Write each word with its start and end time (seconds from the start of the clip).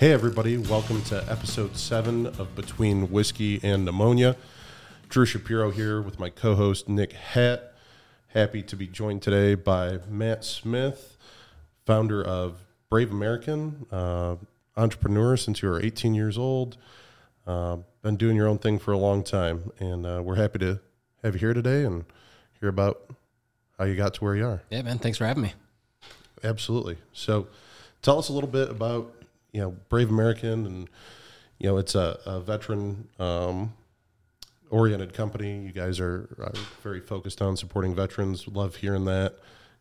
Hey, 0.00 0.12
everybody, 0.12 0.56
welcome 0.56 1.02
to 1.02 1.22
episode 1.30 1.76
seven 1.76 2.24
of 2.24 2.54
Between 2.56 3.10
Whiskey 3.10 3.60
and 3.62 3.84
Pneumonia. 3.84 4.34
Drew 5.10 5.26
Shapiro 5.26 5.70
here 5.70 6.00
with 6.00 6.18
my 6.18 6.30
co 6.30 6.54
host, 6.54 6.88
Nick 6.88 7.12
Hatt. 7.12 7.74
Happy 8.28 8.62
to 8.62 8.76
be 8.76 8.86
joined 8.86 9.20
today 9.20 9.54
by 9.54 9.98
Matt 10.08 10.42
Smith, 10.42 11.18
founder 11.84 12.24
of 12.24 12.64
Brave 12.88 13.10
American, 13.10 13.84
uh, 13.92 14.36
entrepreneur 14.74 15.36
since 15.36 15.60
you 15.60 15.68
were 15.68 15.82
18 15.82 16.14
years 16.14 16.38
old. 16.38 16.78
Uh, 17.46 17.76
been 18.00 18.16
doing 18.16 18.36
your 18.36 18.48
own 18.48 18.56
thing 18.56 18.78
for 18.78 18.92
a 18.92 18.98
long 18.98 19.22
time, 19.22 19.70
and 19.80 20.06
uh, 20.06 20.22
we're 20.24 20.36
happy 20.36 20.60
to 20.60 20.80
have 21.22 21.34
you 21.34 21.40
here 21.40 21.52
today 21.52 21.84
and 21.84 22.06
hear 22.58 22.70
about 22.70 23.02
how 23.78 23.84
you 23.84 23.96
got 23.96 24.14
to 24.14 24.24
where 24.24 24.34
you 24.34 24.46
are. 24.46 24.62
Yeah, 24.70 24.80
man. 24.80 24.98
Thanks 24.98 25.18
for 25.18 25.26
having 25.26 25.42
me. 25.42 25.52
Absolutely. 26.42 26.96
So, 27.12 27.48
tell 28.00 28.18
us 28.18 28.30
a 28.30 28.32
little 28.32 28.48
bit 28.48 28.70
about 28.70 29.19
you 29.52 29.60
know 29.60 29.76
Brave 29.88 30.10
American, 30.10 30.66
and 30.66 30.90
you 31.58 31.68
know 31.68 31.78
it's 31.78 31.94
a, 31.94 32.18
a 32.26 32.40
veteran 32.40 33.08
um, 33.18 33.74
oriented 34.70 35.12
company. 35.12 35.60
You 35.64 35.72
guys 35.72 36.00
are, 36.00 36.28
are 36.38 36.52
very 36.82 37.00
focused 37.00 37.42
on 37.42 37.56
supporting 37.56 37.94
veterans. 37.94 38.46
Love 38.48 38.76
hearing 38.76 39.04
that. 39.06 39.36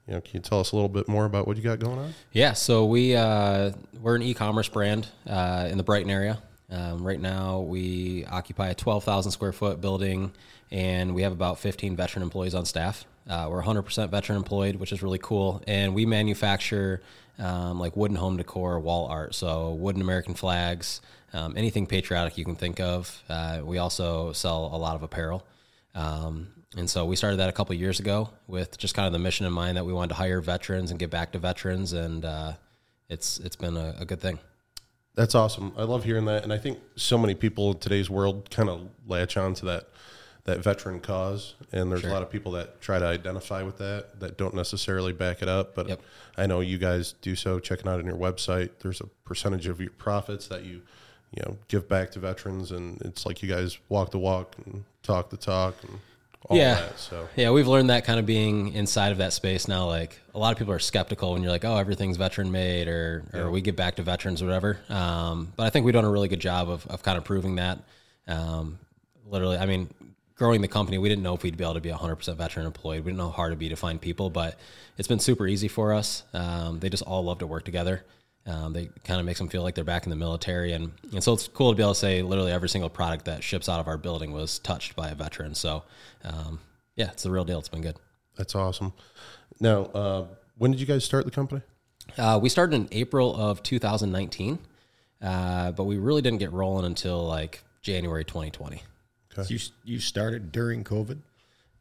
You 0.08 0.16
know, 0.16 0.22
can 0.22 0.32
you 0.34 0.40
tell 0.40 0.60
us 0.60 0.72
a 0.72 0.76
little 0.76 0.90
bit 0.90 1.08
more 1.08 1.26
about 1.26 1.48
what 1.48 1.56
you 1.56 1.62
got 1.62 1.78
going 1.78 2.00
on? 2.00 2.14
Yeah, 2.32 2.54
so 2.54 2.86
we 2.86 3.16
uh, 3.16 3.72
we're 4.02 4.16
an 4.16 4.24
e-commerce 4.24 4.68
brand 4.68 5.08
uh, 5.28 5.68
in 5.70 5.78
the 5.78 5.84
Brighton 5.84 6.10
area. 6.10 6.42
Um, 6.72 7.06
right 7.06 7.20
now, 7.20 7.62
we 7.62 8.26
occupy 8.26 8.70
a 8.70 8.76
12,000 8.76 9.32
square 9.32 9.52
foot 9.52 9.82
building, 9.82 10.32
and 10.72 11.16
we 11.16 11.24
have 11.24 11.32
about 11.32 11.60
15 11.60 11.96
veteran 11.96 12.24
employees 12.24 12.54
on 12.54 12.66
staff. 12.66 13.06
Uh, 13.30 13.48
we're 13.50 13.62
100% 13.62 14.10
veteran 14.10 14.38
employed, 14.38 14.76
which 14.78 14.92
is 14.92 15.04
really 15.04 15.20
cool. 15.20 15.62
And 15.68 15.94
we 15.94 16.06
manufacture 16.06 17.02
um, 17.38 17.80
like 17.80 17.96
wooden 17.96 18.18
home 18.18 18.38
decor, 18.38 18.80
wall 18.80 19.08
art, 19.08 19.36
so 19.36 19.72
wooden 19.74 20.02
American 20.02 20.34
flags, 20.34 21.02
um, 21.32 21.54
anything 21.56 21.86
patriotic 21.86 22.38
you 22.38 22.44
can 22.44 22.56
think 22.56 22.80
of. 22.80 23.24
Uh, 23.30 23.62
we 23.64 23.78
also 23.78 24.34
sell 24.34 24.72
a 24.74 24.78
lot 24.78 24.96
of 24.96 25.04
apparel. 25.04 25.46
Um, 25.94 26.48
and 26.76 26.90
so 26.90 27.06
we 27.06 27.16
started 27.16 27.38
that 27.38 27.50
a 27.50 27.52
couple 27.52 27.76
years 27.76 28.00
ago 28.00 28.30
with 28.48 28.78
just 28.78 28.94
kind 28.94 29.08
of 29.08 29.14
the 29.14 29.20
mission 29.20 29.46
in 29.46 29.54
mind 29.54 29.78
that 29.78 29.86
we 29.86 29.94
wanted 29.94 30.10
to 30.10 30.16
hire 30.16 30.42
veterans 30.42 30.92
and 30.92 31.00
give 31.00 31.10
back 31.10 31.32
to 31.32 31.40
veterans, 31.40 31.94
and 31.94 32.26
uh, 32.26 32.54
it's 33.10 33.40
it's 33.40 33.56
been 33.56 33.76
a, 33.76 33.96
a 34.00 34.06
good 34.06 34.22
thing. 34.22 34.38
That's 35.16 35.34
awesome. 35.34 35.74
I 35.78 35.84
love 35.84 36.04
hearing 36.04 36.26
that, 36.26 36.44
and 36.44 36.54
I 36.54 36.58
think 36.58 36.80
so 36.96 37.18
many 37.18 37.34
people 37.34 37.72
in 37.72 37.80
today's 37.80 38.10
world 38.10 38.52
kind 38.52 38.70
of 38.70 38.88
latch 39.08 39.36
on 39.36 39.56
to 39.56 39.66
that 39.66 39.90
that 40.50 40.64
veteran 40.64 41.00
cause, 41.00 41.54
and 41.72 41.92
there's 41.92 42.02
sure. 42.02 42.10
a 42.10 42.14
lot 42.14 42.24
of 42.24 42.32
people 42.32 42.54
that 42.54 42.82
try 42.82 42.98
to 42.98 43.06
identify 43.06 43.62
with 43.62 43.78
that 43.78 44.20
that 44.20 44.38
don't 44.38 44.56
necessarily 44.56 45.14
back 45.14 45.42
it 45.42 45.48
up. 45.48 45.76
But 45.76 45.90
yep. 45.90 46.02
I 46.38 46.48
know 46.48 46.60
you 46.60 46.78
guys 46.78 47.14
do 47.22 47.36
so. 47.36 47.60
Checking 47.60 47.88
out 47.88 48.00
on 48.00 48.06
your 48.06 48.18
website, 48.18 48.72
there's 48.80 49.00
a 49.00 49.08
percentage 49.26 49.68
of 49.68 49.80
your 49.80 49.92
profits 49.92 50.48
that 50.48 50.64
you 50.64 50.82
you 51.36 51.44
know 51.46 51.58
give 51.68 51.88
back 51.88 52.12
to 52.12 52.20
veterans, 52.20 52.72
and 52.72 53.00
it's 53.02 53.26
like 53.26 53.44
you 53.44 53.50
guys 53.50 53.78
walk 53.90 54.12
the 54.12 54.20
walk 54.20 54.56
and 54.66 54.84
talk 55.04 55.30
the 55.30 55.38
talk 55.38 55.76
and 55.84 56.00
yeah. 56.52 56.76
That, 56.76 57.00
so 57.00 57.28
yeah, 57.36 57.52
we've 57.52 57.68
learned 57.68 57.90
that 57.90 58.06
kind 58.06 58.20
of 58.20 58.26
being 58.26 58.74
inside 58.74 59.12
of 59.12 59.20
that 59.20 59.34
space 59.34 59.68
now. 59.68 59.86
Like 59.86 60.20
a 60.34 60.40
lot 60.40 60.52
of 60.52 60.58
people 60.58 60.74
are 60.74 60.80
skeptical 60.80 61.34
when 61.34 61.44
you're 61.44 61.52
like, 61.52 61.66
oh, 61.66 61.78
everything's 61.78 62.18
veteran 62.18 62.52
made, 62.52 62.88
or 62.88 63.24
yeah. 63.34 63.42
or 63.42 63.52
we 63.52 63.62
give 63.62 63.76
back 63.76 63.98
to 63.98 64.04
veterans, 64.04 64.42
or 64.42 64.46
whatever. 64.46 64.80
Um, 64.90 65.54
but 65.56 65.68
I 65.68 65.70
think 65.70 65.86
we've 65.86 65.94
done 65.94 66.06
a 66.06 66.10
really 66.10 66.28
good 66.28 66.40
job 66.40 66.70
of 66.70 66.88
of 66.88 67.04
kind 67.04 67.18
of 67.18 67.24
proving 67.24 67.56
that. 67.56 67.80
Um, 68.28 68.80
literally, 69.30 69.58
I 69.58 69.66
mean, 69.66 69.90
growing 70.40 70.62
the 70.62 70.68
company, 70.68 70.98
we 70.98 71.10
didn't 71.10 71.22
know 71.22 71.36
if 71.36 71.44
we'd 71.44 71.58
be 71.58 71.64
able 71.66 71.74
to 71.76 71.82
be 71.82 71.90
100% 71.90 72.36
veteran 72.38 72.66
employed. 72.66 73.04
We 73.04 73.12
didn't 73.12 73.18
know 73.18 73.28
how 73.28 73.36
hard 73.36 73.50
it'd 73.52 73.60
be 73.60 73.70
to 73.70 73.76
find 73.76 74.00
people, 74.00 74.30
but 74.30 74.58
it's 74.98 75.08
been 75.08 75.20
super 75.20 75.46
easy 75.46 75.68
for 75.68 75.94
us. 75.94 76.24
Um, 76.34 76.80
they 76.80 76.90
just 76.90 77.04
all 77.04 77.26
love 77.26 77.40
to 77.40 77.48
work 77.48 77.66
together. 77.66 78.06
Um, 78.46 78.72
they 78.72 78.90
kind 79.04 79.20
of 79.20 79.26
makes 79.26 79.38
them 79.38 79.50
feel 79.50 79.62
like 79.64 79.76
they're 79.76 79.84
back 79.84 80.06
in 80.06 80.10
the 80.10 80.16
military, 80.16 80.72
and 80.72 80.92
and 81.12 81.22
so 81.22 81.34
it's 81.34 81.48
cool 81.50 81.72
to 81.72 81.76
be 81.76 81.84
able 81.84 81.94
to 81.94 82.00
say 82.00 82.22
literally 82.22 82.52
every 82.52 82.70
single 82.70 82.90
product 82.90 83.26
that 83.26 83.44
ships 83.44 83.68
out 83.68 83.82
of 83.82 83.88
our 83.88 83.98
building 83.98 84.32
was 84.32 84.60
touched 84.60 84.96
by 84.96 85.10
a 85.10 85.14
veteran. 85.14 85.54
So, 85.54 85.84
um, 86.24 86.60
yeah, 86.96 87.12
it's 87.12 87.24
the 87.24 87.32
real 87.32 87.44
deal. 87.44 87.60
It's 87.60 87.70
been 87.70 87.82
good. 87.82 87.98
That's 88.38 88.56
awesome. 88.56 88.94
Now, 89.60 89.84
uh, 89.88 90.28
when 90.58 90.72
did 90.72 90.80
you 90.80 90.88
guys 90.88 91.04
start 91.04 91.26
the 91.26 91.32
company? 91.32 91.62
Uh, 92.18 92.40
we 92.42 92.50
started 92.50 92.76
in 92.76 92.88
April 92.92 93.36
of 93.36 93.62
2019, 93.62 94.58
uh, 95.22 95.72
but 95.74 95.84
we 95.84 95.98
really 95.98 96.22
didn't 96.22 96.40
get 96.40 96.54
rolling 96.54 96.86
until 96.86 97.28
like 97.28 97.64
January 97.82 98.24
2020. 98.24 98.82
Okay. 99.40 99.48
So 99.48 99.54
you 99.86 99.94
you 99.96 100.00
started 100.00 100.52
during 100.52 100.84
COVID. 100.84 101.20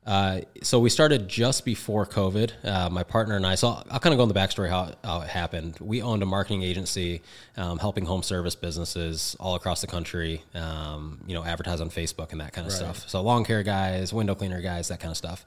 Uh, 0.08 0.40
so 0.62 0.80
we 0.80 0.88
started 0.88 1.28
just 1.28 1.66
before 1.66 2.06
COVID. 2.06 2.64
Uh, 2.64 2.88
my 2.88 3.02
partner 3.02 3.36
and 3.36 3.46
I. 3.46 3.56
So 3.56 3.68
I'll, 3.68 3.84
I'll 3.90 4.00
kind 4.00 4.14
of 4.14 4.16
go 4.16 4.22
in 4.22 4.28
the 4.30 4.34
backstory 4.34 4.70
how, 4.70 4.94
how 5.04 5.20
it 5.20 5.28
happened. 5.28 5.76
We 5.80 6.00
owned 6.00 6.22
a 6.22 6.26
marketing 6.26 6.62
agency, 6.62 7.20
um, 7.58 7.78
helping 7.78 8.06
home 8.06 8.22
service 8.22 8.54
businesses 8.54 9.36
all 9.38 9.54
across 9.54 9.82
the 9.82 9.86
country. 9.86 10.42
Um, 10.54 11.20
you 11.26 11.34
know, 11.34 11.44
advertise 11.44 11.82
on 11.82 11.90
Facebook 11.90 12.32
and 12.32 12.40
that 12.40 12.54
kind 12.54 12.66
of 12.66 12.72
right. 12.72 12.78
stuff. 12.78 13.06
So 13.06 13.20
lawn 13.20 13.44
care 13.44 13.62
guys, 13.62 14.10
window 14.10 14.34
cleaner 14.34 14.62
guys, 14.62 14.88
that 14.88 14.98
kind 14.98 15.10
of 15.10 15.18
stuff. 15.18 15.44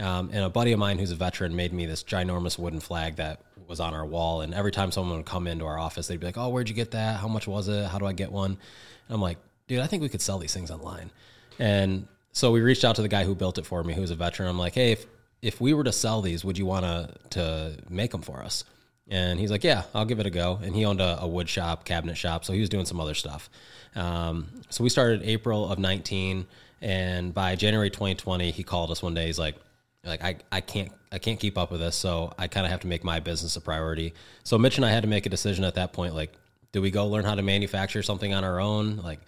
Um, 0.00 0.30
and 0.32 0.42
a 0.42 0.50
buddy 0.50 0.72
of 0.72 0.80
mine 0.80 0.98
who's 0.98 1.12
a 1.12 1.16
veteran 1.16 1.54
made 1.54 1.72
me 1.72 1.86
this 1.86 2.02
ginormous 2.02 2.58
wooden 2.58 2.80
flag 2.80 3.16
that 3.16 3.40
was 3.68 3.78
on 3.78 3.94
our 3.94 4.04
wall. 4.04 4.40
And 4.40 4.52
every 4.52 4.72
time 4.72 4.90
someone 4.90 5.18
would 5.18 5.26
come 5.26 5.46
into 5.46 5.64
our 5.64 5.78
office, 5.78 6.08
they'd 6.08 6.18
be 6.18 6.26
like, 6.26 6.38
"Oh, 6.38 6.48
where'd 6.48 6.68
you 6.68 6.74
get 6.74 6.90
that? 6.90 7.20
How 7.20 7.28
much 7.28 7.46
was 7.46 7.68
it? 7.68 7.86
How 7.86 8.00
do 8.00 8.06
I 8.06 8.14
get 8.14 8.32
one?" 8.32 8.50
And 8.50 9.14
I'm 9.14 9.20
like, 9.20 9.38
"Dude, 9.68 9.78
I 9.78 9.86
think 9.86 10.02
we 10.02 10.08
could 10.08 10.22
sell 10.22 10.38
these 10.38 10.52
things 10.52 10.72
online." 10.72 11.12
And 11.58 12.06
so 12.32 12.50
we 12.50 12.60
reached 12.60 12.84
out 12.84 12.96
to 12.96 13.02
the 13.02 13.08
guy 13.08 13.24
who 13.24 13.34
built 13.34 13.58
it 13.58 13.66
for 13.66 13.82
me, 13.84 13.94
who's 13.94 14.10
a 14.10 14.14
veteran. 14.14 14.48
I'm 14.48 14.58
like, 14.58 14.74
hey, 14.74 14.92
if 14.92 15.06
if 15.42 15.60
we 15.60 15.74
were 15.74 15.84
to 15.84 15.92
sell 15.92 16.22
these, 16.22 16.44
would 16.44 16.56
you 16.56 16.66
want 16.66 16.84
to 16.84 17.14
to 17.30 17.76
make 17.88 18.10
them 18.12 18.22
for 18.22 18.42
us? 18.42 18.64
And 19.08 19.38
he's 19.38 19.50
like, 19.50 19.64
yeah, 19.64 19.82
I'll 19.94 20.04
give 20.04 20.20
it 20.20 20.26
a 20.26 20.30
go. 20.30 20.58
And 20.62 20.74
he 20.74 20.84
owned 20.84 21.00
a, 21.00 21.20
a 21.20 21.28
wood 21.28 21.48
shop, 21.48 21.84
cabinet 21.84 22.16
shop, 22.16 22.44
so 22.44 22.52
he 22.52 22.60
was 22.60 22.68
doing 22.68 22.86
some 22.86 23.00
other 23.00 23.14
stuff. 23.14 23.50
Um, 23.94 24.48
so 24.70 24.84
we 24.84 24.90
started 24.90 25.22
April 25.24 25.70
of 25.70 25.78
19, 25.78 26.46
and 26.80 27.34
by 27.34 27.56
January 27.56 27.90
2020, 27.90 28.50
he 28.52 28.62
called 28.62 28.90
us 28.90 29.02
one 29.02 29.12
day. 29.12 29.26
He's 29.26 29.38
like, 29.38 29.56
like 30.04 30.22
I, 30.22 30.36
I 30.50 30.60
can't 30.60 30.90
I 31.12 31.18
can't 31.18 31.38
keep 31.38 31.58
up 31.58 31.70
with 31.70 31.80
this, 31.80 31.96
so 31.96 32.32
I 32.38 32.48
kind 32.48 32.64
of 32.64 32.72
have 32.72 32.80
to 32.80 32.86
make 32.86 33.04
my 33.04 33.20
business 33.20 33.56
a 33.56 33.60
priority. 33.60 34.14
So 34.44 34.56
Mitch 34.56 34.76
and 34.76 34.84
I 34.84 34.90
had 34.90 35.02
to 35.02 35.08
make 35.08 35.26
a 35.26 35.28
decision 35.28 35.64
at 35.64 35.74
that 35.74 35.92
point, 35.92 36.14
like, 36.14 36.32
do 36.72 36.80
we 36.80 36.90
go 36.90 37.06
learn 37.06 37.24
how 37.24 37.34
to 37.34 37.42
manufacture 37.42 38.02
something 38.02 38.32
on 38.32 38.44
our 38.44 38.60
own? 38.60 38.96
Like, 38.96 39.20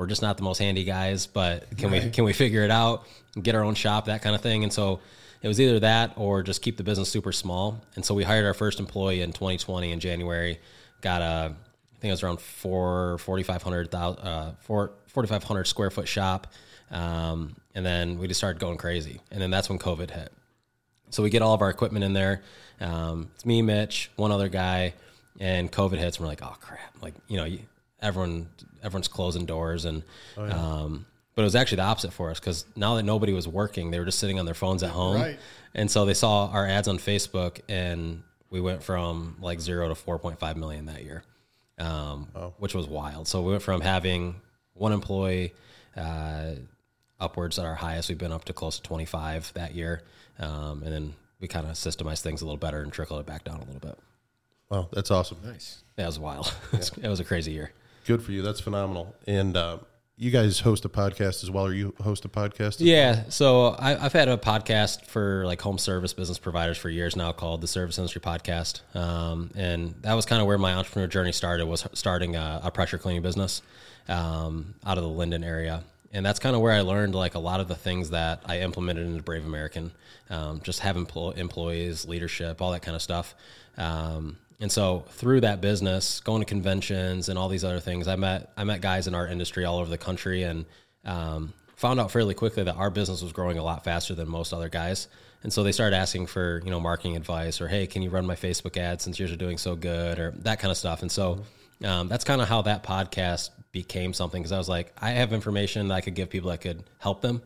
we're 0.00 0.06
just 0.06 0.22
not 0.22 0.38
the 0.38 0.42
most 0.42 0.56
handy 0.56 0.82
guys, 0.82 1.26
but 1.26 1.76
can 1.76 1.90
right. 1.90 2.04
we 2.04 2.10
can 2.10 2.24
we 2.24 2.32
figure 2.32 2.62
it 2.62 2.70
out, 2.70 3.06
get 3.40 3.54
our 3.54 3.62
own 3.62 3.74
shop, 3.74 4.06
that 4.06 4.22
kind 4.22 4.34
of 4.34 4.40
thing. 4.40 4.64
And 4.64 4.72
so 4.72 5.00
it 5.42 5.48
was 5.48 5.60
either 5.60 5.78
that 5.80 6.14
or 6.16 6.42
just 6.42 6.62
keep 6.62 6.78
the 6.78 6.82
business 6.82 7.10
super 7.10 7.32
small. 7.32 7.84
And 7.96 8.04
so 8.04 8.14
we 8.14 8.24
hired 8.24 8.46
our 8.46 8.54
first 8.54 8.80
employee 8.80 9.20
in 9.20 9.30
2020 9.32 9.92
in 9.92 10.00
January. 10.00 10.58
Got 11.02 11.20
a 11.20 11.54
I 11.54 11.98
think 12.00 12.08
it 12.08 12.12
was 12.12 12.22
around 12.22 12.40
4,500 12.40 13.94
uh, 13.94 14.52
four 14.60 14.92
forty 15.06 15.28
five 15.28 15.44
hundred 15.44 15.64
square 15.64 15.90
foot 15.90 16.08
shop. 16.08 16.46
Um, 16.90 17.54
and 17.74 17.84
then 17.84 18.18
we 18.18 18.26
just 18.26 18.40
started 18.40 18.58
going 18.58 18.78
crazy. 18.78 19.20
And 19.30 19.38
then 19.38 19.50
that's 19.50 19.68
when 19.68 19.78
COVID 19.78 20.10
hit. 20.10 20.32
So 21.10 21.22
we 21.22 21.28
get 21.28 21.42
all 21.42 21.52
of 21.52 21.60
our 21.60 21.68
equipment 21.68 22.06
in 22.06 22.14
there. 22.14 22.42
Um, 22.80 23.28
it's 23.34 23.44
me, 23.44 23.60
Mitch, 23.60 24.10
one 24.16 24.32
other 24.32 24.48
guy, 24.48 24.94
and 25.38 25.70
COVID 25.70 25.98
hits. 25.98 26.16
And 26.16 26.24
we're 26.24 26.28
like, 26.28 26.42
oh 26.42 26.56
crap! 26.58 27.02
Like 27.02 27.12
you 27.28 27.36
know, 27.36 27.58
everyone 28.00 28.48
everyone's 28.82 29.08
closing 29.08 29.46
doors 29.46 29.84
and 29.84 30.02
oh, 30.36 30.46
yeah. 30.46 30.54
um, 30.54 31.06
but 31.34 31.42
it 31.42 31.44
was 31.44 31.54
actually 31.54 31.76
the 31.76 31.82
opposite 31.82 32.12
for 32.12 32.30
us 32.30 32.40
because 32.40 32.64
now 32.76 32.96
that 32.96 33.02
nobody 33.02 33.32
was 33.32 33.46
working 33.46 33.90
they 33.90 33.98
were 33.98 34.04
just 34.04 34.18
sitting 34.18 34.38
on 34.38 34.44
their 34.44 34.54
phones 34.54 34.82
at 34.82 34.90
home 34.90 35.16
right. 35.20 35.38
and 35.74 35.90
so 35.90 36.04
they 36.04 36.14
saw 36.14 36.48
our 36.48 36.66
ads 36.66 36.88
on 36.88 36.98
facebook 36.98 37.60
and 37.68 38.22
we 38.50 38.60
went 38.60 38.82
from 38.82 39.36
like 39.40 39.60
zero 39.60 39.88
to 39.88 39.94
4.5 39.94 40.56
million 40.56 40.86
that 40.86 41.04
year 41.04 41.22
um, 41.78 42.28
oh. 42.34 42.52
which 42.58 42.74
was 42.74 42.86
wild 42.86 43.26
so 43.26 43.42
we 43.42 43.52
went 43.52 43.62
from 43.62 43.80
having 43.80 44.36
one 44.74 44.92
employee 44.92 45.54
uh, 45.96 46.52
upwards 47.18 47.58
at 47.58 47.64
our 47.64 47.74
highest 47.74 48.08
we've 48.08 48.18
been 48.18 48.32
up 48.32 48.44
to 48.44 48.52
close 48.52 48.76
to 48.76 48.82
25 48.82 49.52
that 49.54 49.74
year 49.74 50.02
um, 50.38 50.82
and 50.82 50.92
then 50.92 51.14
we 51.40 51.48
kind 51.48 51.66
of 51.66 51.72
systemized 51.72 52.20
things 52.20 52.42
a 52.42 52.44
little 52.44 52.58
better 52.58 52.82
and 52.82 52.92
trickled 52.92 53.20
it 53.20 53.26
back 53.26 53.44
down 53.44 53.56
a 53.56 53.64
little 53.64 53.80
bit 53.80 53.98
wow 54.70 54.88
that's 54.92 55.10
awesome 55.10 55.38
nice 55.44 55.82
that 55.96 56.06
was 56.06 56.18
wild 56.18 56.52
yeah. 56.72 56.80
it 57.02 57.08
was 57.08 57.20
a 57.20 57.24
crazy 57.24 57.52
year 57.52 57.72
Good 58.06 58.22
for 58.22 58.32
you. 58.32 58.42
That's 58.42 58.60
phenomenal. 58.60 59.14
And 59.26 59.56
uh, 59.56 59.78
you 60.20 60.30
guys 60.30 60.60
host 60.60 60.84
a 60.84 60.88
podcast 60.90 61.42
as 61.42 61.50
well, 61.50 61.66
or 61.66 61.72
you 61.72 61.94
host 62.02 62.26
a 62.26 62.28
podcast? 62.28 62.76
yeah. 62.80 63.12
Well? 63.12 63.30
So 63.30 63.76
I, 63.78 63.94
have 63.94 64.12
had 64.12 64.28
a 64.28 64.36
podcast 64.36 65.06
for 65.06 65.46
like 65.46 65.62
home 65.62 65.78
service 65.78 66.12
business 66.12 66.38
providers 66.38 66.76
for 66.76 66.90
years 66.90 67.16
now 67.16 67.32
called 67.32 67.62
the 67.62 67.66
Service 67.66 67.96
Industry 67.96 68.20
Podcast. 68.20 68.82
Um, 68.94 69.50
and 69.54 69.94
that 70.02 70.12
was 70.12 70.26
kind 70.26 70.42
of 70.42 70.46
where 70.46 70.58
my 70.58 70.74
entrepreneur 70.74 71.06
journey 71.06 71.32
started 71.32 71.66
was 71.66 71.86
starting 71.94 72.36
a, 72.36 72.60
a 72.64 72.70
pressure 72.70 72.98
cleaning 72.98 73.22
business 73.22 73.62
um, 74.08 74.74
out 74.84 74.98
of 74.98 75.04
the 75.04 75.10
Linden 75.10 75.42
area. 75.42 75.84
And 76.12 76.26
that's 76.26 76.38
kind 76.38 76.54
of 76.54 76.60
where 76.60 76.72
I 76.72 76.82
learned 76.82 77.14
like 77.14 77.34
a 77.34 77.38
lot 77.38 77.60
of 77.60 77.68
the 77.68 77.76
things 77.76 78.10
that 78.10 78.42
I 78.44 78.60
implemented 78.60 79.06
into 79.06 79.22
Brave 79.22 79.46
American, 79.46 79.90
um, 80.28 80.60
just 80.62 80.80
having 80.80 81.06
employees, 81.36 82.06
leadership, 82.06 82.60
all 82.60 82.72
that 82.72 82.82
kind 82.82 82.94
of 82.96 83.00
stuff. 83.00 83.34
Um, 83.78 84.36
and 84.60 84.70
so 84.70 85.04
through 85.08 85.40
that 85.40 85.60
business, 85.60 86.20
going 86.20 86.40
to 86.40 86.46
conventions 86.46 87.28
and 87.28 87.38
all 87.38 87.48
these 87.48 87.64
other 87.64 87.80
things, 87.80 88.08
I 88.08 88.16
met 88.16 88.52
I 88.56 88.64
met 88.64 88.80
guys 88.80 89.06
in 89.06 89.14
our 89.14 89.26
industry 89.26 89.64
all 89.64 89.78
over 89.78 89.90
the 89.90 89.98
country 89.98 90.42
and 90.42 90.66
um, 91.04 91.54
found 91.76 91.98
out 91.98 92.10
fairly 92.10 92.34
quickly 92.34 92.62
that 92.64 92.76
our 92.76 92.90
business 92.90 93.22
was 93.22 93.32
growing 93.32 93.58
a 93.58 93.64
lot 93.64 93.84
faster 93.84 94.14
than 94.14 94.28
most 94.28 94.52
other 94.52 94.68
guys. 94.68 95.08
And 95.42 95.50
so 95.50 95.62
they 95.62 95.72
started 95.72 95.96
asking 95.96 96.26
for 96.26 96.60
you 96.64 96.70
know 96.70 96.78
marketing 96.78 97.16
advice 97.16 97.60
or 97.60 97.68
hey, 97.68 97.86
can 97.86 98.02
you 98.02 98.10
run 98.10 98.26
my 98.26 98.36
Facebook 98.36 98.76
ads 98.76 99.04
since 99.04 99.18
yours 99.18 99.32
are 99.32 99.36
doing 99.36 99.56
so 99.56 99.74
good 99.74 100.18
or 100.18 100.32
that 100.42 100.60
kind 100.60 100.70
of 100.70 100.76
stuff. 100.76 101.00
And 101.00 101.10
so 101.10 101.44
um, 101.84 102.08
that's 102.08 102.24
kind 102.24 102.42
of 102.42 102.48
how 102.48 102.62
that 102.62 102.82
podcast 102.82 103.50
became 103.72 104.12
something 104.12 104.42
because 104.42 104.52
I 104.52 104.58
was 104.58 104.68
like, 104.68 104.92
I 104.98 105.10
have 105.12 105.32
information 105.32 105.88
that 105.88 105.94
I 105.94 106.00
could 106.00 106.14
give 106.14 106.28
people 106.28 106.50
that 106.50 106.60
could 106.60 106.84
help 106.98 107.22
them. 107.22 107.40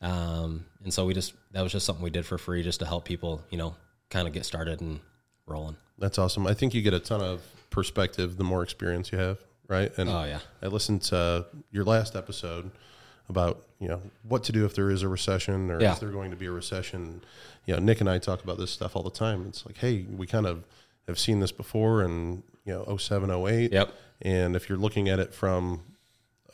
Um, 0.00 0.64
and 0.82 0.92
so 0.92 1.06
we 1.06 1.14
just, 1.14 1.34
that 1.52 1.62
was 1.62 1.72
just 1.72 1.86
something 1.86 2.02
we 2.02 2.10
did 2.10 2.26
for 2.26 2.38
free 2.38 2.62
just 2.62 2.80
to 2.80 2.86
help 2.86 3.04
people, 3.04 3.42
you 3.50 3.58
know, 3.58 3.76
kind 4.10 4.26
of 4.26 4.34
get 4.34 4.44
started 4.44 4.80
and 4.80 5.00
rolling. 5.46 5.76
That's 5.98 6.18
awesome. 6.18 6.46
I 6.46 6.54
think 6.54 6.74
you 6.74 6.82
get 6.82 6.94
a 6.94 7.00
ton 7.00 7.20
of 7.20 7.42
perspective 7.70 8.36
the 8.36 8.44
more 8.44 8.62
experience 8.62 9.12
you 9.12 9.18
have, 9.18 9.38
right? 9.68 9.90
And 9.98 10.08
Oh, 10.08 10.24
yeah. 10.24 10.40
I 10.62 10.66
listened 10.66 11.02
to 11.02 11.46
your 11.70 11.84
last 11.84 12.16
episode 12.16 12.70
about 13.28 13.62
you 13.80 13.88
know 13.88 14.00
what 14.22 14.44
to 14.44 14.52
do 14.52 14.64
if 14.64 14.74
there 14.74 14.90
is 14.90 15.02
a 15.02 15.08
recession 15.08 15.70
or 15.70 15.80
Yeah. 15.80 15.92
if 15.92 16.00
there's 16.00 16.12
going 16.12 16.30
to 16.30 16.36
be 16.36 16.46
a 16.46 16.50
recession. 16.50 17.22
You 17.66 17.74
know, 17.74 17.80
Nick 17.80 18.00
and 18.00 18.08
I 18.08 18.18
talk 18.18 18.44
about 18.44 18.58
this 18.58 18.70
stuff 18.70 18.94
all 18.94 19.02
the 19.02 19.10
time. 19.10 19.46
It's 19.48 19.66
like, 19.66 19.78
hey, 19.78 20.06
we 20.16 20.26
kind 20.26 20.46
of 20.46 20.64
have 21.08 21.18
seen 21.18 21.40
this 21.40 21.52
before 21.52 22.02
in 22.02 22.42
you 22.64 22.72
know 22.72 22.96
07, 22.96 23.30
08. 23.30 23.72
Yep. 23.72 23.92
And 24.22 24.56
if 24.56 24.68
you're 24.68 24.78
looking 24.78 25.08
at 25.08 25.18
it 25.18 25.34
from 25.34 25.82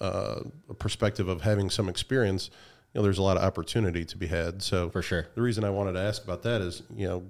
uh, 0.01 0.41
a 0.69 0.75
perspective 0.75 1.29
of 1.29 1.43
having 1.43 1.71
some 1.71 1.89
experience, 1.89 2.51
you 2.93 2.99
know, 2.99 3.03
there's 3.03 3.19
a 3.19 3.23
lot 3.23 3.37
of 3.37 3.43
opportunity 3.45 4.05
to 4.05 4.17
be 4.17 4.27
had. 4.27 4.63
So 4.63 4.91
For 4.91 5.03
sure. 5.03 5.29
the 5.35 5.43
reason 5.43 5.63
I 5.65 5.71
wanted 5.71 5.93
to 5.93 6.01
ask 6.01 6.25
about 6.25 6.43
that 6.43 6.61
is, 6.61 6.83
you 6.97 7.07
know, 7.07 7.23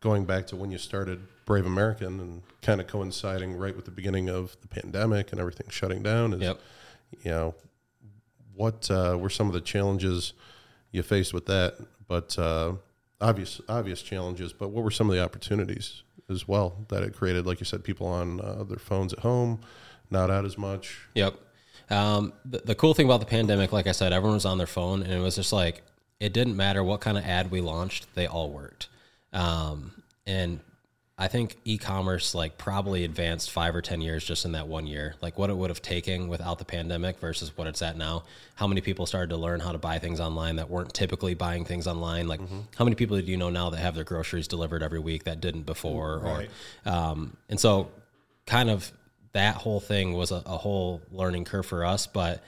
going 0.00 0.24
back 0.24 0.46
to 0.48 0.56
when 0.56 0.70
you 0.70 0.78
started 0.78 1.20
Brave 1.46 1.64
American 1.64 2.20
and 2.20 2.42
kind 2.60 2.80
of 2.80 2.88
coinciding 2.88 3.56
right 3.56 3.74
with 3.74 3.84
the 3.86 3.90
beginning 3.90 4.28
of 4.28 4.56
the 4.60 4.68
pandemic 4.68 5.30
and 5.32 5.40
everything 5.40 5.68
shutting 5.70 6.02
down 6.02 6.34
is, 6.34 6.40
Yep. 6.42 6.60
you 7.22 7.30
know, 7.30 7.54
what 8.54 8.90
uh, 8.90 9.16
were 9.18 9.30
some 9.30 9.46
of 9.46 9.52
the 9.54 9.60
challenges 9.60 10.32
you 10.90 11.02
faced 11.02 11.32
with 11.32 11.46
that? 11.46 11.76
But 12.08 12.36
uh, 12.38 12.72
obvious, 13.20 13.60
obvious 13.68 14.02
challenges. 14.02 14.52
But 14.52 14.70
what 14.70 14.82
were 14.84 14.90
some 14.90 15.08
of 15.08 15.14
the 15.16 15.22
opportunities 15.22 16.02
as 16.28 16.48
well 16.48 16.84
that 16.88 17.02
it 17.02 17.14
created? 17.14 17.46
Like 17.46 17.60
you 17.60 17.66
said, 17.66 17.84
people 17.84 18.06
on 18.08 18.40
uh, 18.40 18.64
their 18.64 18.78
phones 18.78 19.12
at 19.12 19.20
home, 19.20 19.60
not 20.10 20.30
out 20.30 20.44
as 20.44 20.58
much. 20.58 21.06
Yep. 21.14 21.34
Um, 21.90 22.32
the, 22.44 22.58
the 22.58 22.74
cool 22.74 22.94
thing 22.94 23.06
about 23.06 23.20
the 23.20 23.26
pandemic, 23.26 23.72
like 23.72 23.86
I 23.86 23.92
said, 23.92 24.12
everyone 24.12 24.34
was 24.34 24.44
on 24.46 24.58
their 24.58 24.66
phone, 24.66 25.02
and 25.02 25.12
it 25.12 25.20
was 25.20 25.36
just 25.36 25.52
like 25.52 25.82
it 26.18 26.32
didn't 26.32 26.56
matter 26.56 26.82
what 26.82 27.00
kind 27.00 27.16
of 27.16 27.24
ad 27.24 27.52
we 27.52 27.60
launched; 27.60 28.12
they 28.16 28.26
all 28.26 28.50
worked. 28.50 28.88
Um, 29.32 30.02
and 30.26 30.58
I 31.18 31.28
think 31.28 31.56
e-commerce 31.64 32.34
like 32.34 32.58
probably 32.58 33.04
advanced 33.04 33.50
five 33.50 33.74
or 33.74 33.80
ten 33.80 34.02
years 34.02 34.22
just 34.22 34.44
in 34.44 34.52
that 34.52 34.68
one 34.68 34.86
year. 34.86 35.14
Like 35.22 35.38
what 35.38 35.48
it 35.48 35.56
would 35.56 35.70
have 35.70 35.80
taken 35.80 36.28
without 36.28 36.58
the 36.58 36.66
pandemic 36.66 37.18
versus 37.20 37.56
what 37.56 37.66
it's 37.66 37.80
at 37.80 37.96
now. 37.96 38.24
How 38.54 38.66
many 38.66 38.82
people 38.82 39.06
started 39.06 39.30
to 39.30 39.38
learn 39.38 39.60
how 39.60 39.72
to 39.72 39.78
buy 39.78 39.98
things 39.98 40.20
online 40.20 40.56
that 40.56 40.68
weren't 40.68 40.92
typically 40.92 41.32
buying 41.32 41.64
things 41.64 41.86
online? 41.86 42.28
Like 42.28 42.40
how 42.76 42.84
many 42.84 42.96
people 42.96 43.18
do 43.18 43.24
you 43.24 43.38
know 43.38 43.48
now 43.48 43.70
that 43.70 43.78
have 43.78 43.94
their 43.94 44.04
groceries 44.04 44.46
delivered 44.46 44.82
every 44.82 44.98
week 44.98 45.24
that 45.24 45.40
didn't 45.40 45.62
before? 45.62 46.18
Right. 46.18 46.50
Or 46.84 46.92
um, 46.92 47.36
and 47.48 47.58
so 47.58 47.90
kind 48.46 48.68
of 48.68 48.92
that 49.32 49.54
whole 49.54 49.80
thing 49.80 50.12
was 50.12 50.32
a, 50.32 50.42
a 50.44 50.58
whole 50.58 51.00
learning 51.10 51.46
curve 51.46 51.64
for 51.64 51.86
us. 51.86 52.06
But 52.06 52.42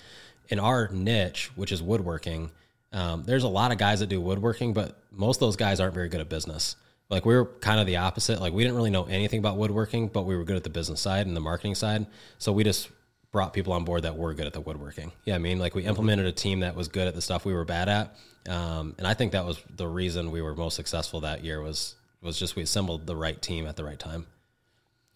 in 0.50 0.58
our 0.58 0.88
niche, 0.88 1.50
which 1.56 1.72
is 1.72 1.82
woodworking, 1.82 2.50
um, 2.92 3.24
there's 3.24 3.44
a 3.44 3.48
lot 3.48 3.72
of 3.72 3.78
guys 3.78 4.00
that 4.00 4.08
do 4.08 4.20
woodworking, 4.20 4.74
but 4.74 4.94
most 5.10 5.36
of 5.36 5.40
those 5.40 5.56
guys 5.56 5.80
aren't 5.80 5.94
very 5.94 6.10
good 6.10 6.20
at 6.20 6.28
business. 6.28 6.76
Like 7.10 7.24
we 7.24 7.34
were 7.34 7.46
kind 7.46 7.80
of 7.80 7.86
the 7.86 7.96
opposite. 7.96 8.40
Like 8.40 8.52
we 8.52 8.62
didn't 8.62 8.76
really 8.76 8.90
know 8.90 9.04
anything 9.04 9.38
about 9.38 9.56
woodworking, 9.56 10.08
but 10.08 10.22
we 10.22 10.36
were 10.36 10.44
good 10.44 10.56
at 10.56 10.64
the 10.64 10.70
business 10.70 11.00
side 11.00 11.26
and 11.26 11.36
the 11.36 11.40
marketing 11.40 11.74
side. 11.74 12.06
So 12.38 12.52
we 12.52 12.64
just 12.64 12.90
brought 13.32 13.52
people 13.52 13.72
on 13.72 13.84
board 13.84 14.02
that 14.02 14.16
were 14.16 14.34
good 14.34 14.46
at 14.46 14.52
the 14.52 14.60
woodworking. 14.60 15.12
Yeah, 15.24 15.34
I 15.34 15.38
mean, 15.38 15.58
like 15.58 15.74
we 15.74 15.84
implemented 15.84 16.26
a 16.26 16.32
team 16.32 16.60
that 16.60 16.74
was 16.74 16.88
good 16.88 17.08
at 17.08 17.14
the 17.14 17.22
stuff 17.22 17.44
we 17.44 17.54
were 17.54 17.64
bad 17.64 17.88
at, 17.88 18.16
um, 18.48 18.94
and 18.98 19.06
I 19.06 19.14
think 19.14 19.32
that 19.32 19.44
was 19.44 19.60
the 19.74 19.86
reason 19.86 20.30
we 20.30 20.42
were 20.42 20.54
most 20.54 20.76
successful 20.76 21.20
that 21.20 21.44
year. 21.44 21.60
Was 21.60 21.96
was 22.22 22.38
just 22.38 22.56
we 22.56 22.62
assembled 22.62 23.06
the 23.06 23.16
right 23.16 23.40
team 23.40 23.66
at 23.66 23.76
the 23.76 23.84
right 23.84 23.98
time. 23.98 24.26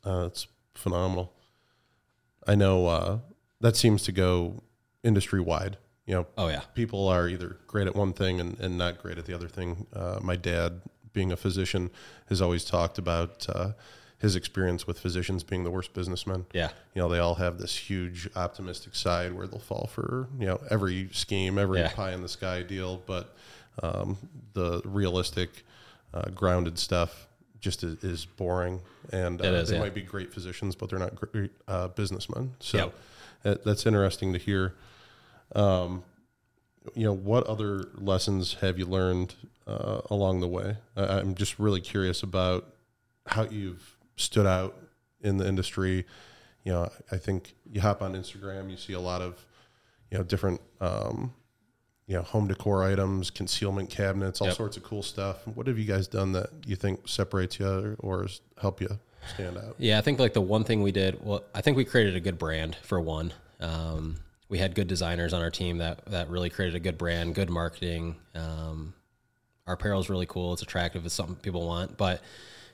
Uh, 0.04 0.24
it's 0.26 0.46
phenomenal. 0.74 1.32
I 2.46 2.54
know 2.54 2.86
uh, 2.86 3.18
that 3.60 3.76
seems 3.76 4.02
to 4.04 4.12
go 4.12 4.62
industry 5.02 5.40
wide. 5.40 5.78
You 6.06 6.14
know, 6.14 6.26
Oh 6.36 6.48
yeah, 6.48 6.62
people 6.74 7.08
are 7.08 7.28
either 7.28 7.58
great 7.66 7.86
at 7.86 7.94
one 7.94 8.12
thing 8.12 8.40
and, 8.40 8.58
and 8.58 8.76
not 8.76 9.00
great 9.00 9.18
at 9.18 9.26
the 9.26 9.34
other 9.34 9.48
thing. 9.48 9.86
Uh, 9.92 10.18
my 10.20 10.36
dad, 10.36 10.80
being 11.12 11.32
a 11.32 11.36
physician, 11.36 11.90
has 12.28 12.40
always 12.40 12.64
talked 12.64 12.98
about 12.98 13.46
uh, 13.48 13.72
his 14.18 14.36
experience 14.36 14.86
with 14.86 14.98
physicians 14.98 15.42
being 15.42 15.64
the 15.64 15.70
worst 15.70 15.92
businessmen. 15.94 16.46
yeah. 16.52 16.70
You 16.94 17.02
know, 17.02 17.08
they 17.08 17.18
all 17.18 17.34
have 17.36 17.58
this 17.58 17.74
huge 17.76 18.28
optimistic 18.36 18.94
side 18.94 19.32
where 19.32 19.46
they'll 19.46 19.58
fall 19.58 19.88
for, 19.92 20.28
you 20.38 20.46
know, 20.46 20.60
every 20.70 21.08
scheme, 21.12 21.58
every 21.58 21.80
Yeah. 21.80 21.88
pie 21.92 22.12
in 22.12 22.22
the 22.22 22.28
sky 22.28 22.62
deal. 22.62 23.02
But 23.06 23.34
um, 23.82 24.16
the 24.52 24.80
realistic, 24.84 25.64
uh, 26.14 26.28
grounded 26.30 26.78
stuff 26.78 27.26
just 27.60 27.82
is, 27.82 28.02
is 28.04 28.24
boring. 28.26 28.80
And 29.10 29.40
uh, 29.40 29.44
is, 29.46 29.68
they 29.70 29.76
yeah. 29.76 29.80
might 29.82 29.94
be 29.94 30.02
great 30.02 30.32
physicians, 30.32 30.76
but 30.76 30.90
they're 30.90 30.98
not 30.98 31.14
great 31.16 31.50
uh, 31.66 31.88
businessmen. 31.88 32.52
So 32.60 32.78
Yep. 32.78 32.94
that, 33.42 33.64
that's 33.64 33.86
interesting 33.86 34.32
to 34.34 34.38
hear. 34.38 34.74
Um, 35.54 36.04
you 36.94 37.04
know, 37.04 37.12
what 37.12 37.46
other 37.46 37.88
lessons 37.94 38.54
have 38.54 38.78
you 38.78 38.86
learned 38.86 39.34
uh, 39.66 40.00
along 40.10 40.40
the 40.40 40.48
way? 40.48 40.76
I, 40.96 41.18
I'm 41.18 41.34
just 41.34 41.58
really 41.58 41.80
curious 41.80 42.22
about 42.22 42.66
how 43.26 43.44
you've 43.44 43.96
stood 44.16 44.46
out 44.46 44.76
in 45.20 45.36
the 45.36 45.46
industry. 45.46 46.04
You 46.64 46.72
know, 46.72 46.88
I 47.10 47.16
think 47.16 47.54
you 47.70 47.80
hop 47.80 48.02
on 48.02 48.14
Instagram, 48.14 48.70
you 48.70 48.76
see 48.76 48.92
a 48.92 49.00
lot 49.00 49.22
of, 49.22 49.44
you 50.10 50.18
know, 50.18 50.24
different, 50.24 50.60
um, 50.80 51.32
you 52.06 52.16
know, 52.16 52.22
home 52.22 52.48
decor 52.48 52.84
items, 52.84 53.30
concealment 53.30 53.88
cabinets, 53.90 54.40
all 54.40 54.48
Yep. 54.48 54.56
sorts 54.56 54.76
of 54.76 54.82
cool 54.82 55.02
stuff. 55.02 55.46
What 55.46 55.66
have 55.68 55.78
you 55.78 55.84
guys 55.84 56.08
done 56.08 56.32
that 56.32 56.50
you 56.66 56.76
think 56.76 57.08
separates 57.08 57.58
you 57.58 57.66
or, 57.66 57.96
or 58.22 58.26
help 58.60 58.80
you 58.80 58.98
stand 59.34 59.56
out? 59.56 59.76
Yeah, 59.78 59.98
I 59.98 60.00
think 60.02 60.18
like 60.18 60.34
the 60.34 60.40
one 60.40 60.64
thing 60.64 60.82
we 60.82 60.92
did, 60.92 61.24
well, 61.24 61.44
I 61.54 61.60
think 61.60 61.76
we 61.76 61.84
created 61.84 62.16
a 62.16 62.20
good 62.20 62.38
brand 62.38 62.76
for 62.82 63.00
one. 63.00 63.32
Um, 63.60 64.16
we 64.52 64.58
had 64.58 64.74
good 64.74 64.86
designers 64.86 65.32
on 65.32 65.40
our 65.40 65.50
team 65.50 65.78
that 65.78 66.04
that 66.04 66.28
really 66.28 66.50
created 66.50 66.76
a 66.76 66.78
good 66.78 66.98
brand, 66.98 67.34
good 67.34 67.48
marketing. 67.48 68.16
Um, 68.34 68.92
our 69.66 69.72
apparel 69.74 69.98
is 69.98 70.10
really 70.10 70.26
cool. 70.26 70.52
It's 70.52 70.60
attractive. 70.60 71.06
It's 71.06 71.14
something 71.14 71.36
people 71.36 71.66
want. 71.66 71.96
But 71.96 72.20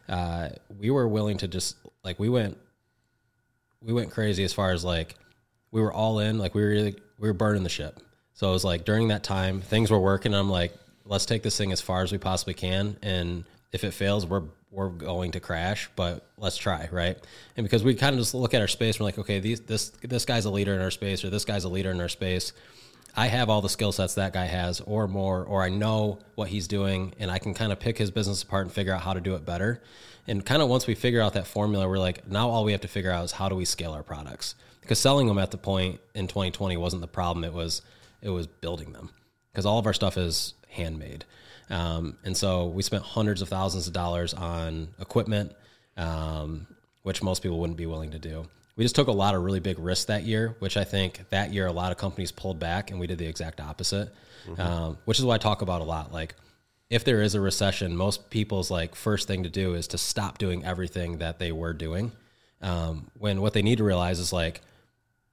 uh, 0.08 0.48
we 0.76 0.90
were 0.90 1.06
willing 1.06 1.38
to 1.38 1.46
just 1.46 1.76
like 2.02 2.18
we 2.18 2.28
went 2.28 2.58
we 3.80 3.92
went 3.92 4.10
crazy 4.10 4.42
as 4.42 4.52
far 4.52 4.72
as 4.72 4.84
like 4.84 5.14
we 5.70 5.80
were 5.80 5.92
all 5.92 6.18
in. 6.18 6.36
Like 6.36 6.52
we 6.52 6.62
were 6.62 6.68
really, 6.68 6.96
we 7.16 7.28
were 7.28 7.32
burning 7.32 7.62
the 7.62 7.68
ship. 7.68 8.00
So 8.32 8.48
it 8.48 8.52
was 8.52 8.64
like 8.64 8.84
during 8.84 9.08
that 9.08 9.22
time 9.22 9.60
things 9.60 9.88
were 9.88 10.00
working. 10.00 10.34
I'm 10.34 10.50
like, 10.50 10.74
let's 11.04 11.26
take 11.26 11.44
this 11.44 11.56
thing 11.56 11.70
as 11.70 11.80
far 11.80 12.02
as 12.02 12.10
we 12.10 12.18
possibly 12.18 12.54
can, 12.54 12.96
and 13.02 13.44
if 13.70 13.84
it 13.84 13.92
fails, 13.92 14.26
we're 14.26 14.42
we're 14.70 14.90
going 14.90 15.32
to 15.32 15.40
crash, 15.40 15.88
but 15.96 16.26
let's 16.36 16.56
try, 16.56 16.88
right? 16.92 17.16
And 17.56 17.64
because 17.64 17.84
we 17.84 17.94
kind 17.94 18.14
of 18.14 18.20
just 18.20 18.34
look 18.34 18.54
at 18.54 18.60
our 18.60 18.68
space, 18.68 19.00
we're 19.00 19.04
like, 19.04 19.18
okay, 19.18 19.40
these, 19.40 19.60
this 19.60 19.90
this 20.02 20.24
guy's 20.24 20.44
a 20.44 20.50
leader 20.50 20.74
in 20.74 20.80
our 20.80 20.90
space, 20.90 21.24
or 21.24 21.30
this 21.30 21.44
guy's 21.44 21.64
a 21.64 21.68
leader 21.68 21.90
in 21.90 22.00
our 22.00 22.08
space. 22.08 22.52
I 23.16 23.26
have 23.28 23.48
all 23.48 23.62
the 23.62 23.68
skill 23.68 23.92
sets 23.92 24.14
that 24.14 24.32
guy 24.32 24.44
has, 24.44 24.80
or 24.80 25.08
more, 25.08 25.42
or 25.44 25.62
I 25.62 25.70
know 25.70 26.20
what 26.34 26.48
he's 26.48 26.68
doing, 26.68 27.14
and 27.18 27.30
I 27.30 27.38
can 27.38 27.54
kind 27.54 27.72
of 27.72 27.80
pick 27.80 27.98
his 27.98 28.10
business 28.10 28.42
apart 28.42 28.66
and 28.66 28.72
figure 28.72 28.92
out 28.92 29.00
how 29.00 29.14
to 29.14 29.20
do 29.20 29.34
it 29.34 29.44
better. 29.44 29.82
And 30.26 30.44
kind 30.44 30.60
of 30.60 30.68
once 30.68 30.86
we 30.86 30.94
figure 30.94 31.22
out 31.22 31.32
that 31.32 31.46
formula, 31.46 31.88
we're 31.88 31.98
like, 31.98 32.28
now 32.28 32.50
all 32.50 32.64
we 32.64 32.72
have 32.72 32.82
to 32.82 32.88
figure 32.88 33.10
out 33.10 33.24
is 33.24 33.32
how 33.32 33.48
do 33.48 33.54
we 33.54 33.64
scale 33.64 33.92
our 33.92 34.02
products? 34.02 34.54
Because 34.82 34.98
selling 34.98 35.26
them 35.26 35.38
at 35.38 35.50
the 35.50 35.58
point 35.58 36.00
in 36.14 36.26
2020 36.26 36.76
wasn't 36.76 37.00
the 37.00 37.08
problem; 37.08 37.44
it 37.44 37.52
was 37.52 37.82
it 38.20 38.30
was 38.30 38.46
building 38.46 38.92
them. 38.92 39.10
Because 39.50 39.64
all 39.64 39.78
of 39.78 39.86
our 39.86 39.94
stuff 39.94 40.18
is 40.18 40.54
handmade, 40.68 41.24
um, 41.70 42.16
and 42.24 42.36
so 42.36 42.66
we 42.66 42.82
spent 42.82 43.02
hundreds 43.02 43.42
of 43.42 43.48
thousands 43.48 43.86
of 43.86 43.92
dollars 43.92 44.34
on 44.34 44.88
equipment, 45.00 45.52
um, 45.96 46.66
which 47.02 47.22
most 47.22 47.42
people 47.42 47.58
wouldn't 47.58 47.78
be 47.78 47.86
willing 47.86 48.10
to 48.12 48.18
do 48.18 48.46
we 48.78 48.84
just 48.84 48.94
took 48.94 49.08
a 49.08 49.12
lot 49.12 49.34
of 49.34 49.42
really 49.42 49.58
big 49.58 49.76
risks 49.80 50.04
that 50.04 50.22
year, 50.22 50.54
which 50.60 50.76
I 50.76 50.84
think 50.84 51.28
that 51.30 51.52
year 51.52 51.66
a 51.66 51.72
lot 51.72 51.90
of 51.90 51.98
companies 51.98 52.30
pulled 52.30 52.60
back, 52.60 52.92
and 52.92 53.00
we 53.00 53.08
did 53.08 53.18
the 53.18 53.26
exact 53.26 53.60
opposite. 53.60 54.14
Um, 54.56 54.98
which 55.04 55.18
is 55.18 55.24
what 55.24 55.34
I 55.34 55.38
talk 55.38 55.62
about 55.62 55.80
a 55.80 55.84
lot. 55.84 56.12
Like, 56.12 56.36
if 56.88 57.04
there 57.04 57.20
is 57.20 57.34
a 57.34 57.40
recession, 57.40 57.96
most 57.96 58.30
people's 58.30 58.70
like 58.70 58.94
first 58.94 59.26
thing 59.26 59.42
to 59.42 59.50
do 59.50 59.74
is 59.74 59.88
to 59.88 59.98
stop 59.98 60.38
doing 60.38 60.64
everything 60.64 61.18
that 61.18 61.40
they 61.40 61.50
were 61.50 61.72
doing. 61.72 62.12
Um, 62.62 63.10
when 63.18 63.40
what 63.40 63.52
they 63.52 63.62
need 63.62 63.78
to 63.78 63.84
realize 63.84 64.20
is 64.20 64.32
like, 64.32 64.60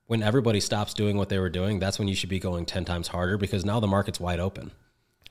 when 0.08 0.24
everybody 0.24 0.60
stops 0.60 0.96
doing 0.96 1.16
what 1.16 1.30
they 1.30 1.38
were 1.38 1.50
doing, 1.50 1.78
that's 1.78 2.00
when 2.00 2.08
you 2.08 2.16
should 2.16 2.30
be 2.30 2.40
going 2.40 2.66
ten 2.66 2.84
times 2.84 3.08
harder 3.08 3.38
because 3.38 3.64
now 3.64 3.80
the 3.80 3.88
market's 3.88 4.20
wide 4.20 4.40
open. 4.40 4.72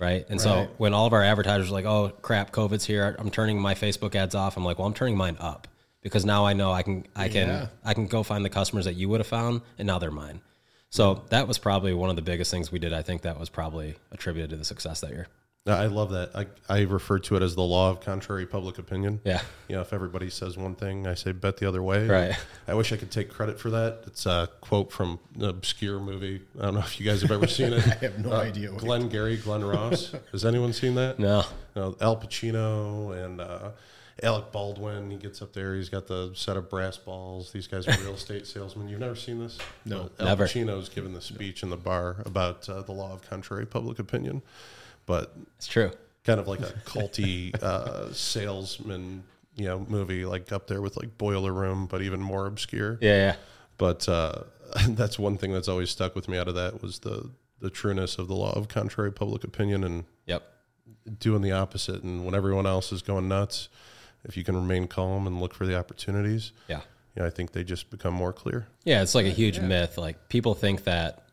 Right. 0.00 0.26
And 0.28 0.40
so 0.40 0.68
when 0.76 0.92
all 0.92 1.06
of 1.06 1.12
our 1.12 1.22
advertisers 1.22 1.70
are 1.70 1.72
like, 1.72 1.84
oh 1.84 2.12
crap, 2.20 2.50
COVID's 2.50 2.84
here, 2.84 3.14
I'm 3.18 3.30
turning 3.30 3.60
my 3.60 3.74
Facebook 3.74 4.14
ads 4.14 4.34
off. 4.34 4.56
I'm 4.56 4.64
like, 4.64 4.78
well, 4.78 4.88
I'm 4.88 4.94
turning 4.94 5.16
mine 5.16 5.36
up 5.38 5.68
because 6.02 6.24
now 6.24 6.44
I 6.44 6.52
know 6.52 6.72
I 6.72 6.82
can 6.82 7.06
I 7.14 7.28
can 7.28 7.48
Yeah. 7.48 7.66
I 7.84 7.94
can 7.94 8.08
go 8.08 8.22
find 8.24 8.44
the 8.44 8.50
customers 8.50 8.86
that 8.86 8.94
you 8.94 9.08
would 9.08 9.20
have 9.20 9.26
found 9.26 9.62
and 9.78 9.86
now 9.86 9.98
they're 10.00 10.10
mine. 10.10 10.40
So 10.90 11.24
that 11.30 11.48
was 11.48 11.58
probably 11.58 11.94
one 11.94 12.10
of 12.10 12.16
the 12.16 12.22
biggest 12.22 12.50
things 12.50 12.72
we 12.72 12.78
did. 12.78 12.92
I 12.92 13.02
think 13.02 13.22
that 13.22 13.38
was 13.38 13.48
probably 13.48 13.96
attributed 14.10 14.50
to 14.50 14.56
the 14.56 14.64
success 14.64 15.00
that 15.00 15.10
year. 15.10 15.28
I 15.66 15.86
love 15.86 16.10
that. 16.10 16.30
I, 16.34 16.46
I 16.68 16.82
refer 16.82 17.18
to 17.20 17.36
it 17.36 17.42
as 17.42 17.54
the 17.54 17.62
law 17.62 17.88
of 17.88 18.00
contrary 18.00 18.44
public 18.44 18.76
opinion. 18.78 19.20
Yeah. 19.24 19.40
You 19.68 19.76
know, 19.76 19.80
if 19.80 19.94
everybody 19.94 20.28
says 20.28 20.58
one 20.58 20.74
thing, 20.74 21.06
I 21.06 21.14
say 21.14 21.32
bet 21.32 21.56
the 21.56 21.66
other 21.66 21.82
way. 21.82 22.06
Right. 22.06 22.36
I 22.68 22.74
wish 22.74 22.92
I 22.92 22.96
could 22.98 23.10
take 23.10 23.30
credit 23.30 23.58
for 23.58 23.70
that. 23.70 24.00
It's 24.06 24.26
a 24.26 24.50
quote 24.60 24.92
from 24.92 25.18
an 25.36 25.44
obscure 25.46 25.98
movie. 26.00 26.42
I 26.60 26.66
don't 26.66 26.74
know 26.74 26.80
if 26.80 27.00
you 27.00 27.06
guys 27.06 27.22
have 27.22 27.30
ever 27.30 27.46
seen 27.46 27.72
it. 27.72 27.86
I 27.88 27.94
have 28.04 28.18
no 28.18 28.32
Uh, 28.32 28.40
idea 28.42 28.68
Glenn 28.72 29.08
Gary, 29.08 29.38
Glen 29.38 29.64
Ross. 29.64 30.12
Has 30.32 30.44
anyone 30.44 30.74
seen 30.74 30.96
that? 30.96 31.18
No. 31.18 31.44
Know, 31.74 31.96
Al 31.98 32.18
Pacino 32.18 33.16
and 33.24 33.40
uh, 33.40 33.70
Alec 34.22 34.52
Baldwin, 34.52 35.10
he 35.10 35.16
gets 35.16 35.40
up 35.40 35.54
there. 35.54 35.74
He's 35.76 35.88
got 35.88 36.06
the 36.08 36.32
set 36.34 36.58
of 36.58 36.68
brass 36.68 36.98
balls. 36.98 37.52
These 37.52 37.68
guys 37.68 37.88
are 37.88 37.98
real 38.02 38.12
estate 38.14 38.46
salesmen. 38.46 38.86
You've 38.88 39.00
never 39.00 39.16
seen 39.16 39.38
this? 39.40 39.56
No. 39.86 40.10
Al 40.20 40.26
Never. 40.26 40.44
Pacino's 40.46 40.90
giving 40.90 41.14
the 41.14 41.22
speech 41.22 41.62
in 41.62 41.70
the 41.70 41.78
bar 41.78 42.16
about 42.26 42.68
uh, 42.68 42.82
the 42.82 42.92
law 42.92 43.14
of 43.14 43.22
contrary 43.28 43.64
public 43.66 43.98
opinion, 43.98 44.42
but 45.06 45.34
It's 45.56 45.66
true. 45.66 45.90
kind 46.24 46.40
of 46.40 46.48
like 46.48 46.60
a 46.60 46.72
culty 46.86 47.54
uh, 47.62 48.12
salesman, 48.12 49.24
you 49.56 49.66
know, 49.66 49.84
movie, 49.88 50.24
like 50.24 50.50
up 50.52 50.66
there 50.66 50.80
with 50.82 50.96
like 50.96 51.16
Boiler 51.18 51.52
Room, 51.52 51.86
but 51.86 52.02
even 52.02 52.20
more 52.20 52.46
obscure. 52.46 52.98
Yeah, 53.00 53.16
yeah. 53.16 53.36
But 53.78 54.08
uh, 54.08 54.44
that's 54.88 55.18
one 55.18 55.36
thing 55.38 55.52
that's 55.52 55.68
always 55.68 55.90
stuck 55.90 56.14
with 56.14 56.28
me 56.28 56.38
out 56.38 56.48
of 56.48 56.54
that 56.54 56.82
was 56.82 57.00
the 57.00 57.30
the 57.60 57.70
trueness 57.70 58.18
of 58.18 58.28
the 58.28 58.34
law 58.34 58.52
of 58.52 58.68
contrary 58.68 59.10
public 59.12 59.42
opinion 59.44 59.84
and 59.84 60.04
Yep. 60.26 60.42
doing 61.18 61.40
the 61.40 61.52
opposite. 61.52 62.02
And 62.02 62.24
when 62.26 62.34
everyone 62.34 62.66
else 62.66 62.92
is 62.92 63.00
going 63.00 63.26
nuts, 63.28 63.68
if 64.24 64.36
you 64.36 64.44
can 64.44 64.54
remain 64.54 64.86
calm 64.86 65.26
and 65.26 65.40
look 65.40 65.54
for 65.54 65.64
the 65.64 65.78
opportunities, 65.78 66.52
Yeah. 66.68 66.80
you 67.16 67.22
know, 67.22 67.26
I 67.26 67.30
think 67.30 67.52
they 67.52 67.64
just 67.64 67.88
become 67.90 68.12
more 68.12 68.32
clear. 68.34 68.66
Yeah, 68.84 69.00
it's 69.02 69.14
like 69.14 69.24
a 69.24 69.30
huge 69.30 69.60
myth. 69.60 69.96
Like 69.96 70.28
people 70.28 70.54
think 70.54 70.84
that 70.84 71.23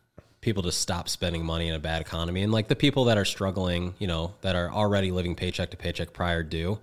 people 0.42 0.64
just 0.64 0.80
stop 0.82 1.08
spending 1.08 1.46
money 1.46 1.68
in 1.68 1.76
a 1.76 1.80
bad 1.80 2.02
economy, 2.02 2.42
and 2.44 2.52
like 2.52 2.68
the 2.68 2.76
people 2.76 3.06
that 3.06 3.18
are 3.18 3.26
struggling, 3.26 3.94
you 4.00 4.08
know, 4.08 4.34
that 4.42 4.56
are 4.56 4.72
already 4.72 5.12
living 5.12 5.36
paycheck 5.36 5.70
to 5.72 5.78
paycheck 5.78 6.12
prior 6.14 6.44
do. 6.44 6.80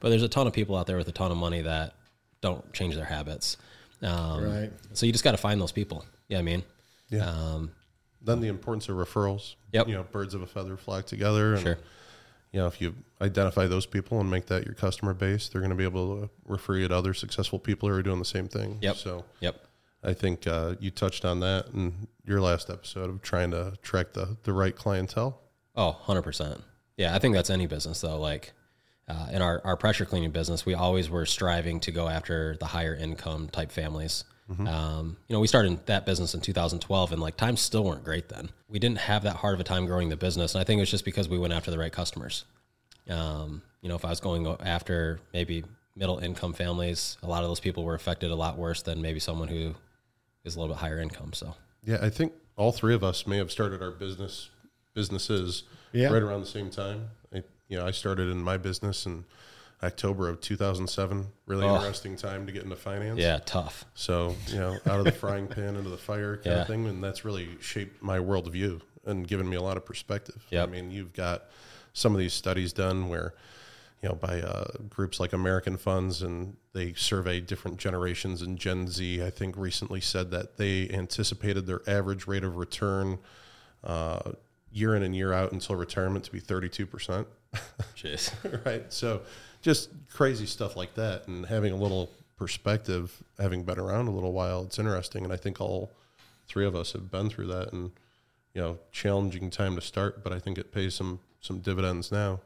But 0.00 0.08
there's 0.08 0.22
a 0.22 0.28
ton 0.28 0.46
of 0.46 0.52
people 0.52 0.76
out 0.76 0.86
there 0.86 0.96
with 0.96 1.06
a 1.08 1.12
ton 1.12 1.30
of 1.30 1.36
money 1.36 1.60
that 1.62 1.94
don't 2.40 2.72
change 2.72 2.96
their 2.96 3.04
habits. 3.04 3.56
Um, 4.02 4.42
Right. 4.44 4.72
So 4.94 5.06
you 5.06 5.12
just 5.12 5.22
got 5.22 5.30
to 5.32 5.36
find 5.38 5.60
those 5.60 5.70
people. 5.72 6.04
Yeah, 6.28 6.38
I 6.38 6.42
mean, 6.42 6.64
Yeah. 7.08 7.28
um, 7.30 7.70
then 8.20 8.40
the 8.40 8.48
importance 8.48 8.88
of 8.88 8.96
referrals. 8.96 9.54
Yep. 9.72 9.86
You 9.88 9.94
know, 9.94 10.02
birds 10.02 10.34
of 10.34 10.42
a 10.42 10.46
feather 10.46 10.76
flock 10.76 11.06
together. 11.06 11.54
And, 11.54 11.62
Sure. 11.62 11.78
You 12.50 12.60
know, 12.60 12.66
if 12.66 12.80
you 12.82 12.94
identify 13.20 13.66
those 13.66 13.86
people 13.86 14.20
and 14.20 14.28
make 14.30 14.46
that 14.46 14.64
your 14.66 14.74
customer 14.74 15.14
base, 15.14 15.48
they're 15.48 15.60
going 15.62 15.70
to 15.70 15.76
be 15.76 15.84
able 15.84 16.20
to 16.22 16.30
refer 16.46 16.76
you 16.76 16.88
to 16.88 16.94
other 16.96 17.14
successful 17.14 17.58
people 17.58 17.88
who 17.88 17.94
are 17.94 18.02
doing 18.02 18.18
the 18.18 18.24
same 18.26 18.46
thing. 18.48 18.78
Yep. 18.82 18.96
So 18.96 19.24
yep, 19.40 19.64
I 20.04 20.12
think 20.12 20.46
uh, 20.46 20.74
you 20.80 20.90
touched 20.90 21.24
on 21.24 21.40
that 21.40 21.68
in 21.74 22.08
your 22.24 22.40
last 22.40 22.70
episode 22.70 23.08
of 23.10 23.22
trying 23.22 23.50
to 23.52 23.68
attract 23.68 24.14
the, 24.14 24.36
the 24.42 24.52
right 24.52 24.74
clientele. 24.74 25.40
Oh, 25.76 25.98
100%. 26.06 26.60
Yeah, 26.96 27.14
I 27.14 27.18
think 27.18 27.34
that's 27.34 27.50
any 27.50 27.66
business 27.66 28.00
though. 28.00 28.18
Like 28.18 28.52
uh, 29.08 29.28
in 29.32 29.42
our, 29.42 29.60
our 29.64 29.76
pressure 29.76 30.04
cleaning 30.04 30.30
business, 30.30 30.66
we 30.66 30.74
always 30.74 31.08
were 31.08 31.26
striving 31.26 31.80
to 31.80 31.92
go 31.92 32.08
after 32.08 32.56
the 32.58 32.66
higher 32.66 32.94
income 32.94 33.48
type 33.48 33.70
families. 33.70 34.24
Um, 34.68 35.16
you 35.28 35.34
know, 35.34 35.40
we 35.40 35.46
started 35.46 35.86
that 35.86 36.04
business 36.04 36.34
in 36.34 36.40
2012 36.40 37.12
and 37.12 37.22
like 37.22 37.36
times 37.38 37.60
still 37.60 37.84
weren't 37.84 38.04
great 38.04 38.28
then. 38.28 38.50
We 38.68 38.78
didn't 38.78 38.98
have 38.98 39.22
that 39.22 39.36
hard 39.36 39.54
of 39.54 39.60
a 39.60 39.64
time 39.64 39.86
growing 39.86 40.10
the 40.10 40.16
business. 40.16 40.54
And 40.54 40.60
I 40.60 40.64
think 40.64 40.78
it 40.78 40.82
was 40.82 40.90
just 40.90 41.06
because 41.06 41.28
we 41.28 41.38
went 41.38 41.54
after 41.54 41.70
the 41.70 41.78
right 41.78 41.92
customers. 41.92 42.44
Um, 43.08 43.62
you 43.80 43.88
know, 43.88 43.94
if 43.94 44.04
I 44.04 44.10
was 44.10 44.20
going 44.20 44.46
after 44.60 45.20
maybe 45.32 45.64
middle 45.96 46.18
income 46.18 46.52
families, 46.52 47.16
a 47.22 47.28
lot 47.28 47.42
of 47.42 47.48
those 47.48 47.60
people 47.60 47.84
were 47.84 47.94
affected 47.94 48.30
a 48.30 48.34
lot 48.34 48.58
worse 48.58 48.82
than 48.82 49.00
maybe 49.00 49.20
someone 49.20 49.48
who 49.48 49.74
is 50.44 50.56
a 50.56 50.60
little 50.60 50.74
bit 50.74 50.80
higher 50.80 50.98
income. 51.00 51.32
So, 51.32 51.54
Yeah, 51.84 51.98
I 52.00 52.10
think 52.10 52.32
all 52.56 52.72
three 52.72 52.94
of 52.94 53.02
us 53.04 53.26
may 53.26 53.36
have 53.38 53.50
started 53.50 53.82
our 53.82 53.90
business 53.90 54.50
businesses 54.94 55.64
Yeah. 55.92 56.08
right 56.12 56.22
around 56.22 56.40
the 56.40 56.46
same 56.46 56.70
time. 56.70 57.08
I, 57.34 57.42
you 57.68 57.78
know, 57.78 57.86
I 57.86 57.90
started 57.92 58.28
in 58.28 58.38
my 58.42 58.56
business 58.58 59.06
in 59.06 59.24
October 59.82 60.28
of 60.28 60.40
2007. 60.40 61.26
Really 61.46 61.64
Oh. 61.64 61.76
interesting 61.76 62.16
time 62.16 62.46
to 62.46 62.52
get 62.52 62.62
into 62.64 62.76
finance. 62.76 63.18
yeah, 63.18 63.38
tough. 63.46 63.84
So, 63.94 64.36
you 64.48 64.58
know, 64.58 64.78
out 64.86 64.98
of 64.98 65.04
the 65.06 65.12
frying 65.12 65.48
pan 65.48 65.76
into 65.76 65.88
the 65.90 65.96
fire 65.96 66.36
kind 66.36 66.46
Yeah. 66.46 66.60
of 66.62 66.66
thing. 66.66 66.86
And 66.86 67.02
that's 67.02 67.24
really 67.24 67.48
shaped 67.60 68.02
my 68.02 68.18
worldview 68.18 68.80
and 69.06 69.26
given 69.26 69.48
me 69.48 69.56
a 69.56 69.62
lot 69.62 69.76
of 69.76 69.84
perspective. 69.84 70.44
Yep. 70.50 70.68
I 70.68 70.70
mean, 70.70 70.90
you've 70.90 71.12
got 71.14 71.44
some 71.94 72.12
of 72.12 72.18
these 72.18 72.32
studies 72.34 72.72
done 72.72 73.08
where, 73.08 73.34
you 74.02 74.08
know, 74.08 74.16
by 74.16 74.40
uh, 74.40 74.64
groups 74.88 75.20
like 75.20 75.32
American 75.32 75.76
Funds, 75.76 76.22
and 76.22 76.56
they 76.72 76.92
survey 76.94 77.40
different 77.40 77.78
generations. 77.78 78.42
And 78.42 78.58
Gen 78.58 78.88
Z, 78.88 79.22
I 79.22 79.30
think, 79.30 79.56
recently 79.56 80.00
said 80.00 80.32
that 80.32 80.56
they 80.56 80.90
anticipated 80.90 81.66
their 81.66 81.82
average 81.86 82.26
rate 82.26 82.42
of 82.42 82.56
return 82.56 83.18
uh, 83.84 84.32
year 84.72 84.96
in 84.96 85.04
and 85.04 85.14
year 85.14 85.32
out 85.32 85.52
until 85.52 85.76
retirement 85.76 86.24
to 86.24 86.32
be 86.32 86.40
32%. 86.40 87.26
Jeez. 87.96 88.64
right? 88.66 88.92
So 88.92 89.22
just 89.60 89.90
crazy 90.10 90.46
stuff 90.46 90.76
like 90.76 90.94
that, 90.94 91.28
and 91.28 91.46
having 91.46 91.72
a 91.72 91.76
little 91.76 92.10
perspective, 92.36 93.22
having 93.38 93.62
been 93.62 93.78
around 93.78 94.08
a 94.08 94.10
little 94.10 94.32
while, 94.32 94.64
it's 94.64 94.80
interesting. 94.80 95.22
And 95.22 95.32
I 95.32 95.36
think 95.36 95.60
all 95.60 95.92
three 96.48 96.66
of 96.66 96.74
us 96.74 96.92
have 96.92 97.08
been 97.08 97.30
through 97.30 97.46
that, 97.48 97.72
and 97.72 97.92
you 98.52 98.60
know, 98.60 98.78
challenging 98.90 99.48
time 99.48 99.76
to 99.76 99.80
start, 99.80 100.24
but 100.24 100.32
I 100.32 100.40
think 100.40 100.58
it 100.58 100.72
pays 100.72 100.96
some 100.96 101.20
some 101.40 101.60
dividends 101.60 102.10
now. 102.10 102.40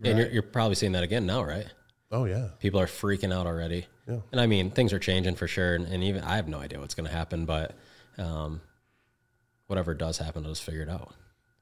Yeah, 0.00 0.10
and 0.10 0.18
you're, 0.20 0.28
you're 0.28 0.42
probably 0.42 0.74
seeing 0.76 0.92
that 0.92 1.02
again 1.02 1.26
now, 1.26 1.42
right? 1.42 1.66
Oh 2.10 2.24
yeah, 2.24 2.48
People 2.60 2.80
are 2.80 2.86
freaking 2.86 3.32
out 3.34 3.46
already. 3.46 3.86
Yeah. 4.08 4.20
And 4.32 4.40
I 4.40 4.46
mean, 4.46 4.70
things 4.70 4.92
are 4.94 4.98
changing 4.98 5.34
for 5.34 5.46
sure. 5.46 5.74
And, 5.74 5.86
and 5.86 6.02
even 6.02 6.22
I 6.24 6.36
have 6.36 6.48
no 6.48 6.58
idea 6.58 6.80
what's 6.80 6.94
going 6.94 7.06
to 7.08 7.12
happen, 7.14 7.44
but 7.44 7.74
um, 8.16 8.62
whatever 9.66 9.92
does 9.94 10.16
happen, 10.18 10.44
I'll 10.44 10.52
just 10.52 10.62
figure 10.62 10.82
it 10.82 10.88
out. 10.88 11.12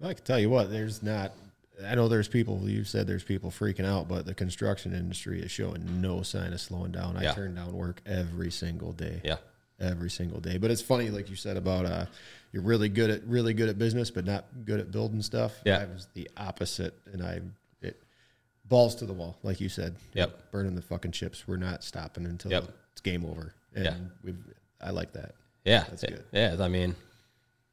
I 0.02 0.14
can 0.14 0.25
tell 0.25 0.38
you 0.38 0.50
what, 0.50 0.71
there's 0.71 1.02
not. 1.02 1.33
I 1.85 1.95
know 1.95 2.09
there's 2.09 2.28
people. 2.28 2.61
You 2.69 2.85
said 2.85 3.07
there's 3.07 3.25
people 3.25 3.50
freaking 3.50 3.85
out, 3.85 4.09
but 4.09 4.25
the 4.25 4.35
construction 4.35 4.95
industry 4.95 5.43
is 5.43 5.50
showing 5.50 6.00
no 6.00 6.23
sign 6.23 6.52
of 6.52 6.61
slowing 6.61 6.93
down. 6.93 7.16
I 7.16 7.25
Yeah. 7.25 7.35
turn 7.35 7.55
down 7.55 7.73
work 7.73 8.00
every 8.07 8.50
single 8.50 8.93
day. 8.93 9.21
Yeah. 9.25 9.37
every 9.78 10.09
single 10.09 10.40
day. 10.40 10.57
But 10.57 10.71
it's 10.71 10.81
funny, 10.81 11.11
like 11.11 11.28
you 11.28 11.37
said 11.37 11.57
about 11.59 11.85
uh, 11.85 12.07
you're 12.52 12.62
really 12.62 12.88
good 12.88 13.11
at 13.11 13.25
really 13.25 13.52
good 13.52 13.69
at 13.69 13.78
business, 13.78 14.11
but 14.11 14.25
not 14.25 14.47
good 14.64 14.81
at 14.81 14.90
building 14.90 15.21
stuff. 15.21 15.52
Yeah. 15.66 15.78
I 15.81 15.85
was 15.93 16.09
the 16.14 16.31
opposite, 16.37 16.95
and 17.12 17.23
I 17.23 17.33
it 17.33 17.43
balls 18.68 18.94
to 18.96 19.06
the 19.06 19.12
wall, 19.12 19.37
like 19.42 19.61
you 19.61 19.68
said. 19.68 19.96
Yep. 20.14 20.50
burning 20.50 20.75
the 20.75 20.82
fucking 20.82 21.12
chips. 21.12 21.46
We're 21.46 21.56
not 21.56 21.85
stopping 21.85 22.26
until 22.26 22.50
Yep. 22.50 22.68
it's 22.92 23.00
game 23.00 23.25
over. 23.25 23.54
And 23.75 23.85
Yeah. 23.85 23.94
we've 24.25 24.38
I 24.80 24.90
like 24.90 25.12
that 25.14 25.35
Yeah. 25.64 25.85
That's 25.88 26.02
good. 26.02 26.25
Yeah. 26.32 26.56
I 26.61 26.68
mean, 26.68 26.94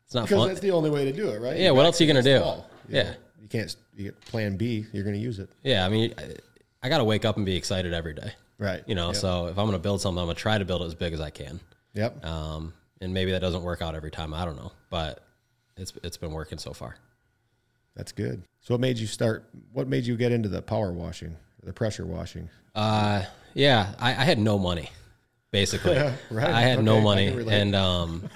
it's 0.05 0.13
not 0.13 0.23
because 0.25 0.39
fun. 0.39 0.47
that's 0.49 0.59
the 0.61 0.71
only 0.71 0.89
way 0.89 1.05
to 1.05 1.11
do 1.13 1.29
it, 1.29 1.41
right? 1.41 1.57
Yeah, 1.57 1.71
what 1.71 1.85
else 1.85 1.99
are 1.99 2.03
you 2.03 2.11
gonna 2.13 2.23
do? 2.23 2.29
You 2.29 2.63
Yeah. 2.89 3.03
know, 3.03 3.15
you 3.41 3.47
can't. 3.47 3.75
You 3.95 4.03
get 4.05 4.21
plan 4.21 4.57
B. 4.57 4.85
You're 4.93 5.03
going 5.03 5.15
to 5.15 5.21
use 5.21 5.37
it, 5.39 5.49
Yeah. 5.63 5.85
I 5.85 5.89
mean, 5.89 6.13
I, 6.17 6.35
I 6.81 6.89
got 6.89 6.97
to 6.97 7.03
wake 7.03 7.25
up 7.25 7.37
and 7.37 7.45
be 7.45 7.55
excited 7.55 7.93
every 7.93 8.13
day, 8.13 8.33
right? 8.57 8.83
you 8.87 8.95
know? 8.95 9.07
Yep. 9.07 9.15
So 9.17 9.45
if 9.47 9.57
I'm 9.57 9.65
going 9.65 9.73
to 9.73 9.79
build 9.79 10.01
something, 10.01 10.19
I'm 10.19 10.25
going 10.25 10.35
to 10.35 10.41
try 10.41 10.57
to 10.57 10.65
build 10.65 10.81
it 10.81 10.85
as 10.85 10.95
big 10.95 11.13
as 11.13 11.21
I 11.21 11.29
can. 11.29 11.59
Yep. 11.93 12.25
Um, 12.25 12.73
and 13.01 13.13
maybe 13.13 13.31
that 13.31 13.39
doesn't 13.41 13.61
work 13.63 13.81
out 13.83 13.93
every 13.95 14.09
time. 14.11 14.33
I 14.33 14.45
don't 14.45 14.55
know, 14.55 14.71
but 14.89 15.23
it's, 15.77 15.93
it's 16.03 16.17
been 16.17 16.31
working 16.31 16.57
so 16.57 16.73
far. 16.73 16.95
That's 17.95 18.11
good. 18.11 18.43
So, 18.63 18.73
what 18.73 18.79
made 18.79 18.97
you 18.97 19.07
start? 19.07 19.43
What 19.73 19.87
made 19.89 20.05
you 20.05 20.15
get 20.15 20.31
into 20.31 20.47
the 20.47 20.61
power 20.61 20.93
washing, 20.93 21.35
the 21.63 21.73
pressure 21.73 22.05
washing? 22.05 22.49
Uh, 22.73 23.23
yeah, 23.53 23.93
I, 23.99 24.11
I 24.11 24.23
had 24.23 24.39
no 24.39 24.57
money, 24.57 24.89
basically. 25.51 25.95
Right, 26.31 26.49
I 26.49 26.61
had 26.61 26.81
no 26.83 26.93
okay, 26.93 26.99
I 26.99 27.03
money, 27.03 27.47
and 27.49 27.75
um, 27.75 28.29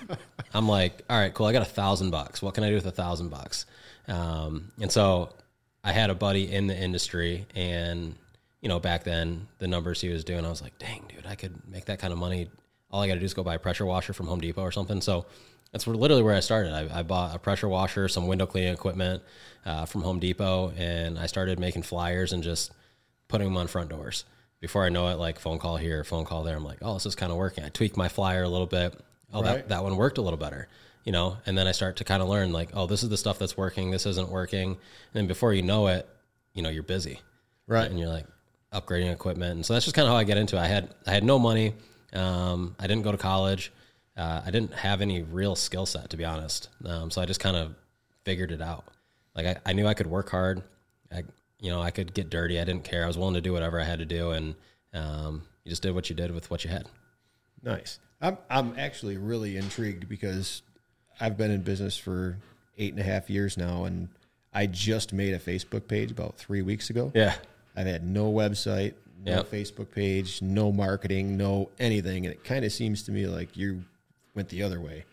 I'm 0.54 0.68
like, 0.68 1.02
all 1.10 1.18
right, 1.18 1.34
cool. 1.34 1.46
I 1.46 1.54
got 1.54 1.62
a 1.62 1.66
thousand 1.66 2.12
bucks. 2.12 2.42
What 2.42 2.54
can 2.56 2.66
I 2.66 2.70
do 2.70 2.76
with 2.76 2.86
a 2.86 2.92
thousand 2.92 3.30
bucks? 3.30 3.66
Um, 4.10 4.72
and 4.82 4.92
so 4.92 5.34
I 5.82 5.94
had 5.94 6.10
a 6.10 6.16
buddy 6.16 6.52
in 6.52 6.68
the 6.68 6.78
industry, 6.78 7.46
and 7.56 8.14
you 8.60 8.68
know, 8.68 8.80
back 8.82 9.06
then 9.06 9.48
the 9.60 9.68
numbers 9.68 10.02
he 10.02 10.10
was 10.10 10.26
doing, 10.26 10.46
I 10.46 10.50
was 10.50 10.62
like, 10.62 10.78
dang, 10.78 11.06
dude, 11.08 11.26
I 11.26 11.36
could 11.36 11.56
make 11.70 11.86
that 11.86 12.00
kind 12.00 12.12
of 12.12 12.20
money. 12.20 12.50
All 12.92 13.02
I 13.02 13.08
got 13.08 13.14
to 13.14 13.20
do 13.22 13.26
is 13.26 13.34
go 13.34 13.44
buy 13.44 13.56
a 13.56 13.60
pressure 13.60 13.86
washer 13.86 14.12
from 14.12 14.28
Home 14.28 14.42
Depot 14.42 14.62
or 14.62 14.74
something. 14.74 15.00
So 15.00 15.26
that's 15.72 15.86
where, 15.88 15.96
literally 15.96 16.24
where 16.24 16.36
I 16.36 16.40
started. 16.40 16.74
I, 16.74 17.00
I 17.00 17.04
bought 17.04 17.36
a 17.36 17.40
pressure 17.40 17.68
washer, 17.68 18.08
some 18.08 18.28
window 18.28 18.46
cleaning 18.46 18.74
equipment 18.74 19.24
uh, 19.66 19.86
from 19.86 20.02
Home 20.02 20.20
Depot, 20.20 20.72
and 20.78 21.18
I 21.20 21.26
started 21.26 21.60
making 21.60 21.84
flyers 21.84 22.34
and 22.34 22.44
just 22.44 22.72
putting 23.28 23.48
them 23.48 23.58
on 23.58 23.68
front 23.68 23.90
doors. 23.90 24.26
Before 24.60 24.84
I 24.86 24.90
know 24.90 25.08
it, 25.10 25.16
like 25.16 25.40
phone 25.40 25.60
call 25.60 25.78
here, 25.78 26.04
phone 26.04 26.26
call 26.26 26.44
there, 26.44 26.56
I'm 26.56 26.64
like, 26.64 26.80
oh, 26.82 26.94
this 26.94 27.06
is 27.06 27.16
kind 27.16 27.32
of 27.32 27.38
working. 27.38 27.64
I 27.64 27.70
tweaked 27.70 27.96
my 27.98 28.08
flyer 28.08 28.44
a 28.44 28.50
little 28.50 28.66
bit. 28.66 28.98
Oh, 29.34 29.42
Right. 29.44 29.58
that, 29.58 29.70
that 29.70 29.84
one 29.84 29.98
worked 29.98 30.18
a 30.18 30.22
little 30.22 30.40
better, 30.40 30.68
you 31.04 31.12
know? 31.12 31.38
And 31.46 31.58
then 31.58 31.68
I 31.68 31.74
start 31.74 31.98
to 31.98 32.04
kind 32.04 32.24
of 32.24 32.30
learn, 32.30 32.52
like, 32.54 32.70
oh, 32.74 32.88
this 32.88 33.04
is 33.04 33.10
the 33.10 33.18
stuff 33.18 33.38
that's 33.38 33.56
working. 33.58 33.92
This 33.92 34.06
isn't 34.06 34.30
working. 34.30 34.70
And 34.70 34.78
then 35.14 35.28
before 35.28 35.54
you 35.54 35.62
know 35.62 35.88
it, 35.88 36.08
you 36.54 36.64
know, 36.64 36.70
you're 36.70 36.82
busy. 36.82 37.20
Right. 37.68 37.88
And 37.90 38.00
you're 38.00 38.10
like 38.10 38.26
upgrading 38.74 39.12
equipment. 39.12 39.52
And 39.52 39.66
so 39.66 39.74
that's 39.74 39.86
just 39.86 39.96
kind 39.96 40.08
of 40.08 40.12
how 40.14 40.18
I 40.18 40.24
get 40.24 40.38
into 40.38 40.56
it. 40.56 40.60
I 40.60 40.68
had, 40.68 40.90
I 41.06 41.12
had 41.12 41.24
no 41.24 41.38
money. 41.38 41.74
Um, 42.14 42.76
I 42.80 42.88
didn't 42.88 43.04
go 43.04 43.12
to 43.12 43.18
college. 43.18 43.72
Uh, 44.18 44.42
I 44.46 44.50
didn't 44.52 44.74
have 44.74 45.02
any 45.02 45.22
real 45.22 45.56
skill 45.56 45.86
set, 45.86 46.10
to 46.10 46.18
be 46.18 46.26
honest. 46.26 46.70
Um, 46.84 47.12
so 47.12 47.22
I 47.22 47.26
just 47.26 47.40
kind 47.40 47.56
of 47.56 47.76
figured 48.26 48.52
it 48.52 48.62
out. 48.62 48.86
Like 49.36 49.46
I, 49.46 49.58
I 49.66 49.74
knew 49.74 49.86
I 49.86 49.94
could 49.94 50.08
work 50.08 50.30
hard. 50.30 50.64
I, 51.12 51.24
you 51.60 51.70
know, 51.70 51.82
I 51.82 51.92
could 51.92 52.14
get 52.14 52.30
dirty. 52.30 52.60
I 52.60 52.66
didn't 52.66 52.84
care. 52.84 53.04
I 53.04 53.08
was 53.08 53.18
willing 53.18 53.36
to 53.36 53.42
do 53.42 53.54
whatever 53.54 53.80
I 53.80 53.84
had 53.84 54.00
to 54.00 54.06
do, 54.06 54.32
and 54.32 54.56
um, 54.94 55.44
you 55.64 55.70
just 55.70 55.84
did 55.84 55.94
what 55.94 56.10
you 56.10 56.16
did 56.16 56.32
with 56.32 56.50
what 56.50 56.64
you 56.64 56.72
had. 56.72 56.88
Nice. 57.64 58.00
I'm 58.20 58.38
I'm 58.50 58.74
actually 58.78 59.18
really 59.18 59.58
intrigued 59.58 60.10
because 60.10 60.64
I've 61.20 61.38
been 61.38 61.52
in 61.52 61.62
business 61.62 61.96
for 61.98 62.38
eight 62.78 62.94
and 62.94 63.00
a 63.00 63.04
half 63.04 63.30
years 63.30 63.58
now, 63.58 63.84
and 63.86 64.10
I 64.54 64.66
just 64.66 65.14
made 65.14 65.34
a 65.36 65.40
Facebook 65.40 65.88
page 65.88 66.10
about 66.10 66.38
three 66.38 66.64
weeks 66.64 66.90
ago. 66.90 67.12
Yeah, 67.14 67.36
I've 67.76 67.86
had 67.86 68.04
no 68.04 68.32
website, 68.32 68.94
no 69.24 69.38
Yep. 69.38 69.52
Facebook 69.52 69.92
page, 69.92 70.42
no 70.42 70.72
marketing, 70.72 71.38
no 71.38 71.70
anything, 71.80 72.26
and 72.26 72.34
it 72.34 72.44
kind 72.44 72.66
of 72.66 72.72
seems 72.72 73.04
to 73.04 73.12
me 73.12 73.28
like 73.28 73.56
you 73.56 73.84
went 74.38 74.48
the 74.50 74.63
other 74.63 74.79
way. 74.79 75.03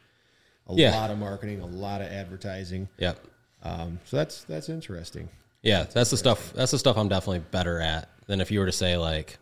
A 0.69 0.75
Yeah. 0.75 0.93
lot 0.93 1.11
of 1.11 1.19
marketing, 1.19 1.61
a 1.61 1.67
lot 1.67 2.01
of 2.01 2.07
advertising. 2.07 2.89
yep, 2.99 3.19
Um, 3.63 3.99
so 4.05 4.17
that's 4.17 4.45
that's 4.45 4.69
interesting. 4.69 5.29
yeah. 5.63 5.85
That's 5.85 6.11
the 6.11 6.17
stuff. 6.17 6.53
That's 6.53 6.71
the 6.71 6.79
stuff 6.79 6.97
I'm 6.97 7.09
definitely 7.09 7.41
better 7.51 7.81
at 7.81 8.09
than 8.27 8.41
if 8.41 8.51
you 8.53 8.61
were 8.61 8.67
to 8.67 8.73
say 8.73 8.97
like, 8.97 9.39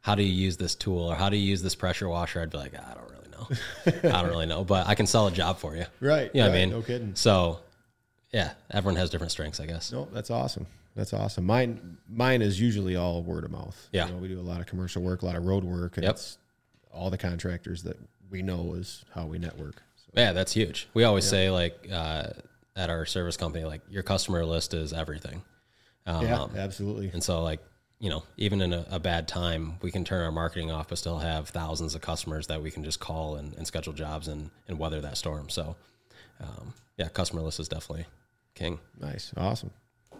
how 0.00 0.14
do 0.14 0.22
you 0.22 0.32
use 0.32 0.56
this 0.58 0.74
tool 0.74 1.06
or 1.10 1.14
how 1.16 1.30
do 1.30 1.36
you 1.36 1.48
use 1.48 1.62
this 1.62 1.74
pressure 1.74 2.08
washer? 2.08 2.40
I'd 2.42 2.50
be 2.50 2.58
like, 2.58 2.74
I 2.74 2.94
don't 2.94 3.10
really 3.10 3.28
know. 3.30 4.08
I 4.18 4.22
don't 4.22 4.30
really 4.30 4.46
know, 4.46 4.62
but 4.64 4.86
I 4.86 4.94
can 4.94 5.06
sell 5.06 5.26
a 5.28 5.32
job 5.32 5.58
for 5.58 5.74
you. 5.76 5.86
Right. 6.00 6.30
You 6.34 6.42
know 6.42 6.48
what 6.50 6.54
I 6.56 6.58
mean? 6.58 6.70
No 6.70 6.82
kidding. 6.82 7.14
So, 7.14 7.60
yeah, 8.32 8.52
everyone 8.70 8.96
has 8.96 9.10
different 9.10 9.32
strengths, 9.32 9.60
I 9.60 9.66
guess. 9.66 9.90
No, 9.92 10.06
that's 10.12 10.30
awesome. 10.30 10.66
That's 10.94 11.12
awesome. 11.12 11.44
Mine, 11.44 11.96
mine 12.08 12.42
is 12.42 12.60
usually 12.60 12.94
all 12.96 13.22
word 13.22 13.44
of 13.44 13.50
mouth. 13.50 13.88
Yeah. 13.92 14.06
You 14.06 14.12
know, 14.12 14.18
we 14.18 14.28
do 14.28 14.38
a 14.38 14.42
lot 14.42 14.60
of 14.60 14.66
commercial 14.66 15.02
work, 15.02 15.22
a 15.22 15.26
lot 15.26 15.36
of 15.36 15.44
road 15.46 15.64
work, 15.64 15.96
and 15.96 16.04
Yep. 16.04 16.14
it's 16.14 16.38
all 16.92 17.10
the 17.10 17.18
contractors 17.18 17.82
that 17.84 17.96
we 18.34 18.42
know 18.42 18.74
is 18.74 19.04
how 19.14 19.26
we 19.26 19.38
network. 19.38 19.76
So, 19.94 20.10
Yeah, 20.16 20.32
that's 20.32 20.52
huge. 20.52 20.88
We 20.92 21.04
always 21.04 21.24
say 21.24 21.50
like 21.50 21.88
uh, 21.90 22.30
at 22.74 22.90
our 22.90 23.06
service 23.06 23.36
company, 23.36 23.64
like 23.64 23.82
your 23.88 24.02
customer 24.02 24.44
list 24.44 24.74
is 24.74 24.92
everything. 24.92 25.42
Um, 26.04 26.26
yeah, 26.26 26.46
absolutely. 26.56 27.10
And 27.12 27.22
so, 27.22 27.42
like, 27.44 27.60
you 28.00 28.10
know, 28.10 28.24
even 28.36 28.60
in 28.60 28.72
a, 28.72 28.84
a 28.90 28.98
bad 28.98 29.28
time, 29.28 29.74
we 29.82 29.92
can 29.92 30.04
turn 30.04 30.24
our 30.24 30.32
marketing 30.32 30.72
off, 30.72 30.88
but 30.88 30.98
still 30.98 31.20
have 31.20 31.48
thousands 31.48 31.94
of 31.94 32.00
customers 32.00 32.48
that 32.48 32.60
we 32.60 32.72
can 32.72 32.82
just 32.82 32.98
call 32.98 33.36
and, 33.36 33.54
and 33.54 33.68
schedule 33.68 33.92
jobs 33.92 34.26
and, 34.26 34.50
and 34.66 34.80
weather 34.80 35.00
that 35.00 35.16
storm. 35.16 35.48
So, 35.48 35.76
um, 36.40 36.74
yeah, 36.98 37.08
customer 37.08 37.40
list 37.40 37.60
is 37.60 37.68
definitely 37.68 38.06
king. 38.56 38.80
Nice. 39.00 39.32
Awesome. 39.36 39.70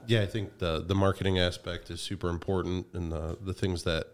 Yeah, 0.07 0.23
I 0.23 0.27
think 0.27 0.59
the 0.59 0.85
the 0.87 0.95
marketing 0.95 1.39
aspect 1.39 1.91
is 1.91 2.01
super 2.01 2.29
important, 2.29 2.87
and 2.93 3.11
the 3.11 3.39
the 3.41 3.55
things 3.55 3.83
that 3.85 4.07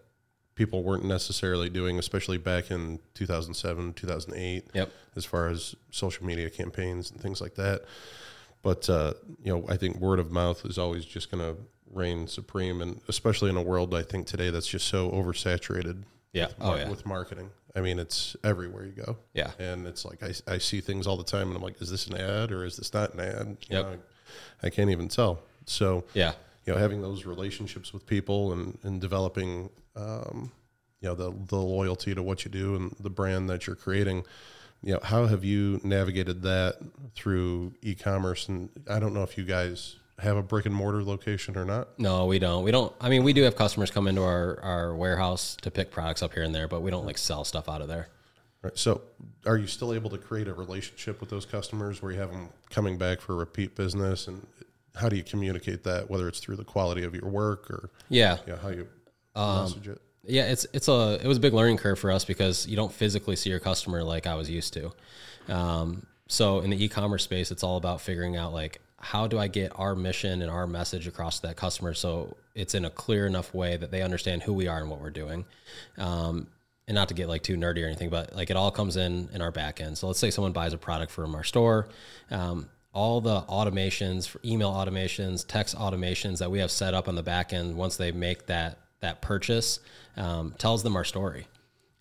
people 0.54 0.82
weren't 0.82 1.04
necessarily 1.04 1.68
doing, 1.70 1.98
especially 1.98 2.38
back 2.38 2.70
in 2.70 3.00
2007, 3.14 3.94
2008, 3.94 4.64
Yep. 4.74 4.90
as 5.16 5.24
far 5.24 5.48
as 5.48 5.74
social 5.90 6.26
media 6.26 6.50
campaigns 6.50 7.10
and 7.10 7.20
things 7.20 7.40
like 7.40 7.54
that. 7.54 7.82
But 8.62 8.88
uh, 8.90 9.14
you 9.42 9.52
know, 9.52 9.64
I 9.68 9.76
think 9.76 9.96
word 9.98 10.18
of 10.18 10.30
mouth 10.30 10.64
is 10.66 10.76
always 10.78 11.04
just 11.04 11.30
going 11.30 11.42
to 11.42 11.60
reign 11.92 12.26
supreme, 12.26 12.82
and 12.82 13.00
especially 13.08 13.50
in 13.50 13.56
a 13.56 13.62
world 13.62 13.94
I 13.94 14.02
think 14.02 14.26
today 14.26 14.50
that's 14.50 14.68
just 14.68 14.86
so 14.88 15.10
oversaturated. 15.10 16.02
Yeah. 16.32 16.46
with, 16.46 16.54
Oh, 16.60 16.74
yeah. 16.76 16.88
with 16.88 17.04
marketing. 17.06 17.50
I 17.74 17.80
mean, 17.80 17.98
it's 17.98 18.36
everywhere 18.44 18.84
you 18.84 18.92
go. 18.92 19.16
Yeah. 19.32 19.50
and 19.58 19.86
it's 19.86 20.04
like 20.04 20.22
I, 20.22 20.32
I 20.46 20.58
see 20.58 20.80
things 20.80 21.06
all 21.06 21.16
the 21.16 21.24
time, 21.24 21.48
and 21.48 21.56
I'm 21.56 21.62
like, 21.62 21.80
is 21.80 21.90
this 21.90 22.06
an 22.06 22.16
ad 22.16 22.52
or 22.52 22.64
is 22.64 22.76
this 22.76 22.92
not 22.92 23.14
an 23.14 23.20
ad? 23.20 23.46
You 23.68 23.76
Yep. 23.78 23.84
know, 23.86 23.98
I 24.62 24.70
can't 24.70 24.90
even 24.90 25.08
tell. 25.08 25.40
So 25.66 26.04
Yeah. 26.14 26.32
you 26.66 26.72
know, 26.74 26.78
having 26.78 27.00
those 27.02 27.24
relationships 27.24 27.92
with 27.92 28.06
people 28.06 28.52
and, 28.52 28.78
and 28.82 29.00
developing, 29.00 29.70
um, 30.00 30.52
you 31.00 31.08
know, 31.08 31.14
the, 31.14 31.32
the 31.46 31.56
loyalty 31.56 32.14
to 32.14 32.22
what 32.22 32.44
you 32.44 32.50
do 32.50 32.76
and 32.76 32.94
the 33.00 33.10
brand 33.10 33.48
that 33.50 33.66
you're 33.66 33.76
creating, 33.76 34.24
you 34.82 34.94
know, 34.94 35.00
how 35.02 35.26
have 35.26 35.44
you 35.44 35.80
navigated 35.84 36.42
that 36.42 36.76
through 37.14 37.72
e-commerce? 37.82 38.48
And 38.48 38.68
I 38.88 38.98
don't 38.98 39.14
know 39.14 39.22
if 39.22 39.36
you 39.38 39.44
guys 39.44 39.96
have 40.18 40.36
a 40.36 40.42
brick 40.42 40.66
and 40.66 40.74
mortar 40.74 41.02
location 41.02 41.56
or 41.56 41.64
not. 41.64 41.98
No, 41.98 42.26
we 42.26 42.38
don't. 42.38 42.62
We 42.64 42.70
don't. 42.70 42.92
I 43.00 43.08
mean, 43.08 43.24
we 43.24 43.32
do 43.32 43.42
have 43.42 43.56
customers 43.56 43.90
come 43.90 44.06
into 44.06 44.22
our, 44.22 44.58
our 44.60 44.94
warehouse 44.94 45.56
to 45.62 45.70
pick 45.70 45.90
products 45.90 46.22
up 46.22 46.34
here 46.34 46.42
and 46.42 46.54
there, 46.54 46.68
but 46.68 46.82
we 46.82 46.90
don't 46.90 47.06
like 47.06 47.16
sell 47.18 47.44
stuff 47.44 47.68
out 47.68 47.80
of 47.80 47.88
there. 47.88 48.08
Right. 48.62 48.76
So 48.76 49.00
are 49.46 49.56
you 49.56 49.66
still 49.66 49.94
able 49.94 50.10
to 50.10 50.18
create 50.18 50.46
a 50.48 50.52
relationship 50.52 51.20
with 51.20 51.30
those 51.30 51.46
customers 51.46 52.02
where 52.02 52.12
you 52.12 52.18
have 52.18 52.30
them 52.30 52.50
coming 52.68 52.98
back 52.98 53.22
for 53.22 53.34
repeat 53.34 53.74
business 53.74 54.28
and 54.28 54.46
how 54.94 55.08
do 55.08 55.16
you 55.16 55.22
communicate 55.22 55.82
that, 55.84 56.10
whether 56.10 56.28
it's 56.28 56.40
through 56.40 56.56
the 56.56 56.64
quality 56.64 57.02
of 57.04 57.14
your 57.14 57.28
work 57.30 57.70
or 57.70 57.88
Yeah. 58.10 58.36
you 58.46 58.52
know, 58.52 58.58
how 58.58 58.68
you 58.68 58.86
Um. 59.34 59.72
Yeah, 60.24 60.50
it's 60.50 60.66
it's 60.72 60.88
a 60.88 61.18
it 61.22 61.26
was 61.26 61.38
a 61.38 61.40
big 61.40 61.54
learning 61.54 61.78
curve 61.78 61.98
for 61.98 62.10
us 62.10 62.24
because 62.24 62.66
you 62.66 62.76
don't 62.76 62.92
physically 62.92 63.36
see 63.36 63.50
your 63.50 63.58
customer 63.58 64.02
like 64.02 64.26
I 64.26 64.34
was 64.34 64.50
used 64.50 64.74
to. 64.74 64.92
Um, 65.48 66.06
so 66.28 66.60
in 66.60 66.70
the 66.70 66.84
e-commerce 66.84 67.24
space, 67.24 67.50
it's 67.50 67.62
all 67.62 67.76
about 67.76 68.00
figuring 68.00 68.36
out 68.36 68.52
like 68.52 68.80
how 68.98 69.26
do 69.26 69.38
I 69.38 69.48
get 69.48 69.72
our 69.76 69.96
mission 69.96 70.42
and 70.42 70.50
our 70.50 70.66
message 70.66 71.06
across 71.06 71.40
to 71.40 71.48
that 71.48 71.56
customer 71.56 71.94
so 71.94 72.36
it's 72.54 72.74
in 72.74 72.84
a 72.84 72.90
clear 72.90 73.26
enough 73.26 73.54
way 73.54 73.76
that 73.76 73.90
they 73.90 74.02
understand 74.02 74.42
who 74.42 74.52
we 74.52 74.68
are 74.68 74.78
and 74.78 74.90
what 74.90 75.00
we're 75.00 75.10
doing. 75.10 75.46
Um, 75.96 76.48
and 76.86 76.94
not 76.94 77.08
to 77.08 77.14
get 77.14 77.28
like 77.28 77.42
too 77.42 77.56
nerdy 77.56 77.82
or 77.82 77.86
anything, 77.86 78.10
but 78.10 78.34
like 78.34 78.50
it 78.50 78.56
all 78.56 78.70
comes 78.70 78.96
in 78.96 79.28
in 79.32 79.40
our 79.40 79.52
back 79.52 79.80
end. 79.80 79.96
So 79.96 80.08
let's 80.08 80.18
say 80.18 80.30
someone 80.30 80.52
buys 80.52 80.72
a 80.72 80.78
product 80.78 81.12
from 81.12 81.34
our 81.34 81.44
store. 81.44 81.88
Um, 82.30 82.68
all 82.92 83.20
the 83.20 83.42
automations 83.42 84.28
for 84.28 84.40
email 84.44 84.72
automations, 84.72 85.46
text 85.46 85.76
automations 85.76 86.38
that 86.38 86.50
we 86.50 86.58
have 86.58 86.70
set 86.70 86.92
up 86.92 87.08
on 87.08 87.14
the 87.14 87.22
back 87.22 87.52
end 87.52 87.76
once 87.76 87.96
they 87.96 88.10
make 88.10 88.46
that 88.46 88.78
that 89.00 89.20
purchase 89.20 89.80
um, 90.16 90.54
tells 90.58 90.82
them 90.82 90.96
our 90.96 91.04
story. 91.04 91.46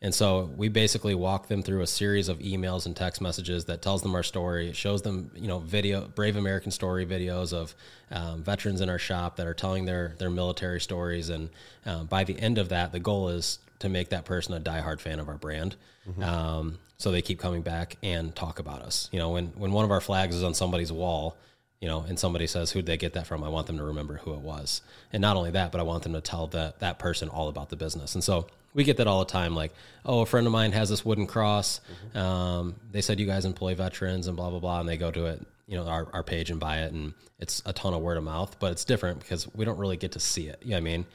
And 0.02 0.16
so 0.16 0.50
we 0.56 0.70
basically 0.70 1.14
walk 1.14 1.50
them 1.50 1.62
through 1.62 1.82
a 1.82 1.88
series 1.88 2.30
of 2.30 2.40
emails 2.40 2.86
and 2.86 2.96
text 2.96 3.20
messages 3.20 3.66
that 3.66 3.82
tells 3.82 4.02
them 4.02 4.16
our 4.16 4.24
story. 4.24 4.70
It 4.70 4.76
shows 4.78 5.02
them, 5.02 5.30
you 5.36 5.48
know, 5.48 5.60
video, 5.60 6.08
brave 6.08 6.38
American 6.38 6.72
story 6.72 7.06
videos 7.06 7.52
of 7.52 7.76
um, 8.10 8.42
veterans 8.42 8.80
in 8.80 8.90
our 8.90 8.98
shop 8.98 9.36
that 9.36 9.46
are 9.46 9.54
telling 9.54 9.84
their 9.84 10.16
their 10.18 10.30
military 10.30 10.80
stories. 10.80 11.30
And 11.30 11.50
um, 11.86 12.06
by 12.06 12.24
the 12.24 12.40
end 12.40 12.58
of 12.58 12.70
that, 12.70 12.94
the 12.94 13.00
goal 13.00 13.28
is 13.28 13.60
to 13.80 13.90
make 13.90 14.10
that 14.10 14.24
person 14.24 14.54
a 14.54 14.62
diehard 14.62 15.02
fan 15.02 15.20
of 15.20 15.28
our 15.28 15.38
brand. 15.38 15.76
Um, 16.24 16.80
so 16.98 17.12
they 17.12 17.22
keep 17.22 17.40
coming 17.40 17.62
back 17.62 17.98
and 18.02 18.34
talk 18.36 18.60
about 18.60 18.82
us. 18.82 19.10
You 19.12 19.20
know, 19.20 19.32
when 19.32 19.48
when 19.48 19.74
one 19.74 19.84
of 19.84 19.92
our 19.92 20.02
flags 20.02 20.34
is 20.34 20.44
on 20.44 20.54
somebody's 20.54 20.94
wall, 20.94 21.38
you 21.82 21.88
know, 21.88 22.02
and 22.02 22.20
somebody 22.20 22.46
says, 22.48 22.72
who'd 22.72 22.86
they 22.86 22.98
get 22.98 23.14
that 23.14 23.26
from? 23.26 23.44
I 23.44 23.50
want 23.50 23.68
them 23.68 23.78
to 23.78 23.84
remember 23.84 24.18
who 24.18 24.34
it 24.34 24.42
was. 24.42 24.82
And 25.14 25.22
not 25.22 25.38
only 25.38 25.52
that, 25.52 25.72
but 25.72 25.80
I 25.80 25.84
want 25.84 26.04
them 26.04 26.14
to 26.14 26.22
tell 26.22 26.48
that, 26.48 26.80
that 26.80 27.00
person 27.00 27.30
all 27.30 27.48
about 27.48 27.70
the 27.70 27.76
business. 27.78 28.16
And 28.16 28.24
so 28.24 28.48
we 28.74 28.84
get 28.84 28.98
that 28.98 29.08
all 29.08 29.20
the 29.20 29.32
time. 29.32 29.56
Like, 29.56 29.74
oh, 30.06 30.22
a 30.22 30.26
friend 30.26 30.46
of 30.46 30.52
mine 30.52 30.74
has 30.74 30.90
this 30.90 31.06
wooden 31.06 31.26
cross. 31.26 31.80
Um, 32.14 32.76
they 32.92 33.02
said 33.02 33.20
you 33.20 33.26
guys 33.26 33.46
employ 33.46 33.76
veterans 33.76 34.28
and 34.28 34.36
blah, 34.36 34.50
blah, 34.50 34.60
blah. 34.60 34.80
And 34.82 34.90
they 34.90 34.98
go 34.98 35.10
to 35.10 35.26
it, 35.28 35.46
you 35.68 35.78
know, 35.78 35.88
our, 35.88 36.08
our 36.14 36.24
page 36.24 36.52
and 36.52 36.60
buy 36.60 36.80
it. 36.80 36.92
And 36.92 37.14
it's 37.40 37.62
a 37.66 37.72
ton 37.72 37.94
of 37.94 38.02
word 38.02 38.18
of 38.18 38.24
mouth, 38.26 38.58
but 38.60 38.74
it's 38.74 38.84
different 38.84 39.22
because 39.22 39.48
we 39.56 39.64
don't 39.64 39.78
really 39.78 39.98
get 39.98 40.12
to 40.12 40.20
see 40.20 40.48
it. 40.50 40.60
You 40.62 40.72
know 40.72 40.76
what 40.76 40.80
I 40.80 40.82
mean? 40.82 41.06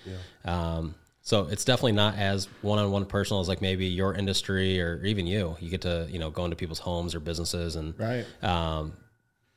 Um, 0.47 0.95
so 1.21 1.47
it's 1.49 1.65
definitely 1.65 1.93
not 1.93 2.17
as 2.17 2.49
one-on-one 2.63 3.07
personal 3.07 3.41
as 3.41 3.49
like 3.49 3.61
maybe 3.63 3.87
your 3.87 4.15
industry 4.15 4.81
or 4.81 5.03
even 5.05 5.27
you. 5.27 5.57
You 5.61 5.71
get 5.71 5.83
to, 5.83 6.07
you 6.11 6.19
know, 6.19 6.31
go 6.31 6.45
into 6.45 6.57
people's 6.57 6.79
homes 6.79 7.15
or 7.15 7.21
businesses 7.21 7.77
and 7.77 7.99
Right. 7.99 8.25
um, 8.43 8.95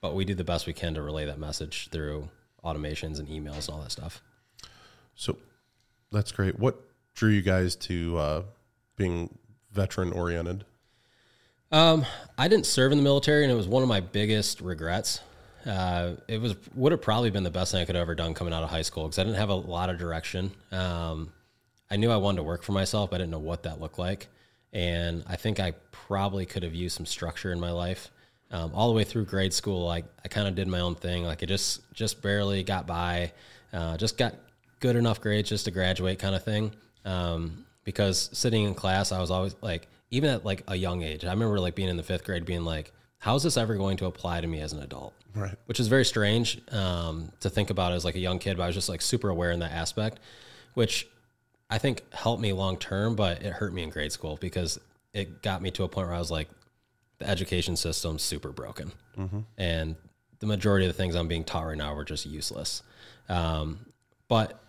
but 0.07 0.15
we 0.15 0.23
do 0.23 0.33
the 0.33 0.43
best 0.45 0.65
we 0.65 0.71
can 0.71 0.93
to 0.93 1.01
relay 1.01 1.25
that 1.25 1.37
message 1.37 1.89
through 1.89 2.29
automations 2.63 3.19
and 3.19 3.27
emails 3.27 3.67
and 3.67 3.75
all 3.75 3.81
that 3.81 3.91
stuff. 3.91 4.21
So 5.15 5.35
that's 6.13 6.31
great. 6.31 6.57
What 6.57 6.81
drew 7.13 7.31
you 7.31 7.41
guys 7.41 7.75
to 7.75 8.17
uh, 8.17 8.43
being 8.95 9.37
veteran 9.73 10.13
oriented? 10.13 10.63
Um, 11.73 12.05
I 12.37 12.47
didn't 12.47 12.67
serve 12.67 12.93
in 12.93 12.97
the 12.97 13.03
military, 13.03 13.43
and 13.43 13.51
it 13.51 13.55
was 13.55 13.67
one 13.67 13.83
of 13.83 13.89
my 13.89 13.99
biggest 13.99 14.61
regrets. 14.61 15.19
Uh, 15.65 16.13
it 16.29 16.39
was 16.39 16.55
would 16.73 16.93
have 16.93 17.01
probably 17.01 17.29
been 17.29 17.43
the 17.43 17.51
best 17.51 17.73
thing 17.73 17.81
I 17.81 17.85
could 17.85 17.95
have 17.95 18.03
ever 18.03 18.15
done 18.15 18.33
coming 18.33 18.53
out 18.53 18.63
of 18.63 18.69
high 18.69 18.83
school 18.83 19.03
because 19.03 19.19
I 19.19 19.23
didn't 19.23 19.39
have 19.39 19.49
a 19.49 19.55
lot 19.55 19.89
of 19.89 19.97
direction. 19.97 20.51
Um, 20.71 21.33
I 21.91 21.97
knew 21.97 22.09
I 22.11 22.15
wanted 22.15 22.37
to 22.37 22.43
work 22.43 22.63
for 22.63 22.71
myself. 22.71 23.09
but 23.09 23.17
I 23.17 23.17
didn't 23.19 23.31
know 23.31 23.39
what 23.39 23.63
that 23.63 23.81
looked 23.81 23.99
like, 23.99 24.27
and 24.71 25.25
I 25.27 25.35
think 25.35 25.59
I 25.59 25.71
probably 25.91 26.45
could 26.45 26.63
have 26.63 26.73
used 26.73 26.95
some 26.95 27.05
structure 27.05 27.51
in 27.51 27.59
my 27.59 27.71
life. 27.71 28.09
Um, 28.49 28.71
all 28.73 28.87
the 28.87 28.95
way 28.95 29.03
through 29.03 29.25
grade 29.25 29.53
school, 29.53 29.89
I, 29.89 30.03
I 30.23 30.27
kind 30.29 30.47
of 30.47 30.55
did 30.55 30.67
my 30.67 30.79
own 30.79 30.95
thing. 30.95 31.25
Like 31.25 31.43
I 31.43 31.45
just 31.45 31.81
just 31.93 32.21
barely 32.21 32.63
got 32.63 32.87
by, 32.87 33.33
uh, 33.73 33.97
just 33.97 34.17
got 34.17 34.35
good 34.79 34.95
enough 34.95 35.19
grades 35.19 35.49
just 35.49 35.65
to 35.65 35.71
graduate, 35.71 36.19
kind 36.19 36.35
of 36.35 36.43
thing. 36.43 36.71
Um, 37.03 37.65
because 37.83 38.29
sitting 38.33 38.63
in 38.63 38.73
class, 38.73 39.11
I 39.11 39.19
was 39.19 39.31
always 39.31 39.55
like, 39.61 39.87
even 40.11 40.29
at 40.29 40.45
like 40.45 40.63
a 40.67 40.75
young 40.75 41.03
age, 41.03 41.25
I 41.25 41.31
remember 41.31 41.59
like 41.59 41.75
being 41.75 41.89
in 41.89 41.97
the 41.97 42.03
fifth 42.03 42.23
grade, 42.23 42.45
being 42.45 42.63
like, 42.63 42.93
"How 43.19 43.35
is 43.35 43.43
this 43.43 43.57
ever 43.57 43.75
going 43.75 43.97
to 43.97 44.05
apply 44.05 44.41
to 44.41 44.47
me 44.47 44.61
as 44.61 44.71
an 44.73 44.81
adult?" 44.81 45.13
Right. 45.35 45.55
which 45.67 45.79
is 45.79 45.87
very 45.87 46.05
strange 46.05 46.59
um, 46.71 47.31
to 47.41 47.49
think 47.49 47.69
about 47.69 47.91
as 47.93 48.03
like 48.03 48.15
a 48.15 48.19
young 48.19 48.39
kid. 48.39 48.57
But 48.57 48.63
I 48.63 48.67
was 48.67 48.75
just 48.75 48.89
like 48.89 49.01
super 49.01 49.29
aware 49.29 49.51
in 49.51 49.59
that 49.59 49.71
aspect, 49.71 50.19
which 50.73 51.07
I 51.69 51.77
think 51.77 52.01
helped 52.13 52.41
me 52.41 52.53
long 52.53 52.77
term, 52.77 53.15
but 53.15 53.43
it 53.43 53.53
hurt 53.53 53.73
me 53.73 53.83
in 53.83 53.89
grade 53.89 54.11
school 54.11 54.37
because 54.39 54.79
it 55.13 55.41
got 55.41 55.61
me 55.61 55.69
to 55.71 55.83
a 55.83 55.87
point 55.87 56.07
where 56.07 56.15
I 56.15 56.19
was 56.19 56.31
like, 56.31 56.49
the 57.19 57.27
education 57.29 57.75
system's 57.75 58.21
super 58.23 58.51
broken, 58.51 58.91
and 59.57 59.95
the 60.39 60.45
majority 60.45 60.85
of 60.85 60.93
the 60.95 60.97
things 60.97 61.15
I'm 61.15 61.27
being 61.27 61.43
taught 61.43 61.65
right 61.65 61.77
now 61.77 61.93
were 61.95 62.05
just 62.05 62.25
useless. 62.25 62.83
Um, 63.29 63.79
but 64.27 64.59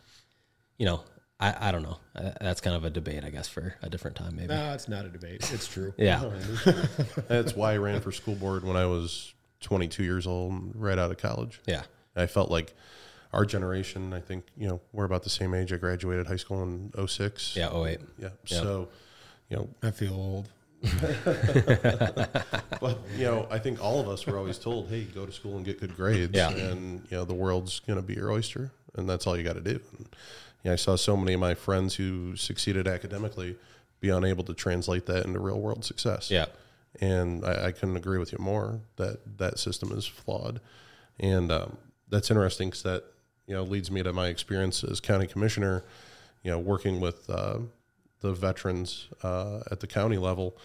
you 0.78 0.86
know, 0.86 1.02
I, 1.40 1.68
I 1.68 1.72
don't 1.72 1.82
know. 1.82 1.98
Uh, 2.16 2.30
That's 2.40 2.60
kind 2.60 2.74
of 2.76 2.84
a 2.84 2.90
debate, 2.90 3.24
I 3.24 3.30
guess, 3.30 3.48
for 3.48 3.74
a 3.82 3.90
different 3.90 4.16
time, 4.16 4.36
maybe. 4.36 4.48
No, 4.48 4.72
it's 4.72 4.88
not 4.88 5.04
a 5.04 5.08
debate. 5.08 5.50
It's 5.52 5.66
true. 5.68 5.92
Yeah, 5.98 6.30
That's 7.28 7.54
why 7.54 7.72
I 7.74 7.76
ran 7.76 8.00
for 8.00 8.12
school 8.12 8.34
board 8.34 8.64
when 8.64 8.76
I 8.76 8.86
was 8.86 9.34
22 9.60 10.02
years 10.04 10.26
old, 10.26 10.72
right 10.74 10.98
out 10.98 11.10
of 11.10 11.18
college. 11.18 11.60
yeah, 11.66 11.82
I 12.16 12.26
felt 12.26 12.50
like 12.50 12.74
our 13.32 13.44
generation, 13.44 14.12
I 14.14 14.20
think, 14.20 14.46
you 14.56 14.66
know, 14.68 14.80
we're 14.92 15.04
about 15.04 15.22
the 15.22 15.30
same 15.30 15.52
age. 15.52 15.72
I 15.72 15.76
graduated 15.76 16.26
high 16.28 16.36
school 16.36 16.62
in 16.62 16.90
06. 17.06 17.56
yeah. 17.56 17.68
Oh 17.70 17.82
wait, 17.82 18.00
Yeah. 18.18 18.30
So, 18.46 18.88
you 19.50 19.56
know, 19.58 19.68
I 19.82 19.90
feel 19.90 20.14
old. 20.14 20.48
but, 22.80 22.98
you 23.16 23.24
know, 23.24 23.46
I 23.50 23.58
think 23.58 23.82
all 23.82 24.00
of 24.00 24.08
us 24.08 24.26
were 24.26 24.38
always 24.38 24.58
told, 24.58 24.88
hey, 24.88 25.04
go 25.04 25.26
to 25.26 25.32
school 25.32 25.56
and 25.56 25.64
get 25.64 25.80
good 25.80 25.96
grades. 25.96 26.34
Yeah. 26.34 26.50
And, 26.50 27.06
you 27.10 27.16
know, 27.16 27.24
the 27.24 27.34
world's 27.34 27.80
going 27.80 27.98
to 27.98 28.02
be 28.02 28.14
your 28.14 28.30
oyster. 28.30 28.70
And 28.94 29.08
that's 29.08 29.26
all 29.26 29.36
you 29.36 29.42
got 29.42 29.54
to 29.54 29.60
do. 29.60 29.80
And, 29.96 30.08
you 30.62 30.70
know, 30.70 30.72
I 30.72 30.76
saw 30.76 30.96
so 30.96 31.16
many 31.16 31.34
of 31.34 31.40
my 31.40 31.54
friends 31.54 31.96
who 31.96 32.36
succeeded 32.36 32.86
academically 32.86 33.56
be 34.00 34.08
unable 34.08 34.44
to 34.44 34.54
translate 34.54 35.06
that 35.06 35.24
into 35.26 35.38
real 35.40 35.60
world 35.60 35.84
success. 35.84 36.30
yeah, 36.30 36.46
and 37.00 37.44
I, 37.44 37.66
I 37.66 37.72
couldn't 37.72 37.96
agree 37.96 38.18
with 38.18 38.32
you 38.32 38.38
more 38.38 38.80
that 38.96 39.38
that 39.38 39.58
system 39.58 39.92
is 39.92 40.06
flawed, 40.06 40.60
and 41.18 41.50
um, 41.50 41.76
that's 42.08 42.30
interesting 42.30 42.68
because 42.68 42.82
that 42.82 43.04
you 43.46 43.54
know 43.54 43.62
leads 43.62 43.90
me 43.90 44.02
to 44.02 44.12
my 44.12 44.28
experience 44.28 44.84
as 44.84 45.00
county 45.00 45.26
commissioner, 45.26 45.84
you 46.42 46.50
know, 46.50 46.58
working 46.58 47.00
with 47.00 47.28
uh, 47.28 47.58
the 48.20 48.32
veterans 48.32 49.08
uh, 49.22 49.60
at 49.70 49.80
the 49.80 49.86
county 49.86 50.18
level, 50.18 50.56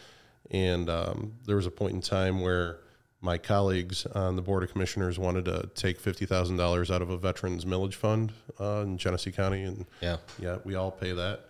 and 0.51 0.89
um, 0.89 1.33
there 1.45 1.55
was 1.55 1.65
a 1.65 1.71
point 1.71 1.93
in 1.93 2.01
time 2.01 2.41
where 2.41 2.79
my 3.21 3.37
colleagues 3.37 4.05
on 4.07 4.35
the 4.35 4.41
board 4.41 4.63
of 4.63 4.71
commissioners 4.71 5.17
wanted 5.17 5.45
to 5.45 5.69
take 5.75 5.99
fifty 5.99 6.25
thousand 6.25 6.57
dollars 6.57 6.91
out 6.91 7.01
of 7.01 7.09
a 7.09 7.17
veterans 7.17 7.63
millage 7.65 7.93
fund 7.93 8.33
uh, 8.59 8.81
in 8.83 8.97
Genesee 8.97 9.31
County, 9.31 9.63
and 9.63 9.85
Yeah. 10.01 10.17
yeah, 10.39 10.57
we 10.65 10.75
all 10.75 10.91
pay 10.91 11.11
that, 11.13 11.45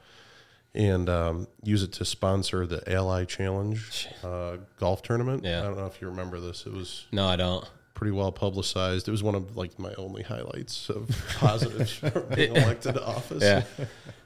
and 0.76 1.10
um, 1.10 1.48
use 1.64 1.82
it 1.84 1.92
to 1.94 2.06
sponsor 2.06 2.66
the 2.68 2.88
Ally 2.92 3.24
Challenge 3.26 4.08
uh, 4.24 4.58
golf 4.80 5.02
tournament. 5.04 5.44
Yeah. 5.44 5.62
I 5.62 5.64
don't 5.64 5.78
know 5.78 5.86
if 5.88 6.02
you 6.02 6.08
remember 6.10 6.40
this. 6.40 6.66
It 6.66 6.74
was 6.74 7.06
No, 7.12 7.26
I 7.28 7.36
don't. 7.38 7.66
pretty 7.96 8.12
well 8.12 8.32
publicized. 8.32 9.08
It 9.08 9.12
was 9.12 9.24
one 9.24 9.34
of 9.36 9.56
like 9.58 9.80
my 9.80 9.94
only 9.96 10.22
highlights 10.24 10.90
of 10.90 11.10
positives 11.38 11.92
from 11.94 12.26
being 12.36 12.56
elected 12.56 12.96
to 12.96 13.04
office. 13.06 13.42
Yeah. 13.44 13.64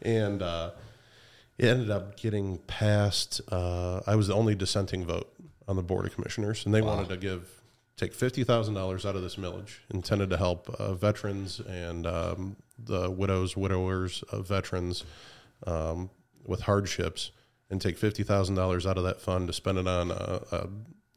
And 0.02 0.42
uh, 0.42 0.72
it 1.58 1.66
ended 1.66 1.90
up 1.90 2.18
getting 2.18 2.60
passed. 2.60 3.42
Uh, 3.52 4.02
I 4.06 4.16
was 4.16 4.28
the 4.28 4.36
only 4.36 4.56
dissenting 4.56 5.06
vote 5.06 5.32
on 5.68 5.76
the 5.76 5.84
board 5.84 6.06
of 6.06 6.14
commissioners, 6.14 6.66
and 6.66 6.74
they 6.74 6.82
wanted 6.82 7.10
to 7.10 7.18
give 7.18 7.50
take 7.98 8.14
fifty 8.14 8.44
thousand 8.44 8.76
dollars 8.76 9.06
out 9.06 9.16
of 9.16 9.22
this 9.22 9.36
millage, 9.36 9.80
intended 9.90 10.30
to 10.30 10.38
help 10.38 10.70
uh, 10.80 10.94
veterans 10.94 11.60
and 11.60 12.06
um, 12.06 12.56
the 12.78 13.10
widows, 13.10 13.58
widowers 13.58 14.24
of 14.32 14.48
veterans 14.48 15.04
um, 15.66 16.10
with 16.46 16.62
hardships, 16.62 17.32
and 17.70 17.82
take 17.82 17.98
fifty 17.98 18.24
thousand 18.24 18.56
dollars 18.56 18.86
out 18.86 18.98
of 18.98 19.04
that 19.04 19.20
fund 19.20 19.48
to 19.48 19.54
spend 19.54 19.78
it 19.78 19.88
on 19.88 20.12
a, 20.12 20.42
a, 20.52 20.70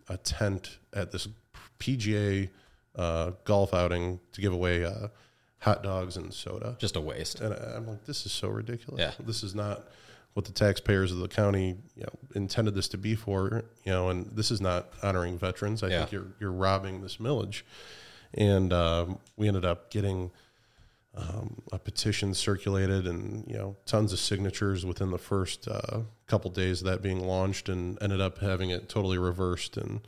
a 0.08 0.16
tent 0.16 0.78
at 0.94 1.12
this 1.12 1.28
PGA 1.78 2.48
uh, 2.96 3.32
golf 3.44 3.72
outing 3.74 4.20
to 4.32 4.40
give 4.40 4.52
away 4.52 4.84
uh, 4.84 5.08
hot 5.58 5.82
dogs 5.82 6.16
and 6.16 6.32
soda. 6.32 6.76
Just 6.78 6.96
a 6.96 7.00
waste. 7.00 7.40
And 7.40 7.54
I'm 7.54 7.86
like, 7.86 8.04
this 8.04 8.26
is 8.26 8.32
so 8.32 8.48
ridiculous. 8.48 9.00
Yeah. 9.00 9.12
This 9.24 9.42
is 9.42 9.54
not 9.54 9.84
what 10.34 10.44
the 10.46 10.52
taxpayers 10.52 11.10
of 11.12 11.18
the 11.18 11.28
county 11.28 11.76
you 11.96 12.02
know, 12.04 12.12
intended 12.34 12.74
this 12.74 12.88
to 12.88 12.98
be 12.98 13.14
for. 13.14 13.64
You 13.84 13.92
know, 13.92 14.08
and 14.10 14.26
this 14.32 14.50
is 14.50 14.60
not 14.60 14.88
honoring 15.02 15.38
veterans. 15.38 15.82
I 15.82 15.88
Yeah. 15.88 15.98
think 16.00 16.12
you're 16.12 16.26
you're 16.40 16.52
robbing 16.52 17.02
this 17.02 17.16
millage. 17.16 17.62
And 18.34 18.72
um, 18.72 19.18
we 19.36 19.48
ended 19.48 19.64
up 19.64 19.90
getting 19.90 20.30
um, 21.16 21.60
a 21.72 21.78
petition 21.80 22.32
circulated, 22.34 23.06
and 23.08 23.44
you 23.48 23.58
know, 23.58 23.76
tons 23.86 24.12
of 24.12 24.20
signatures 24.20 24.86
within 24.86 25.10
the 25.10 25.18
first 25.18 25.66
uh, 25.66 26.02
couple 26.28 26.50
days 26.52 26.80
of 26.82 26.86
that 26.86 27.02
being 27.02 27.26
launched, 27.26 27.68
and 27.68 28.00
ended 28.00 28.20
up 28.20 28.38
having 28.38 28.70
it 28.70 28.88
totally 28.88 29.18
reversed, 29.18 29.76
and 29.76 30.00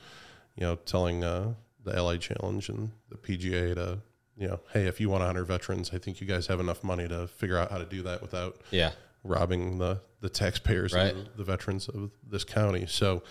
you 0.54 0.62
know, 0.64 0.76
telling 0.76 1.24
uh, 1.24 1.54
the 1.82 1.96
Ally 1.96 2.18
Challenge 2.18 2.68
and 2.68 2.92
the 3.08 3.16
PGA 3.16 3.74
to 3.74 3.98
you 4.36 4.46
know, 4.48 4.60
hey, 4.72 4.86
if 4.86 5.00
you 5.00 5.10
want 5.10 5.22
to 5.22 5.26
honor 5.26 5.44
veterans, 5.44 5.90
I 5.92 5.98
think 5.98 6.20
you 6.20 6.26
guys 6.26 6.46
have 6.46 6.60
enough 6.60 6.84
money 6.84 7.06
to 7.08 7.26
figure 7.26 7.58
out 7.58 7.70
how 7.72 7.78
to 7.78 7.84
do 7.84 8.02
that 8.04 8.22
without 8.22 8.60
Yeah. 8.70 8.92
Robbing 9.24 9.78
the 9.78 10.00
the 10.20 10.28
taxpayers 10.28 10.92
Right. 10.92 11.14
and 11.14 11.28
the, 11.36 11.42
veterans 11.42 11.88
of 11.88 12.10
this 12.24 12.44
county. 12.44 12.86
So 12.86 13.22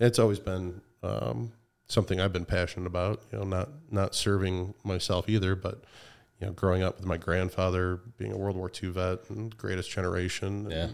it's 0.00 0.18
always 0.18 0.38
been 0.38 0.80
um, 1.02 1.52
something 1.88 2.20
I've 2.20 2.32
been 2.32 2.46
passionate 2.46 2.86
about. 2.86 3.22
You 3.32 3.38
know, 3.38 3.44
not 3.44 3.68
not 3.90 4.14
serving 4.14 4.74
myself 4.84 5.28
either, 5.28 5.54
but 5.54 5.84
you 6.40 6.46
know, 6.46 6.52
growing 6.54 6.82
up 6.82 6.96
with 6.96 7.06
my 7.06 7.16
grandfather 7.18 8.00
being 8.16 8.32
a 8.32 8.36
World 8.36 8.56
War 8.56 8.70
II 8.82 8.90
vet 8.90 9.28
and 9.30 9.54
greatest 9.56 9.90
generation, 9.90 10.70
and 10.70 10.72
Yeah. 10.72 10.88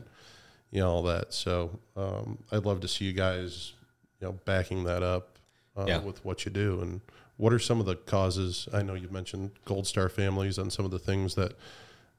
you 0.72 0.80
know 0.80 0.90
all 0.90 1.02
that. 1.04 1.32
So 1.32 1.78
um, 1.96 2.38
I'd 2.50 2.64
love 2.64 2.80
to 2.80 2.88
see 2.88 3.04
you 3.04 3.12
guys, 3.12 3.74
you 4.20 4.26
know, 4.26 4.32
backing 4.44 4.84
that 4.84 5.02
up 5.04 5.38
uh, 5.76 5.84
Yeah. 5.86 5.98
with 5.98 6.24
what 6.24 6.44
you 6.44 6.50
do. 6.50 6.80
And 6.80 7.00
what 7.36 7.52
are 7.52 7.58
some 7.60 7.78
of 7.80 7.86
the 7.86 7.94
causes? 7.96 8.68
I 8.72 8.82
know 8.82 8.94
you've 8.94 9.12
mentioned 9.12 9.50
Gold 9.64 9.86
Star 9.86 10.08
families 10.08 10.58
and 10.58 10.72
some 10.72 10.84
of 10.84 10.90
the 10.90 10.98
things 10.98 11.34
that 11.36 11.52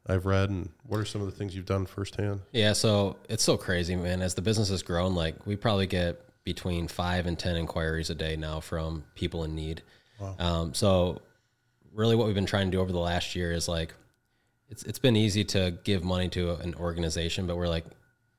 I've 0.08 0.26
read, 0.26 0.50
and 0.50 0.70
what 0.88 1.00
are 1.00 1.06
some 1.06 1.22
of 1.22 1.28
the 1.28 1.34
things 1.34 1.56
you've 1.56 1.65
done 1.65 1.86
firsthand? 1.86 2.41
Yeah, 2.52 2.74
so 2.74 3.18
it's 3.28 3.44
so 3.44 3.58
crazy, 3.58 3.96
man. 3.96 4.22
As 4.22 4.36
the 4.36 4.41
business 4.41 4.70
has 4.70 4.84
grown, 4.84 5.15
like 5.15 5.46
we 5.48 5.56
probably 5.56 5.88
get 5.88 6.22
between 6.44 6.88
five 6.88 7.26
and 7.26 7.39
ten 7.39 7.56
inquiries 7.56 8.10
a 8.10 8.15
day 8.15 8.36
now 8.36 8.60
from 8.60 9.04
people 9.15 9.44
in 9.44 9.56
need. 9.56 9.82
Um, 10.39 10.74
so 10.74 11.22
really, 11.94 12.15
what 12.15 12.28
we've 12.28 12.36
been 12.36 12.46
trying 12.46 12.68
to 12.68 12.72
do 12.72 12.82
over 12.82 12.91
the 12.91 13.00
last 13.00 13.36
year 13.36 13.52
is 13.52 13.68
like, 13.68 13.94
it's 14.70 14.84
it's 14.84 15.00
been 15.00 15.15
easy 15.15 15.44
to 15.46 15.78
give 15.84 16.04
money 16.04 16.30
to 16.30 16.52
an 16.56 16.76
organization, 16.76 17.48
but 17.48 17.58
we're 17.58 17.68
like, 17.68 17.86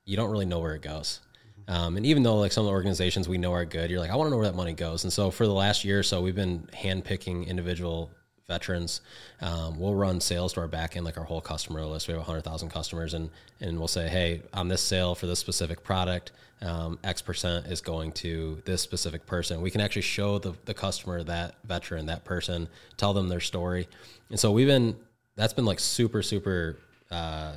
you 0.05 0.15
don't 0.15 0.31
really 0.31 0.45
know 0.45 0.59
where 0.59 0.75
it 0.75 0.81
goes. 0.81 1.19
Um, 1.67 1.97
and 1.97 2.05
even 2.05 2.23
though 2.23 2.37
like 2.37 2.53
some 2.53 2.63
of 2.63 2.67
the 2.67 2.71
organizations 2.71 3.27
we 3.27 3.37
know 3.37 3.51
are 3.51 3.65
good, 3.65 3.91
you're 3.91 3.99
like, 3.99 4.09
I 4.09 4.15
want 4.15 4.27
to 4.27 4.31
know 4.31 4.37
where 4.37 4.45
that 4.45 4.55
money 4.55 4.71
goes. 4.71 5.03
And 5.03 5.11
so 5.11 5.31
for 5.31 5.45
the 5.45 5.53
last 5.53 5.83
year 5.83 5.99
or 5.99 6.03
so, 6.03 6.21
we've 6.21 6.33
been 6.33 6.69
handpicking 6.73 7.45
individual 7.45 8.09
veterans. 8.47 9.01
Um, 9.41 9.77
we'll 9.77 9.95
run 9.95 10.21
sales 10.21 10.53
to 10.53 10.61
our 10.61 10.67
back 10.67 10.95
end, 10.95 11.05
like 11.05 11.17
our 11.17 11.25
whole 11.25 11.41
customer 11.41 11.83
list. 11.85 12.07
We 12.07 12.13
have 12.13 12.21
100,000 12.21 12.69
customers, 12.69 13.13
and 13.13 13.29
and 13.59 13.77
we'll 13.77 13.89
say, 13.89 14.07
hey, 14.07 14.41
on 14.53 14.69
this 14.69 14.81
sale 14.81 15.15
for 15.15 15.27
this 15.27 15.39
specific 15.39 15.83
product, 15.83 16.31
um, 16.61 16.97
X 17.03 17.21
percent 17.21 17.67
is 17.67 17.81
going 17.81 18.13
to 18.13 18.61
this 18.65 18.81
specific 18.81 19.25
person. 19.25 19.61
We 19.61 19.69
can 19.69 19.81
actually 19.81 20.03
show 20.03 20.39
the, 20.39 20.53
the 20.65 20.73
customer 20.73 21.23
that 21.23 21.55
veteran, 21.65 22.05
that 22.05 22.23
person, 22.23 22.69
tell 22.95 23.13
them 23.13 23.27
their 23.27 23.41
story. 23.41 23.87
And 24.29 24.39
so 24.39 24.51
we've 24.51 24.67
been, 24.67 24.95
that's 25.35 25.53
been 25.53 25.65
like 25.65 25.79
super, 25.79 26.21
super 26.21 26.77
uh, 27.11 27.53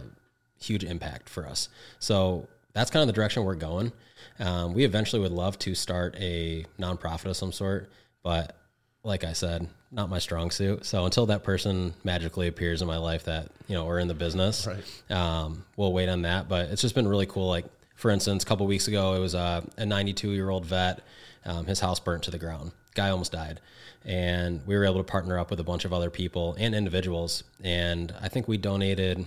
huge 0.60 0.84
impact 0.84 1.28
for 1.28 1.46
us. 1.46 1.68
So 2.00 2.48
that's 2.72 2.90
kind 2.90 3.02
of 3.02 3.06
the 3.06 3.12
direction 3.12 3.44
we're 3.44 3.54
going. 3.54 3.92
Um, 4.40 4.74
we 4.74 4.84
eventually 4.84 5.22
would 5.22 5.32
love 5.32 5.58
to 5.60 5.74
start 5.74 6.16
a 6.18 6.64
nonprofit 6.78 7.26
of 7.26 7.36
some 7.36 7.52
sort, 7.52 7.90
but 8.22 8.56
like 9.02 9.24
I 9.24 9.32
said, 9.32 9.68
not 9.92 10.08
my 10.08 10.18
strong 10.18 10.50
suit. 10.50 10.84
So 10.84 11.04
until 11.04 11.26
that 11.26 11.42
person 11.42 11.94
magically 12.04 12.46
appears 12.48 12.80
in 12.82 12.88
my 12.88 12.96
life 12.98 13.24
that 13.24 13.48
you 13.66 13.74
know 13.74 13.84
we're 13.86 13.98
in 13.98 14.08
the 14.08 14.14
business, 14.14 14.66
Right. 14.66 14.84
um, 15.16 15.64
we'll 15.76 15.92
wait 15.92 16.08
on 16.08 16.22
that. 16.22 16.48
But 16.48 16.70
it's 16.70 16.82
just 16.82 16.94
been 16.94 17.08
really 17.08 17.26
cool. 17.26 17.48
Like 17.48 17.64
for 17.96 18.10
instance, 18.10 18.42
a 18.42 18.46
couple 18.46 18.66
weeks 18.66 18.88
ago, 18.88 19.14
it 19.14 19.18
was 19.18 19.34
a, 19.34 19.64
a 19.76 19.84
92 19.86 20.30
year 20.30 20.48
old 20.50 20.64
vet. 20.66 21.00
Um, 21.44 21.66
his 21.66 21.80
house 21.80 21.98
burnt 22.00 22.22
to 22.24 22.30
the 22.30 22.38
ground. 22.38 22.72
Guy 22.94 23.08
almost 23.10 23.32
died, 23.32 23.60
and 24.04 24.60
we 24.66 24.76
were 24.76 24.84
able 24.84 24.98
to 24.98 25.04
partner 25.04 25.38
up 25.38 25.50
with 25.50 25.58
a 25.60 25.64
bunch 25.64 25.84
of 25.84 25.92
other 25.92 26.10
people 26.10 26.54
and 26.58 26.74
individuals. 26.74 27.44
And 27.64 28.12
I 28.20 28.28
think 28.28 28.46
we 28.48 28.58
donated. 28.58 29.18
It 29.20 29.26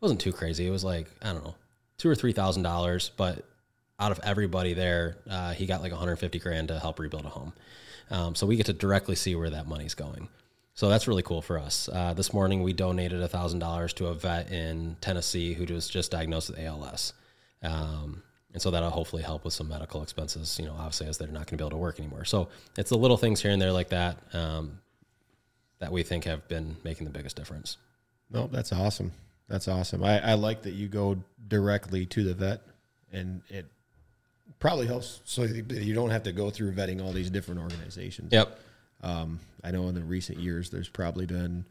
wasn't 0.00 0.20
too 0.20 0.32
crazy. 0.32 0.66
It 0.66 0.70
was 0.70 0.84
like 0.84 1.08
I 1.22 1.32
don't 1.32 1.44
know, 1.44 1.54
two 1.98 2.08
or 2.08 2.14
three 2.14 2.32
thousand 2.32 2.62
dollars. 2.62 3.10
But 3.16 3.44
out 3.98 4.12
of 4.12 4.20
everybody 4.22 4.72
there, 4.74 5.16
uh, 5.28 5.52
he 5.54 5.66
got 5.66 5.80
like 5.80 5.90
150 5.90 6.38
grand 6.38 6.68
to 6.68 6.78
help 6.78 6.98
rebuild 6.98 7.24
a 7.24 7.30
home. 7.30 7.52
Um, 8.10 8.34
so 8.34 8.46
we 8.46 8.56
get 8.56 8.66
to 8.66 8.72
directly 8.72 9.16
see 9.16 9.34
where 9.34 9.50
that 9.50 9.66
money's 9.66 9.94
going. 9.94 10.28
So 10.74 10.90
that's 10.90 11.08
really 11.08 11.22
cool 11.22 11.40
for 11.40 11.58
us. 11.58 11.88
Uh, 11.90 12.12
this 12.12 12.34
morning 12.34 12.62
we 12.62 12.74
donated 12.74 13.28
thousand 13.30 13.60
dollars 13.60 13.94
to 13.94 14.08
a 14.08 14.14
vet 14.14 14.52
in 14.52 14.96
Tennessee 15.00 15.54
who 15.54 15.64
was 15.72 15.88
just 15.88 16.10
diagnosed 16.10 16.50
with 16.50 16.58
ALS, 16.58 17.14
um, 17.62 18.22
and 18.52 18.60
so 18.60 18.70
that'll 18.70 18.90
hopefully 18.90 19.22
help 19.22 19.44
with 19.44 19.54
some 19.54 19.68
medical 19.68 20.02
expenses. 20.02 20.58
You 20.58 20.66
know, 20.66 20.74
obviously 20.74 21.06
as 21.06 21.16
they're 21.16 21.28
not 21.28 21.46
going 21.46 21.56
to 21.56 21.56
be 21.56 21.62
able 21.62 21.70
to 21.70 21.76
work 21.78 21.98
anymore. 21.98 22.26
So 22.26 22.48
it's 22.76 22.90
the 22.90 22.98
little 22.98 23.16
things 23.16 23.40
here 23.40 23.52
and 23.52 23.60
there 23.60 23.72
like 23.72 23.88
that 23.88 24.18
um, 24.34 24.78
that 25.78 25.90
we 25.90 26.02
think 26.02 26.24
have 26.24 26.46
been 26.46 26.76
making 26.84 27.06
the 27.06 27.12
biggest 27.12 27.36
difference. 27.36 27.78
No, 28.30 28.46
that's 28.46 28.72
awesome. 28.72 29.12
That's 29.48 29.68
awesome. 29.68 30.04
I, 30.04 30.20
I 30.20 30.34
like 30.34 30.62
that 30.62 30.72
you 30.72 30.88
go 30.88 31.16
directly 31.48 32.04
to 32.06 32.22
the 32.22 32.34
vet, 32.34 32.60
and 33.12 33.40
it 33.48 33.64
probably 34.58 34.86
helps 34.86 35.20
so 35.24 35.46
that 35.46 35.70
you 35.70 35.94
don't 35.94 36.10
have 36.10 36.22
to 36.24 36.32
go 36.32 36.50
through 36.50 36.72
vetting 36.72 37.02
all 37.02 37.12
these 37.12 37.30
different 37.30 37.60
organizations. 37.60 38.32
Yep. 38.32 38.58
Um, 39.02 39.40
I 39.62 39.70
know 39.70 39.88
in 39.88 39.94
the 39.94 40.02
recent 40.02 40.38
years 40.38 40.70
there's 40.70 40.88
probably 40.88 41.26
been, 41.26 41.64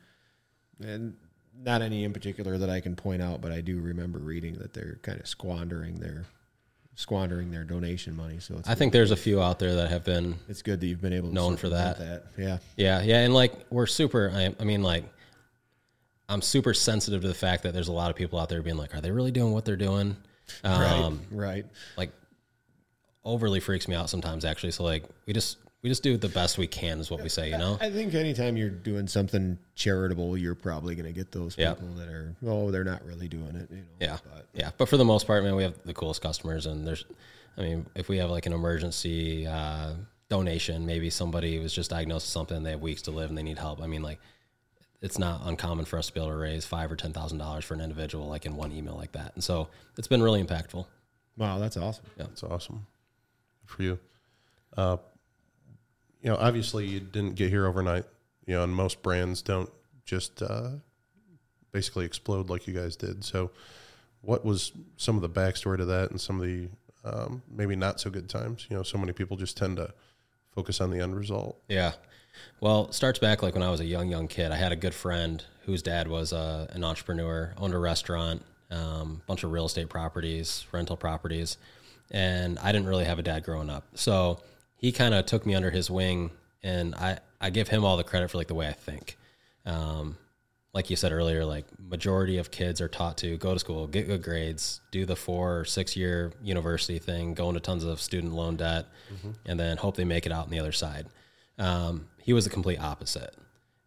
and 0.79 1.15
not 1.57 1.81
any 1.81 2.03
in 2.03 2.13
particular 2.13 2.57
that 2.57 2.69
I 2.69 2.81
can 2.81 2.95
point 2.95 3.21
out, 3.21 3.41
but 3.41 3.51
I 3.51 3.61
do 3.61 3.79
remember 3.79 4.19
reading 4.19 4.55
that 4.55 4.73
they're 4.73 4.99
kind 5.01 5.19
of 5.19 5.27
squandering 5.27 5.95
their 5.95 6.25
squandering 6.95 7.51
their 7.51 7.63
donation 7.63 8.15
money. 8.15 8.39
So 8.39 8.57
it's 8.57 8.69
I 8.69 8.75
think 8.75 8.93
there's 8.93 9.11
a 9.11 9.17
few 9.17 9.41
out 9.41 9.59
there 9.59 9.75
that 9.75 9.89
have 9.89 10.03
been 10.03 10.35
it's 10.47 10.61
good 10.61 10.79
that 10.79 10.87
you've 10.87 11.01
been 11.01 11.13
able 11.13 11.29
to 11.29 11.35
Known 11.35 11.57
for 11.57 11.69
circumvent 11.69 11.97
that. 11.97 12.23
Yeah, 12.37 12.57
Yeah, 12.77 13.01
yeah, 13.01 13.19
and 13.21 13.33
like 13.33 13.53
we're 13.69 13.85
super. 13.85 14.31
I, 14.33 14.53
I 14.59 14.63
mean, 14.63 14.83
like 14.83 15.05
I'm 16.29 16.41
super 16.41 16.73
sensitive 16.73 17.21
to 17.21 17.27
the 17.27 17.33
fact 17.33 17.63
that 17.63 17.73
there's 17.73 17.89
a 17.89 17.93
lot 17.93 18.09
of 18.09 18.15
people 18.15 18.39
out 18.39 18.49
there 18.49 18.61
being 18.61 18.77
like, 18.77 18.95
"Are 18.95 19.01
they 19.01 19.11
really 19.11 19.31
doing 19.31 19.53
what 19.53 19.65
they're 19.65 19.75
doing?" 19.75 20.15
Um, 20.63 21.21
right, 21.31 21.47
right. 21.47 21.65
Like 21.97 22.11
overly 23.25 23.59
freaks 23.59 23.87
me 23.87 23.95
out 23.95 24.09
sometimes. 24.09 24.45
Actually, 24.45 24.71
so 24.71 24.83
like 24.83 25.03
we 25.25 25.33
just 25.33 25.57
we 25.81 25.89
just 25.89 26.01
do 26.03 26.17
the 26.17 26.29
best 26.29 26.57
we 26.57 26.65
can, 26.65 26.99
is 26.99 27.11
what 27.11 27.21
we 27.21 27.29
say. 27.29 27.49
You 27.51 27.57
know? 27.59 27.77
I 27.79 27.91
think 27.91 28.13
anytime 28.15 28.57
you're 28.57 28.71
doing 28.71 29.07
something 29.07 29.59
charitable, 29.75 30.35
you're 30.35 30.55
probably 30.55 30.95
going 30.95 31.05
to 31.05 31.11
get 31.11 31.31
those 31.31 31.55
Yeah. 31.59 31.73
people 31.75 31.89
that 31.97 32.07
are, 32.07 32.35
oh, 32.47 32.71
they're 32.71 32.83
not 32.83 33.05
really 33.05 33.27
doing 33.27 33.55
it. 33.55 33.69
You 33.69 33.77
know, 33.77 33.83
Yeah, 33.99 34.17
But 34.33 34.47
yeah. 34.55 34.71
But 34.79 34.89
for 34.89 34.97
the 34.97 35.05
most 35.05 35.27
part, 35.27 35.43
man, 35.43 35.55
we 35.55 35.61
have 35.61 35.75
the 35.85 35.93
coolest 35.93 36.23
customers, 36.23 36.65
and 36.65 36.87
there's, 36.87 37.05
I 37.55 37.61
mean, 37.61 37.85
if 37.93 38.09
we 38.09 38.17
have 38.17 38.31
like 38.31 38.47
an 38.47 38.53
emergency 38.53 39.45
uh, 39.45 39.91
donation, 40.27 40.87
maybe 40.87 41.11
somebody 41.11 41.59
was 41.59 41.71
just 41.71 41.91
diagnosed 41.91 42.25
with 42.25 42.31
something, 42.31 42.63
they 42.63 42.71
have 42.71 42.81
weeks 42.81 43.03
to 43.03 43.11
live, 43.11 43.29
and 43.29 43.37
they 43.37 43.43
need 43.43 43.59
help. 43.59 43.79
I 43.79 43.85
mean, 43.85 44.01
like, 44.01 44.17
it's 45.03 45.19
not 45.19 45.41
uncommon 45.45 45.85
for 45.85 45.99
us 45.99 46.07
to 46.07 46.13
be 46.13 46.19
able 46.19 46.31
to 46.31 46.35
raise 46.37 46.65
five 46.65 46.91
or 46.91 46.95
ten 46.95 47.13
thousand 47.13 47.37
dollars 47.37 47.63
for 47.63 47.75
an 47.75 47.81
individual, 47.81 48.27
like 48.27 48.47
in 48.47 48.55
one 48.55 48.71
email 48.71 48.95
like 48.95 49.11
that, 49.11 49.33
and 49.35 49.43
so 49.43 49.67
it's 49.99 50.07
been 50.07 50.23
really 50.23 50.43
impactful. 50.43 50.87
wow, 51.37 51.59
that's 51.59 51.77
awesome. 51.77 52.05
Yeah. 52.17 52.23
That's 52.23 52.41
awesome. 52.43 52.87
For 53.65 53.83
you. 53.83 53.99
Uh, 54.75 54.97
you 56.21 56.29
know, 56.29 56.37
obviously 56.37 56.85
you 56.85 56.99
didn't 56.99 57.35
get 57.35 57.49
here 57.49 57.67
overnight. 57.67 58.05
You 58.45 58.55
know, 58.55 58.63
and 58.63 58.73
most 58.73 59.01
brands 59.01 59.41
don't 59.41 59.69
just 60.05 60.41
uh, 60.41 60.69
basically 61.71 62.05
explode 62.05 62.49
like 62.49 62.67
you 62.67 62.73
guys 62.73 62.95
did. 62.95 63.23
So, 63.23 63.51
what 64.21 64.45
was 64.45 64.71
some 64.97 65.15
of 65.15 65.21
the 65.21 65.29
backstory 65.29 65.77
to 65.77 65.85
that 65.85 66.11
and 66.11 66.19
some 66.19 66.39
of 66.39 66.47
the 66.47 66.67
um, 67.03 67.41
maybe 67.49 67.75
not 67.75 67.99
so 67.99 68.09
good 68.09 68.29
times? 68.29 68.67
You 68.69 68.77
know, 68.77 68.83
so 68.83 68.97
many 68.97 69.13
people 69.13 69.37
just 69.37 69.57
tend 69.57 69.77
to 69.77 69.93
focus 70.51 70.79
on 70.79 70.89
the 70.89 70.99
end 70.99 71.15
result. 71.15 71.59
Yeah. 71.67 71.93
Well, 72.59 72.91
starts 72.91 73.19
back 73.19 73.43
like 73.43 73.53
when 73.53 73.63
I 73.63 73.69
was 73.69 73.79
a 73.79 73.85
young, 73.85 74.09
young 74.09 74.27
kid. 74.27 74.51
I 74.51 74.55
had 74.55 74.71
a 74.71 74.75
good 74.75 74.93
friend 74.93 75.43
whose 75.65 75.81
dad 75.81 76.07
was 76.07 76.33
uh, 76.33 76.67
an 76.71 76.83
entrepreneur, 76.83 77.53
owned 77.57 77.73
a 77.73 77.77
restaurant, 77.77 78.43
a 78.69 78.77
um, 78.77 79.21
bunch 79.27 79.43
of 79.43 79.51
real 79.51 79.65
estate 79.65 79.89
properties, 79.89 80.65
rental 80.71 80.97
properties. 80.97 81.57
And 82.11 82.59
I 82.59 82.71
didn't 82.71 82.87
really 82.87 83.05
have 83.05 83.19
a 83.19 83.23
dad 83.23 83.43
growing 83.43 83.69
up. 83.69 83.85
So 83.95 84.41
he 84.77 84.91
kind 84.91 85.13
of 85.13 85.25
took 85.25 85.45
me 85.45 85.55
under 85.55 85.71
his 85.71 85.89
wing. 85.89 86.31
And 86.63 86.95
I, 86.95 87.19
I 87.39 87.49
give 87.49 87.67
him 87.67 87.83
all 87.83 87.97
the 87.97 88.03
credit 88.03 88.31
for 88.31 88.37
like 88.37 88.47
the 88.47 88.55
way 88.55 88.67
I 88.67 88.73
think. 88.73 89.17
Um, 89.65 90.17
like 90.75 90.89
you 90.89 90.97
said 90.97 91.13
earlier, 91.13 91.45
like 91.45 91.65
majority 91.79 92.37
of 92.37 92.51
kids 92.51 92.81
are 92.81 92.89
taught 92.89 93.17
to 93.19 93.37
go 93.37 93.53
to 93.53 93.59
school, 93.59 93.87
get 93.87 94.07
good 94.07 94.21
grades, 94.21 94.81
do 94.91 95.05
the 95.05 95.15
four 95.15 95.59
or 95.59 95.65
six 95.65 95.95
year 95.95 96.33
university 96.43 96.99
thing, 96.99 97.33
go 97.33 97.47
into 97.47 97.61
tons 97.61 97.85
of 97.85 98.01
student 98.01 98.33
loan 98.33 98.57
debt, 98.57 98.87
mm-hmm. 99.13 99.31
and 99.45 99.57
then 99.57 99.77
hope 99.77 99.95
they 99.95 100.03
make 100.03 100.25
it 100.25 100.33
out 100.33 100.43
on 100.43 100.51
the 100.51 100.59
other 100.59 100.73
side. 100.73 101.07
Um, 101.57 102.09
he 102.17 102.33
was 102.33 102.43
the 102.43 102.49
complete 102.49 102.79
opposite. 102.81 103.33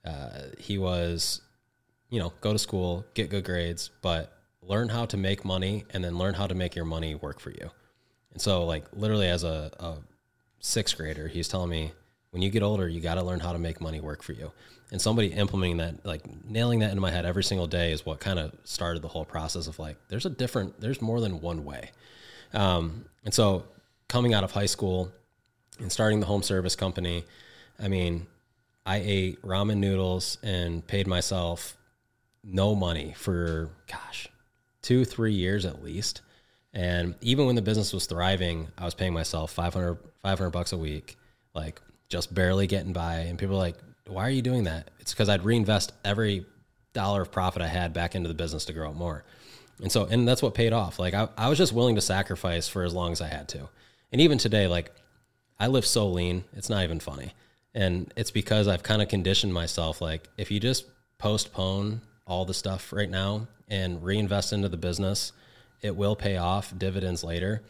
Uh, 0.02 0.44
he 0.58 0.78
was, 0.78 1.42
you 2.08 2.18
know, 2.18 2.32
go 2.40 2.54
to 2.54 2.58
school, 2.58 3.04
get 3.12 3.28
good 3.28 3.44
grades, 3.44 3.90
but 4.00 4.32
learn 4.62 4.88
how 4.88 5.04
to 5.04 5.18
make 5.18 5.44
money 5.44 5.84
and 5.90 6.02
then 6.02 6.16
learn 6.16 6.32
how 6.32 6.46
to 6.46 6.54
make 6.54 6.74
your 6.74 6.86
money 6.86 7.14
work 7.14 7.38
for 7.38 7.50
you. 7.50 7.70
And 8.38 8.42
so, 8.44 8.64
like, 8.64 8.84
literally, 8.92 9.26
as 9.26 9.42
a, 9.42 9.68
a 9.80 9.96
sixth 10.60 10.96
grader, 10.96 11.26
he's 11.26 11.48
telling 11.48 11.70
me, 11.70 11.90
when 12.30 12.40
you 12.40 12.50
get 12.50 12.62
older, 12.62 12.86
you 12.86 13.00
got 13.00 13.16
to 13.16 13.24
learn 13.24 13.40
how 13.40 13.52
to 13.52 13.58
make 13.58 13.80
money 13.80 13.98
work 14.00 14.22
for 14.22 14.32
you. 14.32 14.52
And 14.92 15.02
somebody 15.02 15.32
implementing 15.32 15.78
that, 15.78 16.06
like 16.06 16.22
nailing 16.48 16.78
that 16.78 16.90
into 16.90 17.00
my 17.00 17.10
head 17.10 17.26
every 17.26 17.42
single 17.42 17.66
day, 17.66 17.90
is 17.90 18.06
what 18.06 18.20
kind 18.20 18.38
of 18.38 18.52
started 18.62 19.02
the 19.02 19.08
whole 19.08 19.24
process 19.24 19.66
of 19.66 19.80
like, 19.80 19.96
there's 20.06 20.24
a 20.24 20.30
different, 20.30 20.80
there's 20.80 21.02
more 21.02 21.20
than 21.20 21.40
one 21.40 21.64
way. 21.64 21.90
Um, 22.54 23.06
and 23.24 23.34
so, 23.34 23.64
coming 24.06 24.34
out 24.34 24.44
of 24.44 24.52
high 24.52 24.66
school 24.66 25.10
and 25.80 25.90
starting 25.90 26.20
the 26.20 26.26
home 26.26 26.44
service 26.44 26.76
company, 26.76 27.24
I 27.76 27.88
mean, 27.88 28.28
I 28.86 28.98
ate 29.04 29.42
ramen 29.42 29.78
noodles 29.78 30.38
and 30.44 30.86
paid 30.86 31.08
myself 31.08 31.76
no 32.44 32.76
money 32.76 33.14
for, 33.16 33.70
gosh, 33.90 34.28
two, 34.80 35.04
three 35.04 35.34
years 35.34 35.64
at 35.64 35.82
least. 35.82 36.20
And 36.72 37.14
even 37.20 37.46
when 37.46 37.56
the 37.56 37.62
business 37.62 37.92
was 37.92 38.06
thriving, 38.06 38.68
I 38.76 38.84
was 38.84 38.94
paying 38.94 39.12
myself 39.12 39.52
500, 39.52 39.98
500 40.22 40.50
bucks 40.50 40.72
a 40.72 40.76
week, 40.76 41.16
like 41.54 41.80
just 42.08 42.34
barely 42.34 42.66
getting 42.66 42.92
by. 42.92 43.16
And 43.20 43.38
people 43.38 43.56
are 43.56 43.58
like, 43.58 43.76
why 44.06 44.26
are 44.26 44.30
you 44.30 44.42
doing 44.42 44.64
that? 44.64 44.90
It's 45.00 45.12
because 45.12 45.28
I'd 45.28 45.44
reinvest 45.44 45.92
every 46.04 46.46
dollar 46.92 47.22
of 47.22 47.30
profit 47.30 47.62
I 47.62 47.66
had 47.66 47.92
back 47.92 48.14
into 48.14 48.28
the 48.28 48.34
business 48.34 48.64
to 48.66 48.72
grow 48.72 48.90
it 48.90 48.96
more. 48.96 49.24
And 49.80 49.92
so, 49.92 50.04
and 50.04 50.26
that's 50.26 50.42
what 50.42 50.54
paid 50.54 50.72
off. 50.72 50.98
Like 50.98 51.14
I, 51.14 51.28
I 51.36 51.48
was 51.48 51.58
just 51.58 51.72
willing 51.72 51.94
to 51.94 52.00
sacrifice 52.00 52.68
for 52.68 52.82
as 52.82 52.94
long 52.94 53.12
as 53.12 53.20
I 53.20 53.28
had 53.28 53.48
to. 53.50 53.68
And 54.12 54.20
even 54.20 54.38
today, 54.38 54.66
like 54.66 54.92
I 55.58 55.68
live 55.68 55.86
so 55.86 56.08
lean, 56.08 56.44
it's 56.52 56.70
not 56.70 56.84
even 56.84 57.00
funny. 57.00 57.34
And 57.74 58.12
it's 58.16 58.30
because 58.30 58.66
I've 58.66 58.82
kind 58.82 59.02
of 59.02 59.08
conditioned 59.08 59.54
myself 59.54 60.00
like 60.00 60.28
if 60.36 60.50
you 60.50 60.58
just 60.58 60.86
postpone 61.18 62.00
all 62.26 62.44
the 62.44 62.54
stuff 62.54 62.92
right 62.92 63.10
now 63.10 63.46
and 63.68 64.02
reinvest 64.02 64.52
into 64.52 64.68
the 64.68 64.76
business, 64.76 65.32
it 65.82 65.96
will 65.96 66.16
pay 66.16 66.36
off 66.36 66.76
dividends 66.76 67.22
later. 67.24 67.62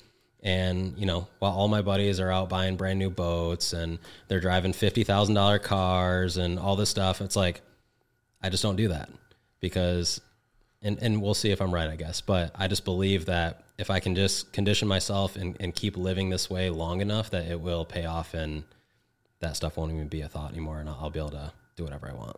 And, 0.42 0.97
you 0.97 1.07
know, 1.07 1.27
while 1.40 1.53
all 1.53 1.68
my 1.68 1.83
buddies 1.83 2.21
are 2.21 2.31
out 2.31 2.49
buying 2.49 2.77
brand 2.77 2.99
new 2.99 3.11
boats 3.11 3.73
and 3.73 3.99
they're 4.29 4.40
driving 4.40 4.73
$50,000 4.73 5.62
cars 5.62 6.37
and 6.37 6.59
all 6.59 6.77
this 6.77 6.90
stuff, 6.90 7.21
it's 7.21 7.37
like, 7.37 7.61
I 8.40 8.49
just 8.49 8.62
don't 8.62 8.77
do 8.77 8.88
that 8.88 9.11
because, 9.59 10.21
and, 10.81 10.99
and 11.03 11.21
we'll 11.21 11.35
see 11.35 11.51
if 11.51 11.61
I'm 11.61 11.75
right, 11.75 11.90
I 11.90 11.97
guess, 11.97 12.21
but 12.21 12.53
I 12.55 12.68
just 12.68 12.85
believe 12.85 13.27
that 13.27 13.64
if 13.79 13.90
I 13.90 13.99
can 13.99 14.14
just 14.14 14.53
condition 14.53 14.87
myself 14.87 15.35
and, 15.35 15.57
and 15.59 15.75
keep 15.75 15.97
living 15.97 16.31
this 16.31 16.49
way 16.49 16.71
long 16.71 17.01
enough 17.01 17.31
that 17.31 17.51
it 17.51 17.61
will 17.61 17.85
pay 17.85 18.05
off 18.05 18.35
and 18.35 18.62
that 19.40 19.57
stuff 19.57 19.77
won't 19.77 19.92
even 19.92 20.09
be 20.09 20.21
a 20.21 20.29
thought 20.29 20.53
anymore, 20.53 20.81
and 20.81 20.88
I'll, 20.88 20.99
I'll 21.03 21.11
be 21.11 21.18
able 21.18 21.31
to 21.31 21.53
do 21.77 21.85
whatever 21.85 22.09
I 22.09 22.14
want. 22.14 22.37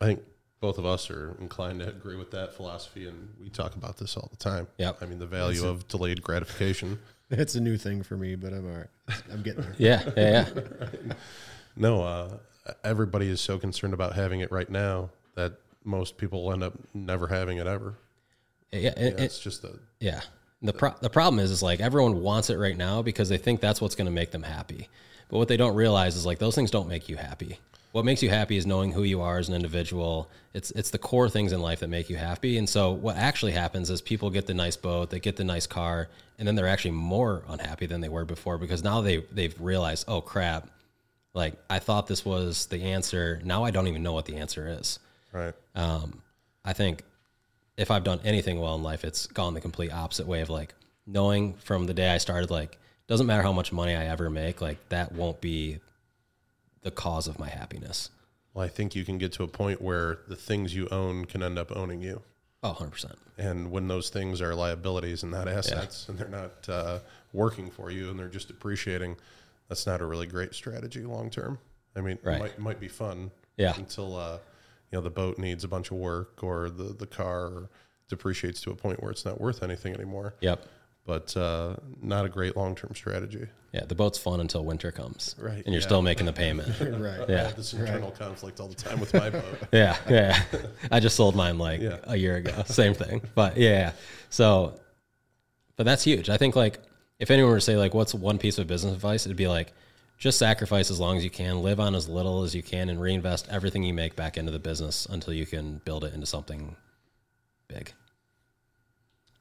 I 0.00 0.06
think 0.06 0.22
both 0.60 0.78
of 0.78 0.84
us 0.86 1.10
are 1.10 1.36
inclined 1.40 1.80
to 1.80 1.88
agree 1.88 2.16
with 2.16 2.30
that 2.32 2.54
philosophy, 2.54 3.06
and 3.06 3.28
we 3.40 3.48
talk 3.48 3.76
about 3.76 3.96
this 3.96 4.16
all 4.16 4.28
the 4.30 4.36
time. 4.36 4.66
Yeah, 4.76 4.92
I 5.00 5.06
mean, 5.06 5.18
the 5.18 5.26
value 5.26 5.66
of 5.66 5.86
delayed 5.88 6.22
gratification. 6.22 6.98
It's 7.30 7.56
a 7.56 7.60
new 7.60 7.76
thing 7.76 8.02
for 8.02 8.16
me, 8.16 8.36
but 8.36 8.54
I'm 8.54 8.66
all 8.66 8.78
right. 8.78 9.22
I'm 9.30 9.42
getting 9.42 9.60
there. 9.60 9.74
yeah, 9.76 10.02
yeah, 10.16 10.48
yeah. 10.54 11.12
No, 11.76 12.02
uh, 12.02 12.38
everybody 12.82 13.28
is 13.28 13.38
so 13.42 13.58
concerned 13.58 13.92
about 13.92 14.14
having 14.14 14.40
it 14.40 14.50
right 14.50 14.70
now 14.70 15.10
that 15.34 15.52
most 15.84 16.16
people 16.16 16.50
end 16.54 16.62
up 16.62 16.72
never 16.94 17.26
having 17.26 17.58
it 17.58 17.66
ever. 17.66 17.98
Yeah, 18.72 18.80
Yeah, 18.80 18.94
it, 18.96 19.20
it's 19.20 19.38
just 19.38 19.62
a 19.64 19.78
yeah. 20.00 20.22
The 20.62 20.72
pro- 20.72 20.94
the 21.02 21.10
problem 21.10 21.38
is 21.38 21.50
is 21.50 21.62
like 21.62 21.80
everyone 21.80 22.22
wants 22.22 22.48
it 22.48 22.56
right 22.56 22.76
now 22.76 23.02
because 23.02 23.28
they 23.28 23.38
think 23.38 23.60
that's 23.60 23.80
what's 23.82 23.94
going 23.94 24.06
to 24.06 24.12
make 24.12 24.30
them 24.30 24.42
happy. 24.42 24.88
But 25.28 25.36
what 25.36 25.48
they 25.48 25.58
don't 25.58 25.74
realize 25.74 26.16
is 26.16 26.24
like 26.24 26.38
those 26.38 26.54
things 26.54 26.70
don't 26.70 26.88
make 26.88 27.10
you 27.10 27.16
happy. 27.16 27.58
What 27.92 28.04
makes 28.04 28.22
you 28.22 28.28
happy 28.28 28.56
is 28.56 28.66
knowing 28.66 28.92
who 28.92 29.02
you 29.02 29.20
are 29.22 29.38
as 29.38 29.48
an 29.48 29.54
individual. 29.54 30.28
It's 30.54 30.70
it's 30.72 30.90
the 30.90 30.98
core 30.98 31.28
things 31.28 31.52
in 31.52 31.60
life 31.60 31.80
that 31.80 31.88
make 31.88 32.10
you 32.10 32.16
happy. 32.16 32.58
And 32.58 32.68
so 32.68 32.92
what 32.92 33.16
actually 33.16 33.52
happens 33.52 33.90
is 33.90 34.00
people 34.00 34.30
get 34.30 34.46
the 34.46 34.54
nice 34.54 34.76
boat, 34.76 35.10
they 35.10 35.20
get 35.20 35.36
the 35.36 35.44
nice 35.44 35.66
car, 35.66 36.08
and 36.38 36.46
then 36.46 36.54
they're 36.54 36.68
actually 36.68 36.92
more 36.92 37.44
unhappy 37.48 37.86
than 37.86 38.00
they 38.00 38.08
were 38.08 38.24
before 38.24 38.58
because 38.58 38.84
now 38.84 39.00
they 39.00 39.18
they've 39.32 39.58
realized, 39.60 40.04
"Oh 40.08 40.20
crap. 40.20 40.68
Like 41.34 41.54
I 41.70 41.78
thought 41.78 42.06
this 42.06 42.24
was 42.24 42.66
the 42.66 42.82
answer. 42.82 43.40
Now 43.44 43.64
I 43.64 43.70
don't 43.70 43.88
even 43.88 44.02
know 44.02 44.12
what 44.12 44.26
the 44.26 44.36
answer 44.36 44.68
is." 44.68 44.98
right. 45.32 45.54
Um, 45.74 46.22
I 46.64 46.72
think 46.72 47.04
if 47.76 47.90
I've 47.90 48.04
done 48.04 48.20
anything 48.24 48.60
well 48.60 48.74
in 48.74 48.82
life, 48.82 49.04
it's 49.04 49.26
gone 49.26 49.54
the 49.54 49.60
complete 49.60 49.92
opposite 49.92 50.26
way 50.26 50.40
of 50.40 50.50
like 50.50 50.74
knowing 51.08 51.54
from 51.54 51.86
the 51.86 51.94
day 51.94 52.10
I 52.10 52.18
started, 52.18 52.50
like, 52.50 52.78
doesn't 53.08 53.26
matter 53.26 53.42
how 53.42 53.52
much 53.52 53.72
money 53.72 53.96
I 53.96 54.06
ever 54.06 54.28
make, 54.28 54.60
like, 54.60 54.76
that 54.90 55.12
won't 55.12 55.40
be 55.40 55.80
the 56.88 56.94
cause 56.94 57.28
of 57.28 57.38
my 57.38 57.48
happiness. 57.50 58.08
Well, 58.54 58.64
I 58.64 58.68
think 58.68 58.96
you 58.96 59.04
can 59.04 59.18
get 59.18 59.30
to 59.32 59.42
a 59.42 59.46
point 59.48 59.82
where 59.82 60.20
the 60.26 60.36
things 60.36 60.74
you 60.74 60.88
own 60.90 61.26
can 61.26 61.42
end 61.42 61.58
up 61.58 61.70
owning 61.76 62.00
you. 62.00 62.22
Oh, 62.62 62.72
100%. 62.80 63.14
And 63.36 63.70
when 63.70 63.88
those 63.88 64.08
things 64.08 64.40
are 64.40 64.54
liabilities 64.54 65.22
and 65.22 65.30
not 65.30 65.48
assets, 65.48 66.08
and 66.08 66.18
they're 66.18 66.28
not 66.28 66.66
uh, 66.66 67.00
working 67.34 67.70
for 67.70 67.90
you 67.90 68.08
and 68.10 68.18
they're 68.18 68.28
just 68.30 68.48
appreciating, 68.48 69.16
that's 69.68 69.86
not 69.86 70.00
a 70.00 70.06
really 70.06 70.26
great 70.26 70.54
strategy 70.54 71.02
long 71.02 71.28
term. 71.28 71.58
I 71.94 72.00
mean, 72.00 72.18
Right. 72.22 72.36
it 72.36 72.40
might, 72.40 72.58
might 72.58 72.80
be 72.80 72.88
fun 72.88 73.30
Yeah. 73.58 73.74
until 73.76 74.16
uh, 74.16 74.38
you 74.90 74.96
know 74.96 75.02
the 75.02 75.10
boat 75.10 75.36
needs 75.38 75.62
a 75.64 75.68
bunch 75.68 75.90
of 75.90 75.98
work 75.98 76.42
or 76.42 76.70
the 76.70 76.84
the 76.94 77.06
car 77.06 77.68
depreciates 78.08 78.62
to 78.62 78.70
a 78.70 78.74
point 78.74 79.02
where 79.02 79.10
it's 79.10 79.26
not 79.26 79.38
worth 79.38 79.62
anything 79.62 79.92
anymore. 79.94 80.34
Yep. 80.40 80.64
But 81.08 81.34
uh, 81.38 81.74
not 82.02 82.26
a 82.26 82.28
great 82.28 82.54
long 82.54 82.74
term 82.74 82.92
strategy. 82.94 83.46
Yeah. 83.72 83.86
The 83.86 83.94
boat's 83.94 84.18
fun 84.18 84.40
until 84.40 84.62
winter 84.62 84.92
comes. 84.92 85.34
Right, 85.38 85.56
And 85.64 85.68
you're 85.68 85.76
yeah. 85.76 85.80
still 85.80 86.02
making 86.02 86.26
the 86.26 86.34
payment. 86.34 86.68
right. 86.80 87.20
I 87.20 87.32
Yeah. 87.32 87.44
have 87.44 87.56
this 87.56 87.72
internal 87.72 88.10
conflict 88.10 88.60
all 88.60 88.68
the 88.68 88.74
time 88.74 89.00
with 89.00 89.14
my 89.14 89.30
boat. 89.30 89.42
yeah, 89.72 89.96
yeah. 90.08 90.38
I 90.90 91.00
just 91.00 91.16
sold 91.16 91.34
mine 91.34 91.56
like 91.56 91.80
Yeah. 91.80 91.96
a 92.04 92.14
year 92.16 92.36
ago. 92.36 92.62
Same 92.66 92.92
thing. 92.92 93.22
But 93.34 93.56
yeah. 93.56 93.92
So, 94.28 94.78
but 95.76 95.84
that's 95.84 96.04
huge. 96.04 96.28
I 96.28 96.36
think 96.36 96.54
like 96.56 96.78
if 97.18 97.30
anyone 97.30 97.52
were 97.52 97.56
to 97.56 97.62
say 97.62 97.78
like, 97.78 97.94
what's 97.94 98.14
one 98.14 98.36
piece 98.36 98.58
of 98.58 98.66
business 98.66 98.92
advice? 98.94 99.24
It'd 99.24 99.34
be 99.38 99.48
like, 99.48 99.72
just 100.18 100.38
sacrifice 100.38 100.90
as 100.90 101.00
long 101.00 101.16
as 101.16 101.24
you 101.24 101.30
can, 101.30 101.62
live 101.62 101.80
on 101.80 101.94
as 101.94 102.06
little 102.06 102.42
as 102.42 102.54
you 102.54 102.62
can, 102.62 102.90
and 102.90 103.00
reinvest 103.00 103.48
everything 103.48 103.82
you 103.82 103.94
make 103.94 104.14
back 104.14 104.36
into 104.36 104.52
the 104.52 104.58
business 104.58 105.06
until 105.06 105.32
you 105.32 105.46
can 105.46 105.80
build 105.86 106.04
it 106.04 106.12
into 106.12 106.26
something 106.26 106.76
big. 107.66 107.94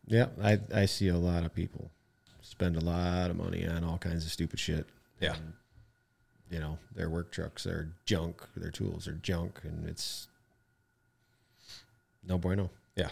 Yeah, 0.08 0.28
I 0.42 0.60
I 0.74 0.86
see 0.86 1.10
a 1.10 1.18
lot 1.18 1.44
of 1.44 1.54
people 1.54 1.92
spend 2.42 2.78
a 2.78 2.82
lot 2.82 3.30
of 3.30 3.36
money 3.36 3.68
on 3.68 3.84
all 3.84 3.98
kinds 3.98 4.26
of 4.26 4.32
stupid 4.32 4.60
shit. 4.60 4.88
Yeah. 5.20 5.36
And, 5.36 5.54
you 6.50 6.60
know, 6.60 6.78
their 6.96 7.10
work 7.10 7.32
trucks 7.32 7.68
are 7.68 7.94
junk, 8.06 8.42
their 8.56 8.72
tools 8.72 9.08
are 9.08 9.14
junk, 9.14 9.60
and 9.64 9.88
it's 9.88 10.28
no 12.26 12.38
bueno. 12.38 12.72
Yeah. 12.96 13.10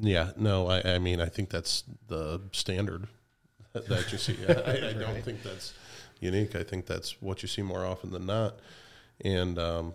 Yeah, 0.00 0.30
no, 0.36 0.68
I, 0.68 0.94
I 0.94 0.98
mean, 0.98 1.20
I 1.20 1.26
think 1.26 1.50
that's 1.50 1.84
the 2.06 2.40
standard 2.52 3.06
that, 3.74 4.12
you 4.12 4.18
see. 4.18 4.36
I, 4.48 4.90
I 4.90 4.92
don't 4.92 5.22
think 5.22 5.42
that's 5.42 5.74
unique. 6.20 6.54
I 6.56 6.62
think 6.62 6.86
that's 6.86 7.20
what 7.20 7.42
you 7.42 7.48
see 7.48 7.62
more 7.62 7.84
often 7.84 8.10
than 8.10 8.26
not. 8.26 8.58
And, 9.20 9.58
um, 9.58 9.94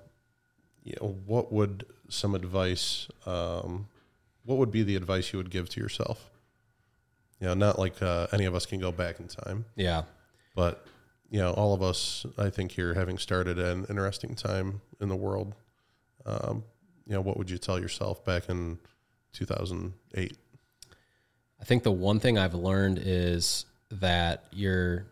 you 0.84 0.96
know, 1.02 1.18
what 1.26 1.52
would 1.52 1.86
some 2.10 2.36
advice, 2.36 3.08
um, 3.26 3.88
what 4.50 4.58
would 4.58 4.72
be 4.72 4.82
the 4.82 4.96
advice 4.96 5.32
you 5.32 5.38
would 5.38 5.52
give 5.52 5.70
to 5.70 5.80
yourself? 5.80 6.32
You 7.40 7.48
know, 7.48 7.54
not 7.54 7.78
like 7.78 8.02
uh, 8.02 8.26
any 8.34 8.46
of 8.46 8.56
us 8.56 8.66
can 8.66 8.80
go 8.80 8.92
back 8.92 9.20
in 9.20 9.28
time, 9.28 9.66
Yeah. 9.76 10.04
but, 10.56 10.86
you 11.30 11.38
know, 11.40 11.52
all 11.54 11.76
of 11.76 11.84
us, 11.84 12.26
I 12.38 12.50
think, 12.50 12.72
here 12.72 12.96
having 12.96 13.20
started 13.20 13.60
an 13.60 13.86
interesting 13.90 14.34
time 14.36 14.82
in 15.00 15.08
the 15.08 15.16
world, 15.16 15.54
um, 16.26 16.64
you 17.06 17.14
know, 17.14 17.22
what 17.22 17.38
would 17.38 17.50
you 17.50 17.60
tell 17.60 17.80
yourself 17.80 18.26
back 18.26 18.50
in 18.50 18.80
2008? 19.34 20.36
I 21.62 21.64
think 21.64 21.84
the 21.84 21.92
one 21.92 22.20
thing 22.20 22.38
I've 22.40 22.56
learned 22.56 23.00
is 23.02 23.66
that 23.92 24.46
you're, 24.52 25.06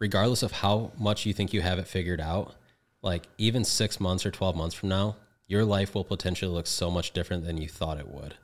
regardless 0.00 0.42
of 0.42 0.50
how 0.50 0.90
much 0.98 1.26
you 1.26 1.32
think 1.32 1.52
you 1.52 1.60
have 1.62 1.78
it 1.78 1.86
figured 1.86 2.20
out, 2.20 2.56
like 3.02 3.28
even 3.38 3.64
six 3.64 4.00
months 4.00 4.26
or 4.26 4.30
12 4.32 4.56
months 4.56 4.74
from 4.74 4.88
now, 4.88 5.16
your 5.46 5.64
life 5.64 5.94
will 5.94 6.04
potentially 6.04 6.50
look 6.50 6.66
so 6.66 6.90
much 6.90 7.12
different 7.12 7.44
than 7.44 7.58
you 7.58 7.68
thought 7.68 7.98
it 7.98 8.08
would. 8.08 8.34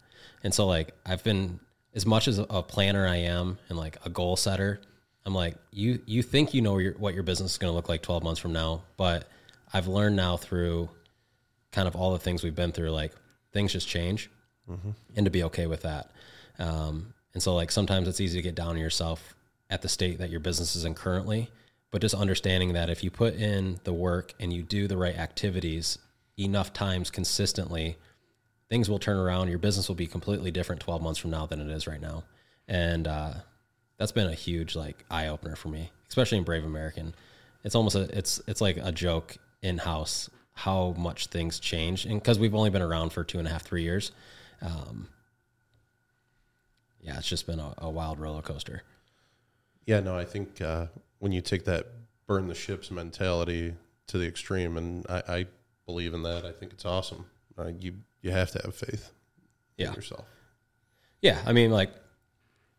And 0.43 0.55
so 0.55 0.67
like 0.67 0.95
I've 1.05 1.25
been 1.25 1.61
as 1.95 2.07
much 2.07 2.29
as 2.29 2.39
a 2.39 2.63
planner 2.63 3.07
I 3.07 3.17
am 3.17 3.59
and 3.69 3.79
like 3.79 3.97
a 4.05 4.11
goal 4.11 4.37
setter, 4.37 4.81
I'm 5.25 5.35
like 5.35 5.57
you 5.71 6.01
you 6.07 6.23
think 6.23 6.55
you 6.55 6.63
know 6.63 6.79
your, 6.79 6.93
what 6.95 7.15
your 7.15 7.23
business 7.23 7.53
is 7.53 7.59
going 7.59 7.71
to 7.71 7.75
look 7.75 7.89
like 7.89 8.03
12 8.03 8.23
months 8.23 8.41
from 8.41 8.53
now, 8.53 8.83
but 8.97 9.29
I've 9.73 9.87
learned 9.87 10.17
now 10.17 10.37
through 10.37 10.91
kind 11.73 11.87
of 11.87 11.95
all 11.95 12.13
the 12.13 12.19
things 12.19 12.43
we've 12.43 12.55
been 12.55 12.73
through 12.73 12.91
like 12.91 13.13
things 13.53 13.73
just 13.73 13.89
change 13.89 14.31
and 15.17 15.25
to 15.25 15.31
be 15.31 15.43
okay 15.45 15.67
with 15.67 15.83
that. 15.83 16.11
Um, 16.59 17.15
and 17.35 17.43
so 17.43 17.55
like 17.55 17.71
sometimes 17.71 18.09
it's 18.09 18.21
easy 18.21 18.39
to 18.39 18.43
get 18.43 18.55
down 18.55 18.71
on 18.71 18.79
yourself 18.79 19.35
at 19.69 19.83
the 19.83 19.89
state 19.89 20.19
that 20.19 20.31
your 20.31 20.41
business 20.41 20.75
is 20.75 20.85
in 20.85 20.95
currently, 20.95 21.51
but 21.91 22.01
just 22.03 22.15
understanding 22.15 22.73
that 22.73 22.91
if 22.91 23.05
you 23.05 23.11
put 23.11 23.35
in 23.35 23.81
the 23.85 23.93
work 23.93 24.35
and 24.41 24.53
you 24.53 24.63
do 24.63 24.89
the 24.89 24.97
right 24.97 25.17
activities 25.17 25.99
enough 26.39 26.73
times 26.73 27.11
consistently, 27.11 27.97
things 28.69 28.89
will 28.89 28.99
turn 28.99 29.17
around. 29.17 29.49
Your 29.49 29.59
business 29.59 29.89
will 29.89 29.97
be 29.97 30.07
completely 30.07 30.51
different 30.51 30.81
12 30.81 31.03
months 31.03 31.19
from 31.19 31.31
now 31.31 31.47
than 31.47 31.61
it 31.61 31.71
is 31.71 31.87
right 31.87 32.01
now. 32.01 32.25
And 32.69 33.07
uh, 33.07 33.35
that's 33.99 34.13
been 34.13 34.29
a 34.29 34.35
huge 34.35 34.77
like 34.77 35.05
eye 35.11 35.29
opener 35.29 35.57
for 35.57 35.69
me, 35.69 35.91
especially 36.09 36.39
in 36.39 36.45
Brave 36.45 36.65
American. 36.65 37.15
It's 37.65 37.75
almost 37.75 37.97
a 37.97 38.03
it's 38.17 38.41
it's 38.47 38.61
like 38.61 38.79
a 38.79 38.93
joke 38.93 39.37
in 39.63 39.79
house 39.79 40.31
how 40.55 40.95
much 40.99 41.29
things 41.29 41.59
change, 41.59 42.05
and 42.05 42.15
because 42.15 42.39
we've 42.39 42.55
only 42.55 42.71
been 42.71 42.83
around 42.83 43.13
for 43.13 43.25
two 43.25 43.39
and 43.39 43.49
a 43.49 43.51
half 43.51 43.63
three 43.63 43.83
years, 43.83 44.13
um, 44.61 45.09
yeah, 47.01 47.17
it's 47.17 47.29
just 47.29 47.47
been 47.47 47.59
a, 47.59 47.75
a 47.79 47.89
wild 47.89 48.19
roller 48.19 48.43
coaster. 48.43 48.83
Yeah, 49.87 50.01
no, 50.01 50.17
I 50.17 50.25
think 50.25 50.61
uh, 50.61 50.87
when 51.19 51.33
you 51.33 51.41
take 51.41 51.65
that 51.65 51.87
burn 52.27 52.47
the 52.47 52.55
ships 52.55 52.91
mentality 52.91 53.75
to 54.09 54.19
the 54.19 54.27
extreme, 54.27 54.77
and 54.77 55.07
I, 55.09 55.23
I 55.29 55.47
believe 55.87 56.15
in 56.15 56.23
that. 56.23 56.45
I 56.45 56.53
think 56.53 56.73
it's 56.73 56.85
awesome. 56.85 57.27
Uh, 57.59 57.69
you 57.79 57.95
you 58.23 58.31
have 58.31 58.51
to 58.53 58.61
have 58.65 58.75
faith 58.75 59.11
Yeah. 59.77 59.89
in 59.89 59.95
yourself. 59.95 60.25
Yeah, 61.23 61.39
I 61.47 61.53
mean, 61.53 61.71
like 61.71 61.91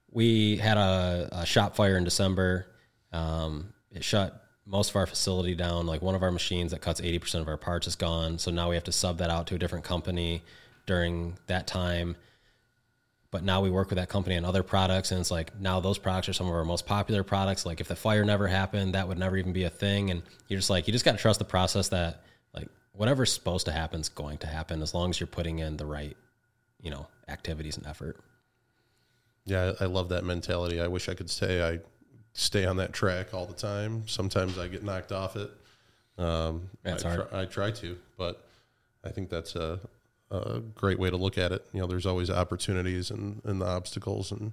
we 0.10 0.58
had 0.58 0.78
a, 0.78 1.30
a 1.32 1.46
shop 1.46 1.76
fire 1.76 1.98
in 1.98 2.04
December. 2.04 2.68
Um, 3.14 3.74
it 3.92 4.04
shut 4.04 4.38
most 4.66 4.92
of 4.92 4.96
our 4.96 5.06
facility 5.06 5.56
down. 5.56 5.86
Like 5.88 6.02
one 6.02 6.16
of 6.16 6.24
our 6.24 6.32
machines 6.32 6.72
that 6.72 6.82
cuts 6.82 7.02
eighty 7.02 7.20
percent 7.20 7.42
of 7.42 7.48
our 7.48 7.58
parts 7.58 7.88
is 7.88 7.96
gone, 7.96 8.38
so 8.40 8.52
now 8.52 8.70
we 8.70 8.76
have 8.76 8.84
to 8.86 8.92
sub 8.92 9.18
that 9.20 9.30
out 9.30 9.48
to 9.48 9.56
a 9.56 9.60
different 9.60 9.86
company 9.86 10.44
during 10.86 11.38
that 11.48 11.68
time. 11.68 12.16
But 13.32 13.44
now 13.46 13.62
we 13.62 13.70
work 13.70 13.90
with 13.90 13.98
that 13.98 14.10
company 14.10 14.36
on 14.36 14.44
other 14.44 14.62
products, 14.64 15.12
and 15.12 15.20
it's 15.22 15.32
like 15.32 15.58
now 15.60 15.80
those 15.80 15.98
products 15.98 16.28
are 16.28 16.34
some 16.34 16.48
of 16.48 16.54
our 16.54 16.66
most 16.66 16.86
popular 16.86 17.24
products. 17.24 17.66
Like 17.66 17.80
if 17.80 17.88
the 17.88 17.96
fire 17.96 18.26
never 18.26 18.48
happened, 18.48 18.94
that 18.96 19.08
would 19.08 19.18
never 19.18 19.38
even 19.38 19.54
be 19.54 19.64
a 19.64 19.70
thing. 19.70 20.12
And 20.12 20.22
you're 20.50 20.60
just 20.60 20.70
like 20.70 20.88
you 20.88 20.92
just 20.94 21.06
got 21.06 21.14
to 21.14 21.18
trust 21.18 21.40
the 21.40 21.46
process 21.46 21.88
that 21.90 22.24
whatever's 22.94 23.32
supposed 23.32 23.66
to 23.66 23.72
happen 23.72 24.02
is 24.02 24.10
going 24.10 24.38
to 24.40 24.48
happen 24.48 24.82
as 24.82 24.94
long 24.94 25.10
as 25.10 25.20
you're 25.20 25.28
putting 25.28 25.60
in 25.60 25.78
the 25.78 25.86
right, 25.86 26.18
you 26.82 26.92
know, 26.92 27.08
activities 27.28 27.78
and 27.78 27.86
effort. 27.88 28.20
Yeah, 29.46 29.74
I 29.80 29.86
love 29.86 30.10
that 30.10 30.24
mentality. 30.24 30.80
I 30.80 30.88
wish 30.88 31.10
I 31.10 31.14
could 31.14 31.30
say 31.30 31.64
I 31.68 31.80
stay 32.34 32.66
on 32.66 32.78
that 32.78 32.94
track 32.94 33.34
all 33.34 33.46
the 33.46 33.54
time. 33.54 34.08
Sometimes 34.08 34.58
I 34.58 34.68
get 34.68 34.84
knocked 34.84 35.12
off 35.12 35.36
it. 35.36 35.52
Um, 36.18 36.70
That's 36.84 37.04
I, 37.04 37.10
hard. 37.10 37.30
Try, 37.30 37.42
I 37.42 37.46
try 37.46 37.72
to, 37.72 37.98
but 38.18 38.46
I 39.04 39.10
think 39.10 39.30
that's 39.30 39.56
a, 39.56 39.80
a 40.30 40.60
great 40.76 41.00
way 41.00 41.10
to 41.10 41.18
look 41.18 41.38
at 41.38 41.52
it. 41.52 41.66
You 41.74 41.80
know, 41.80 41.88
there's 41.88 42.06
always 42.06 42.30
opportunities 42.30 43.10
and, 43.10 43.42
and 43.44 43.60
the 43.62 43.66
obstacles 43.66 44.32
and 44.32 44.52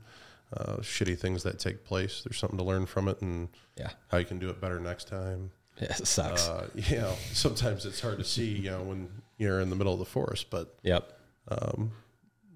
uh, 0.56 0.76
shitty 0.76 1.18
things 1.18 1.42
that 1.42 1.58
take 1.58 1.84
place. 1.84 2.22
There's 2.22 2.38
something 2.38 2.56
to 2.56 2.64
learn 2.64 2.86
from 2.86 3.08
it 3.08 3.20
and 3.20 3.48
Yeah, 3.76 3.90
how 4.10 4.16
you 4.18 4.24
can 4.24 4.38
do 4.38 4.48
it 4.48 4.60
better 4.60 4.80
next 4.80 5.08
time. 5.08 5.50
it 5.82 6.06
sucks. 6.06 6.48
Uh, 6.48 6.68
you 6.74 6.96
know, 6.96 7.14
sometimes 7.32 7.86
it's 7.86 8.00
hard 8.00 8.18
to 8.18 8.24
see, 8.24 8.48
you 8.48 8.70
know, 8.70 8.82
when 8.82 9.08
you're 9.36 9.60
in 9.60 9.70
the 9.70 9.76
middle 9.76 9.92
of 9.92 9.98
the 9.98 10.04
forest, 10.04 10.50
but 10.50 10.76
yep. 10.82 11.18
um, 11.48 11.92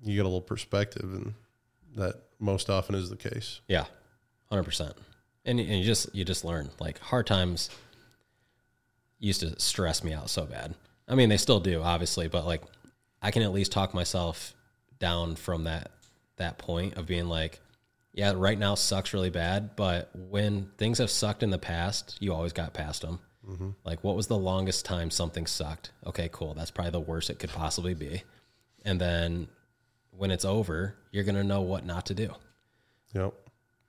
you 0.02 0.16
get 0.16 0.22
a 0.22 0.28
little 0.28 0.40
perspective, 0.40 1.04
and 1.04 1.34
that 1.96 2.16
most 2.38 2.68
often 2.68 2.94
is 2.94 3.10
the 3.10 3.16
case. 3.16 3.60
Yeah, 3.68 3.84
hundred 4.50 4.64
percent. 4.64 4.94
And 5.44 5.58
and 5.58 5.78
you 5.78 5.84
just 5.84 6.14
you 6.14 6.24
just 6.24 6.44
learn 6.44 6.70
like 6.80 6.98
hard 6.98 7.26
times 7.26 7.70
used 9.18 9.40
to 9.40 9.58
stress 9.60 10.02
me 10.02 10.12
out 10.12 10.28
so 10.28 10.44
bad. 10.44 10.74
I 11.08 11.14
mean, 11.14 11.28
they 11.28 11.36
still 11.36 11.60
do, 11.60 11.80
obviously, 11.80 12.28
but 12.28 12.44
like 12.44 12.62
I 13.22 13.30
can 13.30 13.42
at 13.42 13.52
least 13.52 13.72
talk 13.72 13.94
myself 13.94 14.54
down 14.98 15.36
from 15.36 15.64
that 15.64 15.90
that 16.36 16.58
point 16.58 16.94
of 16.94 17.06
being 17.06 17.28
like, 17.28 17.60
yeah, 18.12 18.32
right 18.36 18.58
now 18.58 18.74
sucks 18.74 19.14
really 19.14 19.30
bad, 19.30 19.74
but 19.76 20.10
when 20.14 20.70
things 20.78 20.98
have 20.98 21.10
sucked 21.10 21.42
in 21.42 21.50
the 21.50 21.58
past, 21.58 22.16
you 22.20 22.32
always 22.34 22.52
got 22.52 22.72
past 22.74 23.02
them. 23.02 23.18
Like, 23.84 24.04
what 24.04 24.14
was 24.14 24.28
the 24.28 24.38
longest 24.38 24.84
time 24.84 25.10
something 25.10 25.46
sucked? 25.46 25.90
Okay, 26.06 26.28
cool. 26.32 26.54
That's 26.54 26.70
probably 26.70 26.92
the 26.92 27.00
worst 27.00 27.28
it 27.28 27.38
could 27.40 27.50
possibly 27.50 27.92
be. 27.92 28.22
And 28.84 29.00
then 29.00 29.48
when 30.10 30.30
it's 30.30 30.44
over, 30.44 30.94
you're 31.10 31.24
gonna 31.24 31.42
know 31.44 31.60
what 31.62 31.84
not 31.84 32.06
to 32.06 32.14
do 32.14 32.34
Yep. 33.14 33.34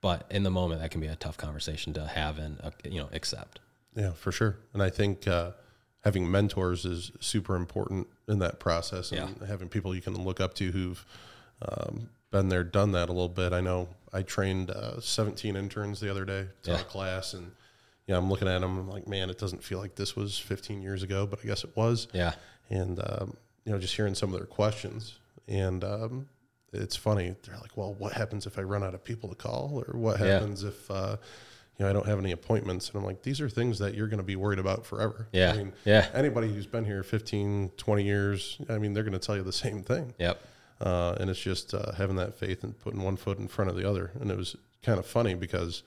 but 0.00 0.26
in 0.30 0.42
the 0.42 0.50
moment 0.50 0.80
that 0.80 0.90
can 0.90 1.00
be 1.00 1.06
a 1.06 1.16
tough 1.16 1.36
conversation 1.36 1.92
to 1.94 2.06
have 2.06 2.38
and 2.38 2.60
uh, 2.62 2.70
you 2.84 3.00
know 3.00 3.08
accept 3.12 3.60
Yeah, 3.94 4.10
for 4.12 4.32
sure. 4.32 4.58
And 4.72 4.82
I 4.82 4.90
think 4.90 5.26
uh, 5.28 5.52
having 6.00 6.30
mentors 6.30 6.84
is 6.84 7.12
super 7.20 7.54
important 7.56 8.08
in 8.28 8.40
that 8.40 8.58
process, 8.58 9.12
and 9.12 9.40
having 9.46 9.68
people 9.68 9.94
you 9.94 10.02
can 10.02 10.22
look 10.24 10.40
up 10.40 10.54
to 10.54 10.72
who've 10.72 11.04
um, 11.62 12.10
been 12.30 12.48
there, 12.48 12.64
done 12.64 12.92
that 12.92 13.08
a 13.08 13.12
little 13.12 13.28
bit. 13.28 13.52
I 13.52 13.60
know 13.60 13.88
I 14.14 14.22
trained 14.22 14.70
uh, 14.70 15.00
17 15.00 15.56
interns 15.56 16.00
the 16.00 16.10
other 16.10 16.24
day 16.24 16.46
to 16.62 16.70
Yeah. 16.70 16.80
a 16.80 16.84
class, 16.84 17.34
and 17.34 17.50
yeah, 18.06 18.16
I'm 18.16 18.30
looking 18.30 18.48
at 18.48 18.60
them. 18.60 18.78
I'm 18.78 18.88
like, 18.88 19.08
man, 19.08 19.28
it 19.30 19.38
doesn't 19.38 19.62
feel 19.64 19.78
like 19.78 19.94
this 19.96 20.14
was 20.14 20.38
15 20.38 20.80
years 20.82 21.02
ago, 21.02 21.26
but 21.26 21.40
I 21.42 21.46
guess 21.46 21.64
it 21.64 21.76
was. 21.76 22.08
yeah 22.12 22.34
and 22.70 22.98
um, 23.10 23.36
you 23.66 23.72
know 23.72 23.78
just 23.78 23.94
hearing 23.94 24.14
some 24.14 24.32
of 24.32 24.38
their 24.40 24.46
questions 24.46 25.18
and 25.48 25.84
um, 25.84 26.26
it's 26.72 26.96
funny 26.96 27.34
they're 27.42 27.58
like 27.60 27.76
well 27.76 27.92
what 27.94 28.14
happens 28.14 28.46
if 28.46 28.58
i 28.58 28.62
run 28.62 28.82
out 28.82 28.94
of 28.94 29.04
people 29.04 29.28
to 29.28 29.34
call 29.34 29.84
or 29.86 29.98
what 29.98 30.18
Yeah. 30.18 30.26
happens 30.38 30.62
if 30.64 30.90
uh, 30.90 31.16
you 31.78 31.84
know 31.84 31.90
i 31.90 31.92
don't 31.92 32.06
have 32.06 32.18
any 32.18 32.32
appointments 32.32 32.88
and 32.88 32.96
i'm 32.96 33.04
like 33.04 33.20
these 33.22 33.38
are 33.42 33.50
things 33.50 33.78
that 33.80 33.94
you're 33.94 34.06
going 34.08 34.16
to 34.18 34.24
be 34.24 34.34
worried 34.34 34.58
about 34.58 34.86
forever 34.86 35.28
Yeah. 35.32 35.52
i 35.52 35.56
mean 35.58 35.72
Yeah. 35.84 36.08
anybody 36.14 36.48
who's 36.52 36.66
been 36.66 36.86
here 36.86 37.02
15 37.02 37.72
20 37.76 38.02
years 38.02 38.58
i 38.70 38.78
mean 38.78 38.94
they're 38.94 39.04
going 39.04 39.12
to 39.12 39.24
tell 39.24 39.36
you 39.36 39.42
the 39.42 39.52
same 39.52 39.82
thing 39.82 40.14
yep 40.18 40.40
uh, 40.80 41.16
and 41.20 41.30
it's 41.30 41.40
just 41.40 41.74
uh, 41.74 41.92
having 41.92 42.16
that 42.16 42.34
faith 42.34 42.64
and 42.64 42.78
putting 42.78 43.02
one 43.02 43.16
foot 43.16 43.38
in 43.38 43.48
front 43.48 43.70
of 43.70 43.76
the 43.76 43.88
other. 43.88 44.10
And 44.20 44.30
it 44.30 44.36
was 44.36 44.56
kind 44.82 44.98
of 44.98 45.06
funny 45.06 45.34
because, 45.34 45.82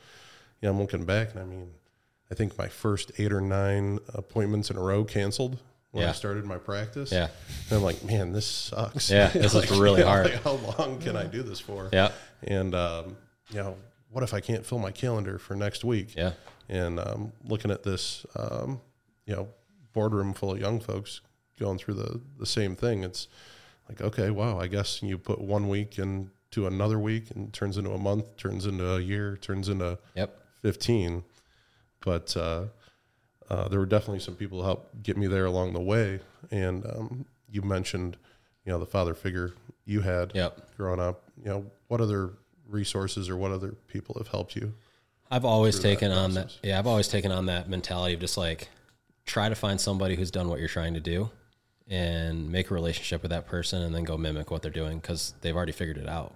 you 0.61 0.67
know, 0.67 0.73
I'm 0.73 0.79
looking 0.79 1.05
back 1.05 1.31
and 1.31 1.39
I 1.39 1.45
mean, 1.45 1.71
I 2.31 2.35
think 2.35 2.57
my 2.57 2.67
first 2.67 3.11
eight 3.17 3.31
or 3.31 3.41
nine 3.41 3.99
appointments 4.13 4.69
in 4.69 4.77
a 4.77 4.81
row 4.81 5.03
canceled 5.03 5.57
when 5.91 6.07
I 6.07 6.11
started 6.11 6.45
my 6.45 6.57
practice. 6.57 7.11
Yeah. 7.11 7.29
And 7.69 7.77
I'm 7.77 7.83
like, 7.83 8.03
man, 8.03 8.33
this 8.33 8.45
sucks. 8.45 9.09
Yeah, 9.09 9.29
this 9.29 9.55
is 9.55 9.71
really 9.71 9.91
you 9.99 10.05
know, 10.05 10.11
hard. 10.11 10.25
like, 10.25 10.43
how 10.43 10.59
long 10.77 10.99
can 10.99 11.15
I 11.15 11.25
do 11.25 11.41
this 11.41 11.59
for? 11.59 11.89
Yeah. 11.93 12.11
And, 12.43 12.75
um, 12.75 13.17
you 13.49 13.57
know, 13.57 13.77
what 14.09 14.23
if 14.23 14.33
I 14.33 14.41
can't 14.41 14.65
fill 14.65 14.79
my 14.79 14.91
calendar 14.91 15.37
for 15.39 15.55
next 15.55 15.83
week? 15.83 16.15
yeah 16.15 16.31
and 16.69 16.99
um, 16.99 17.31
looking 17.43 17.71
at 17.71 17.83
this, 17.83 18.25
um, 18.35 18.81
you 19.25 19.35
know, 19.35 19.47
boardroom 19.93 20.33
full 20.33 20.51
of 20.51 20.59
young 20.59 20.79
folks 20.79 21.21
going 21.59 21.77
through 21.77 21.95
the 21.95 22.21
the 22.39 22.45
same 22.45 22.75
thing. 22.75 23.03
It's 23.03 23.27
like, 23.89 24.01
okay, 24.01 24.29
wow, 24.29 24.59
I 24.59 24.67
guess 24.67 25.01
you 25.01 25.17
put 25.17 25.39
one 25.39 25.67
week 25.69 25.97
into 25.99 26.67
another 26.67 26.99
week, 26.99 27.31
and 27.31 27.47
it 27.47 27.53
turns 27.53 27.77
into 27.77 27.91
a 27.91 27.97
month, 27.97 28.37
turns 28.37 28.65
into 28.65 28.95
a 28.95 28.99
year, 28.99 29.37
turns 29.37 29.69
into 29.69 29.97
yep 30.15 30.39
fifteen. 30.61 31.23
But 32.01 32.35
uh, 32.37 32.65
uh, 33.49 33.67
there 33.69 33.79
were 33.79 33.85
definitely 33.85 34.19
some 34.19 34.35
people 34.35 34.59
who 34.59 34.65
helped 34.65 35.03
get 35.03 35.17
me 35.17 35.27
there 35.27 35.45
along 35.45 35.73
the 35.73 35.81
way. 35.81 36.19
And 36.51 36.85
um, 36.85 37.25
you 37.49 37.61
mentioned, 37.61 38.17
you 38.65 38.71
know, 38.71 38.79
the 38.79 38.85
father 38.85 39.13
figure 39.13 39.53
you 39.85 40.01
had 40.01 40.31
Yep. 40.35 40.75
growing 40.77 40.99
up. 40.99 41.23
You 41.43 41.49
know, 41.49 41.65
what 41.87 42.01
other 42.01 42.33
resources 42.69 43.29
or 43.29 43.37
what 43.37 43.51
other 43.51 43.71
people 43.87 44.15
have 44.17 44.27
helped 44.27 44.55
you? 44.55 44.73
i've 45.29 45.43
always 45.43 45.75
Through 45.75 45.89
that 45.89 45.95
taken 45.99 46.11
on 46.13 46.33
that 46.35 46.55
yeah 46.63 46.79
i've 46.79 46.87
always 46.87 47.09
taken 47.09 47.33
on 47.33 47.47
that 47.47 47.67
mentality 47.67 48.13
of 48.13 48.19
just 48.21 48.37
like 48.37 48.69
try 49.25 49.49
to 49.49 49.55
find 49.55 49.79
somebody 49.81 50.15
who's 50.15 50.31
done 50.31 50.47
what 50.47 50.57
you're 50.57 50.69
trying 50.69 50.93
to 50.93 51.01
do 51.01 51.29
and 51.89 52.51
make 52.51 52.69
a 52.69 52.73
relationship 52.73 53.21
with 53.21 53.31
that 53.31 53.47
person 53.47 53.81
and 53.81 53.95
then 53.95 54.03
go 54.03 54.17
mimic 54.17 54.51
what 54.51 54.61
they're 54.61 54.71
doing 54.71 54.99
because 54.99 55.33
they've 55.41 55.55
already 55.55 55.71
figured 55.71 55.97
it 55.97 56.07
out. 56.09 56.33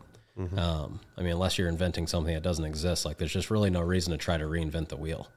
Um, 0.57 1.01
i 1.17 1.21
mean 1.21 1.33
unless 1.33 1.57
you're 1.57 1.67
inventing 1.67 2.07
something 2.07 2.33
that 2.33 2.41
doesn't 2.41 2.65
exist 2.65 3.05
like 3.05 3.17
there's 3.17 3.33
just 3.33 3.51
really 3.51 3.69
no 3.69 3.81
reason 3.81 4.11
to 4.11 4.17
try 4.17 4.37
to 4.37 4.45
reinvent 4.45 4.87
the 4.87 4.97
wheel. 4.97 5.27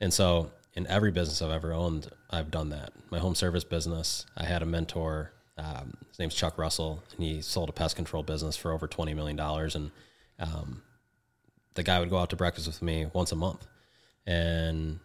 And 0.00 0.14
so 0.14 0.52
in 0.74 0.86
every 0.86 1.10
business 1.10 1.42
i've 1.42 1.50
ever 1.50 1.72
owned 1.72 2.08
i've 2.30 2.50
done 2.50 2.70
that. 2.70 2.92
My 3.10 3.18
home 3.18 3.34
service 3.34 3.64
business 3.64 4.24
i 4.36 4.44
had 4.44 4.62
a 4.62 4.66
mentor 4.66 5.32
um, 5.58 5.94
his 6.08 6.18
name's 6.18 6.34
chuck 6.34 6.58
russell 6.58 7.02
and 7.16 7.26
he 7.26 7.42
sold 7.42 7.68
a 7.68 7.72
pest 7.72 7.96
control 7.96 8.22
business 8.22 8.56
for 8.56 8.72
over 8.72 8.86
$20 8.86 9.14
million 9.14 9.38
and 9.40 9.90
um, 10.38 10.82
the 11.76 11.82
guy 11.82 12.00
would 12.00 12.10
go 12.10 12.18
out 12.18 12.30
to 12.30 12.36
breakfast 12.36 12.66
with 12.66 12.82
me 12.82 13.06
once 13.12 13.30
a 13.32 13.36
month. 13.36 13.66
And 14.26 14.98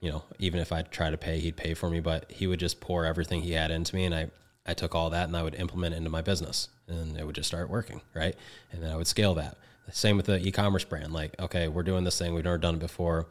you 0.00 0.10
know 0.10 0.22
even 0.38 0.60
if 0.60 0.72
i 0.72 0.82
try 0.82 1.10
to 1.10 1.16
pay 1.16 1.38
he'd 1.38 1.56
pay 1.56 1.74
for 1.74 1.90
me 1.90 2.00
but 2.00 2.30
he 2.30 2.46
would 2.46 2.60
just 2.60 2.80
pour 2.80 3.04
everything 3.04 3.42
he 3.42 3.52
had 3.52 3.70
into 3.70 3.94
me 3.94 4.04
and 4.04 4.14
i 4.14 4.30
i 4.66 4.74
took 4.74 4.94
all 4.94 5.10
that 5.10 5.28
and 5.28 5.36
i 5.36 5.42
would 5.42 5.54
implement 5.54 5.94
into 5.94 6.10
my 6.10 6.22
business 6.22 6.68
and 6.88 7.16
it 7.16 7.26
would 7.26 7.34
just 7.34 7.48
start 7.48 7.68
working 7.68 8.00
right 8.14 8.34
and 8.72 8.82
then 8.82 8.90
i 8.90 8.96
would 8.96 9.06
scale 9.06 9.34
that 9.34 9.56
same 9.92 10.16
with 10.16 10.26
the 10.26 10.38
e-commerce 10.46 10.84
brand 10.84 11.12
like 11.12 11.34
okay 11.40 11.66
we're 11.66 11.82
doing 11.82 12.04
this 12.04 12.18
thing 12.18 12.32
we've 12.32 12.44
never 12.44 12.58
done 12.58 12.76
it 12.76 12.80
before 12.80 13.26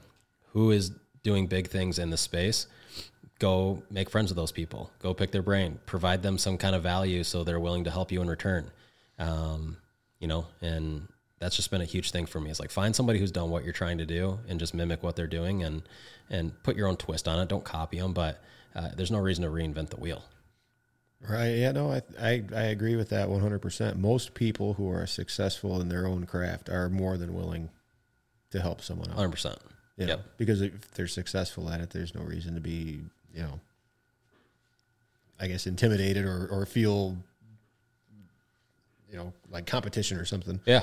who 0.52 0.72
is 0.72 0.92
doing 1.24 1.48
big 1.48 1.68
things 1.68 1.98
in 2.00 2.10
this 2.10 2.22
space 2.22 2.68
go 3.40 3.82
make 3.90 4.10
friends 4.10 4.30
with 4.30 4.36
those 4.36 4.52
people. 4.52 4.92
Go 5.00 5.14
pick 5.14 5.32
their 5.32 5.42
brain. 5.42 5.80
Provide 5.86 6.22
them 6.22 6.38
some 6.38 6.58
kind 6.58 6.76
of 6.76 6.84
value 6.84 7.24
so 7.24 7.44
they're 7.44 7.60
willing 7.60 7.86
to 7.86 7.92
help 7.92 8.12
you 8.12 8.22
in 8.22 8.30
return. 8.30 8.70
Um, 9.18 9.78
you 10.20 10.28
know, 10.28 10.48
and 10.62 11.08
that's 11.40 11.56
just 11.56 11.72
been 11.72 11.82
a 11.82 11.86
huge 11.86 12.12
thing 12.12 12.26
for 12.26 12.40
me. 12.40 12.50
It's 12.50 12.60
like 12.60 12.72
find 12.72 12.96
somebody 12.96 13.20
who's 13.20 13.32
done 13.32 13.50
what 13.50 13.64
you're 13.64 13.74
trying 13.74 13.98
to 14.00 14.06
do 14.06 14.40
and 14.48 14.60
just 14.60 14.74
mimic 14.74 15.04
what 15.04 15.16
they're 15.16 15.28
doing 15.28 15.64
and 15.64 15.82
and 16.30 16.52
put 16.64 16.76
your 16.76 16.88
own 16.88 16.98
twist 16.98 17.28
on 17.28 17.40
it. 17.40 17.48
Don't 17.48 17.64
copy 17.64 17.98
them, 18.00 18.14
but 18.14 18.42
uh, 18.76 18.90
there's 18.96 19.12
no 19.12 19.20
reason 19.20 19.44
to 19.44 19.50
reinvent 19.50 19.90
the 19.90 19.98
wheel. 19.98 20.24
Right. 21.28 21.56
Yeah. 21.56 21.72
No, 21.72 21.92
I, 21.92 22.02
I, 22.22 22.44
I 22.56 22.62
agree 22.66 22.96
with 22.96 23.10
that 23.10 23.28
100%. 23.28 23.98
Most 23.98 24.34
people 24.36 24.76
who 24.76 24.90
are 24.90 25.06
successful 25.06 25.82
in 25.82 25.90
their 25.90 26.08
own 26.08 26.26
craft 26.26 26.70
are 26.70 26.88
more 26.88 27.18
than 27.18 27.34
willing 27.34 27.70
to 28.52 28.62
help 28.62 28.82
someone 28.82 29.10
out. 29.12 29.18
100%. 29.18 29.58
You 29.98 30.06
know, 30.06 30.14
Yep. 30.14 30.26
Because 30.38 30.62
if 30.62 30.92
they're 30.92 31.08
successful 31.08 31.70
at 31.70 31.82
it, 31.82 31.90
there's 31.90 32.16
no 32.16 32.22
reason 32.22 32.56
to 32.56 32.62
be, 32.62 33.02
you 33.34 33.42
know, 33.42 33.60
I 35.42 35.48
guess 35.48 35.68
intimidated 35.68 36.26
or, 36.26 36.48
or 36.50 36.66
feel, 36.66 37.18
you 39.10 39.18
know, 39.18 39.34
like 39.50 39.66
competition 39.66 40.18
or 40.18 40.26
something. 40.26 40.60
Yeah. 40.66 40.82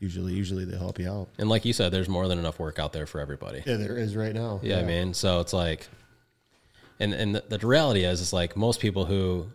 Usually, 0.00 0.32
usually 0.32 0.64
they 0.64 0.76
help 0.78 0.98
you 0.98 1.08
out. 1.10 1.28
And 1.38 1.48
like 1.48 1.64
you 1.64 1.72
said, 1.72 1.92
there's 1.92 2.08
more 2.08 2.26
than 2.26 2.38
enough 2.38 2.58
work 2.58 2.78
out 2.78 2.92
there 2.92 3.06
for 3.06 3.20
everybody. 3.20 3.62
Yeah, 3.66 3.76
there 3.76 3.96
is 3.96 4.16
right 4.16 4.34
now. 4.34 4.58
Yeah, 4.62 4.78
I 4.78 4.82
mean, 4.82 5.12
so 5.14 5.40
it's 5.40 5.52
like, 5.52 5.88
and 6.98 7.12
and 7.14 7.34
the, 7.34 7.44
the 7.58 7.66
reality 7.66 8.04
is, 8.04 8.20
it's 8.20 8.32
like 8.32 8.56
most 8.56 8.80
people 8.80 9.04
who 9.04 9.46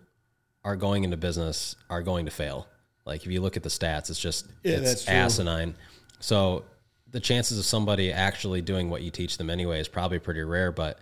are 0.63 0.75
going 0.75 1.03
into 1.03 1.17
business 1.17 1.75
are 1.89 2.01
going 2.01 2.25
to 2.25 2.31
fail. 2.31 2.67
Like 3.05 3.25
if 3.25 3.31
you 3.31 3.41
look 3.41 3.57
at 3.57 3.63
the 3.63 3.69
stats, 3.69 4.09
it's 4.09 4.19
just 4.19 4.47
Yeah, 4.63 4.77
it's 4.77 5.07
asinine. 5.07 5.75
So 6.19 6.63
the 7.11 7.19
chances 7.19 7.59
of 7.59 7.65
somebody 7.65 8.11
actually 8.11 8.61
doing 8.61 8.89
what 8.89 9.01
you 9.01 9.11
teach 9.11 9.37
them 9.37 9.49
anyway 9.49 9.79
is 9.79 9.87
probably 9.87 10.19
pretty 10.19 10.41
rare. 10.41 10.71
But 10.71 10.99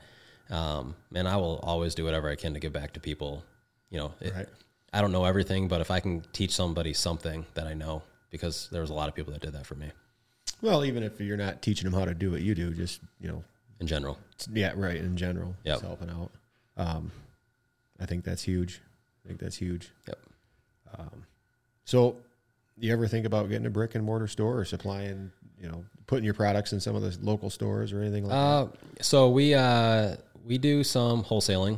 um, 0.50 0.96
man, 1.12 1.28
I 1.28 1.38
will 1.38 1.60
always 1.64 1.96
do 1.96 2.04
whatever 2.04 2.30
I 2.30 2.36
can 2.36 2.54
to 2.54 2.60
give 2.60 2.74
back 2.74 2.94
to 2.94 3.00
people. 3.00 3.44
You 3.90 4.00
know, 4.00 4.14
it- 4.22 4.34
Right. 4.34 4.48
I 4.96 5.02
don't 5.02 5.12
know 5.12 5.26
everything, 5.26 5.68
but 5.68 5.82
if 5.82 5.90
I 5.90 6.00
can 6.02 6.22
teach 6.34 6.52
somebody 6.52 6.94
something 6.94 7.48
that 7.56 7.66
I 7.66 7.74
know, 7.74 8.04
because 8.34 8.68
there 8.72 8.82
was 8.82 8.90
a 8.90 8.94
lot 8.94 9.08
of 9.08 9.14
people 9.14 9.32
that 9.32 9.42
did 9.44 9.54
that 9.54 9.64
for 9.66 9.76
me 9.76 9.92
Well, 10.64 10.84
even 10.84 11.04
if 11.04 11.22
you're 11.22 11.38
not 11.38 11.62
teaching 11.62 11.90
them 11.90 11.98
how 11.98 12.06
to 12.06 12.16
do 12.16 12.32
what 12.32 12.42
you 12.42 12.56
do, 12.56 12.74
just, 12.74 13.00
you 13.22 13.28
know, 13.28 13.44
in 13.80 13.86
general. 13.88 14.18
yeah, 14.52 14.74
right. 14.76 14.98
In 14.98 15.16
general, 15.16 15.56
yeah, 15.64 15.80
helping 15.80 16.10
out. 16.10 16.32
Um, 16.78 17.12
I 18.00 18.06
think 18.08 18.24
that's 18.26 18.42
huge. 18.42 18.82
I 19.24 19.28
think 19.28 19.40
that's 19.40 19.56
huge. 19.56 19.92
Yep. 20.08 20.18
So, 21.86 22.16
you 22.78 22.92
ever 22.94 23.08
think 23.08 23.26
about 23.26 23.50
getting 23.50 23.66
a 23.68 23.70
brick 23.70 23.94
and 23.96 24.04
mortar 24.06 24.28
store 24.28 24.58
or 24.58 24.66
supplying, 24.66 25.32
you 25.60 25.68
know, 25.68 25.84
putting 26.08 26.24
your 26.24 26.34
products 26.34 26.72
in 26.74 26.80
some 26.80 26.96
of 26.96 27.02
the 27.02 27.16
local 27.22 27.50
stores 27.50 27.92
or 27.92 28.00
anything 28.02 28.24
like 28.24 28.32
that? 28.32 28.36
Uh, 28.36 28.68
so 29.02 29.30
we 29.30 29.54
uh, 29.54 30.16
we 30.46 30.58
do 30.58 30.84
some 30.84 31.24
wholesaling 31.24 31.78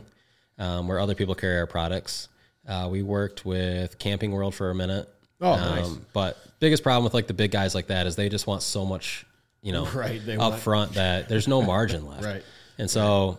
um, 0.59 0.87
where 0.87 0.99
other 0.99 1.15
people 1.15 1.33
carry 1.35 1.57
our 1.57 1.67
products. 1.67 2.29
Uh, 2.67 2.87
we 2.91 3.01
worked 3.01 3.45
with 3.45 3.97
Camping 3.99 4.31
World 4.31 4.53
for 4.55 4.69
a 4.69 4.75
minute. 4.75 5.09
Oh, 5.41 5.51
um, 5.53 5.59
nice. 5.59 5.89
But 6.13 6.38
biggest 6.59 6.83
problem 6.83 7.03
with 7.03 7.13
like 7.13 7.27
the 7.27 7.33
big 7.33 7.51
guys 7.51 7.75
like 7.75 7.88
that 7.88 8.07
is 8.07 8.15
they 8.15 8.29
just 8.29 8.47
want 8.47 8.61
so 8.63 8.86
much, 8.86 9.25
you 9.61 9.71
know, 9.71 9.86
Right, 9.93 10.23
they 10.25 10.36
up 10.36 10.51
want- 10.51 10.61
front 10.61 10.93
that 10.93 11.29
there's 11.29 11.47
no 11.47 11.61
margin 11.61 12.05
left. 12.05 12.23
Right. 12.25 12.43
And 12.77 12.89
so 12.89 13.38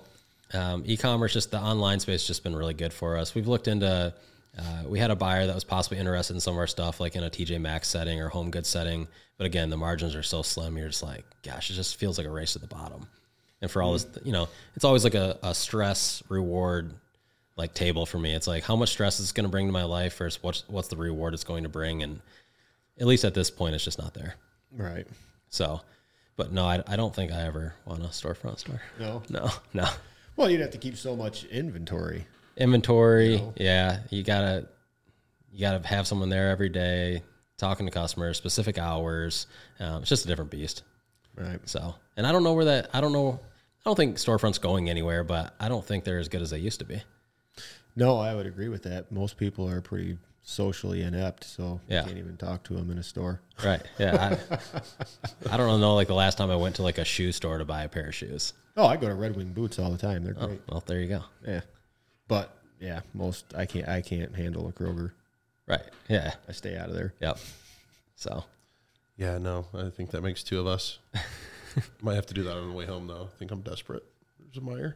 um, 0.55 0.83
e-commerce, 0.87 1.33
just 1.35 1.51
the 1.51 1.61
online 1.61 2.01
space, 2.01 2.23
has 2.23 2.27
just 2.27 2.43
been 2.43 2.57
really 2.57 2.75
good 2.75 2.93
for 2.93 3.17
us. 3.17 3.35
We've 3.35 3.49
looked 3.49 3.69
into. 3.69 4.15
Uh, 4.59 4.83
we 4.87 4.99
had 4.99 5.11
a 5.11 5.17
buyer 5.17 5.47
that 5.47 5.55
was 5.55 5.65
possibly 5.65 5.99
interested 5.99 6.33
in 6.33 6.41
some 6.41 6.55
of 6.55 6.59
our 6.59 6.67
stuff, 6.67 6.99
like 6.99 7.15
in 7.15 7.23
a 7.23 7.29
TJ 7.29 7.61
Maxx 7.61 7.89
setting 7.89 8.23
or 8.23 8.31
home 8.31 8.51
goods 8.51 8.69
setting. 8.71 9.07
But 9.37 9.45
again, 9.45 9.69
the 9.69 9.77
margins 9.77 10.15
are 10.15 10.23
so 10.23 10.41
slim. 10.41 10.79
You're 10.79 10.89
just 10.89 11.03
like, 11.03 11.27
gosh, 11.43 11.69
it 11.69 11.75
just 11.75 11.97
feels 11.97 12.17
like 12.17 12.27
a 12.27 12.31
race 12.31 12.55
to 12.55 12.59
the 12.59 12.67
bottom. 12.67 13.07
And 13.61 13.71
for 13.71 13.83
all 13.83 13.93
this, 13.93 14.07
you 14.25 14.33
know, 14.33 14.49
it's 14.75 14.85
always 14.87 15.05
like 15.05 15.15
a, 15.15 15.39
a 15.43 15.55
stress 15.55 16.23
reward 16.31 16.95
like 17.57 17.75
table 17.75 18.07
for 18.07 18.19
me. 18.19 18.35
It's 18.35 18.47
like 18.47 18.63
how 18.63 18.77
much 18.77 18.91
stress 18.91 19.19
is 19.19 19.31
it 19.31 19.35
going 19.35 19.45
to 19.45 19.51
bring 19.51 19.67
to 19.67 19.73
my 19.73 19.85
life 19.85 20.17
versus 20.17 20.43
what's 20.43 20.65
what's 20.69 20.89
the 20.89 20.97
reward 20.97 21.35
it's 21.35 21.45
going 21.45 21.63
to 21.65 21.69
bring. 21.69 22.03
And 22.03 22.21
at 23.01 23.07
least 23.07 23.25
at 23.25 23.35
this 23.35 23.51
point, 23.51 23.75
it's 23.75 23.85
just 23.85 23.99
not 23.99 24.15
there. 24.15 24.35
Right. 24.73 25.07
So, 25.49 25.81
but 26.37 26.53
no, 26.53 26.67
I, 26.67 26.83
I 26.87 26.97
don't 26.97 27.15
think 27.15 27.33
I 27.33 27.43
ever 27.43 27.75
want 27.87 28.03
a 28.03 28.09
storefront 28.09 28.59
store. 28.59 28.83
No. 29.01 29.23
No, 29.31 29.51
no. 29.73 29.87
Well, 30.37 30.51
you'd 30.51 30.61
have 30.61 30.73
to 30.73 30.79
keep 30.79 30.97
so 30.97 31.17
much 31.17 31.45
inventory. 31.45 32.27
Inventory, 32.59 33.39
know? 33.39 33.55
yeah. 33.57 34.01
You 34.11 34.23
gotta 34.23 34.69
you 35.51 35.61
gotta 35.61 35.87
have 35.87 36.07
someone 36.07 36.29
there 36.29 36.51
every 36.51 36.69
day 36.69 37.23
talking 37.57 37.87
to 37.87 37.93
customers, 37.93 38.37
specific 38.37 38.77
hours. 38.79 39.47
Um, 39.81 40.03
it's 40.03 40.11
just 40.11 40.27
a 40.27 40.29
different 40.29 40.51
beast. 40.51 40.83
Right. 41.35 41.61
So, 41.67 41.95
and 42.19 42.27
I 42.27 42.33
don't 42.33 42.45
know 42.45 42.53
where 42.53 42.67
that. 42.67 42.91
I 42.93 43.01
don't 43.01 43.13
know. 43.13 43.41
I 43.41 43.89
don't 43.89 43.97
think 43.97 44.17
storefronts 44.17 44.61
going 44.61 44.91
anywhere, 44.91 45.25
but 45.25 45.55
I 45.59 45.69
don't 45.69 45.85
think 45.85 46.05
they're 46.05 46.19
as 46.19 46.29
good 46.29 46.43
as 46.43 46.51
they 46.51 46.59
used 46.59 46.81
to 46.81 46.85
be. 46.85 47.03
No, 47.97 48.19
I 48.19 48.35
would 48.35 48.47
agree 48.47 48.69
with 48.69 48.83
that. 48.85 49.11
Most 49.11 49.37
people 49.39 49.69
are 49.69 49.81
pretty 49.81 50.19
socially 50.43 51.03
inept, 51.03 51.45
so 51.45 51.81
Yeah. 51.89 52.01
you 52.03 52.07
can't 52.07 52.19
even 52.19 52.37
talk 52.37 52.63
to 52.65 52.75
them 52.75 52.91
in 52.91 52.99
a 52.99 53.03
store. 53.03 53.41
Right? 53.65 53.83
Yeah. 53.99 54.37
I, 54.51 54.59
I 55.51 55.57
don't 55.57 55.81
know. 55.81 55.95
Like 55.95 56.07
the 56.09 56.15
last 56.15 56.39
time 56.39 56.51
I 56.51 56.57
went 56.57 56.77
to 56.77 56.83
like 56.83 56.99
a 56.99 57.05
shoe 57.05 57.33
store 57.33 57.59
to 57.59 57.65
buy 57.65 57.83
a 57.85 57.89
pair 57.89 58.09
of 58.09 58.15
shoes. 58.15 58.53
Oh, 58.77 58.87
I 58.87 58.97
go 58.97 59.09
to 59.09 59.15
Red 59.15 59.35
Wing 59.37 59.53
Boots 59.53 59.79
all 59.79 59.91
the 59.91 59.99
time. 59.99 60.23
They're 60.25 60.37
Oh, 60.39 60.47
great. 60.49 60.61
well, 60.69 60.85
there 60.87 61.01
you 61.01 61.09
go. 61.09 61.25
Yeah. 61.47 61.63
But 62.29 62.55
yeah, 62.81 63.01
most 63.15 63.47
I 63.57 63.65
can't 63.67 63.89
I 63.89 64.03
can't 64.03 64.35
handle 64.37 64.69
a 64.69 64.73
Kroger. 64.73 65.13
Right? 65.67 65.83
Yeah. 66.09 66.35
I 66.49 66.53
stay 66.53 66.77
out 66.77 66.91
of 66.91 66.95
there. 66.95 67.15
Yep. 67.21 67.39
So, 68.17 68.45
Yeah, 69.17 69.39
no, 69.39 69.67
I 69.75 69.89
think 69.91 70.11
that 70.11 70.23
makes 70.23 70.43
two 70.43 70.61
of 70.61 70.67
us. 70.67 70.99
Might 72.03 72.15
have 72.15 72.27
to 72.27 72.35
do 72.35 72.43
that 72.45 72.57
on 72.57 72.69
the 72.69 72.75
way 72.75 72.85
home 72.87 73.07
though. 73.07 73.29
I 73.35 73.39
think 73.39 73.51
I'm 73.51 73.63
desperate. 73.63 74.05
There's 74.39 74.59
a 74.59 74.61
Meijer, 74.61 74.95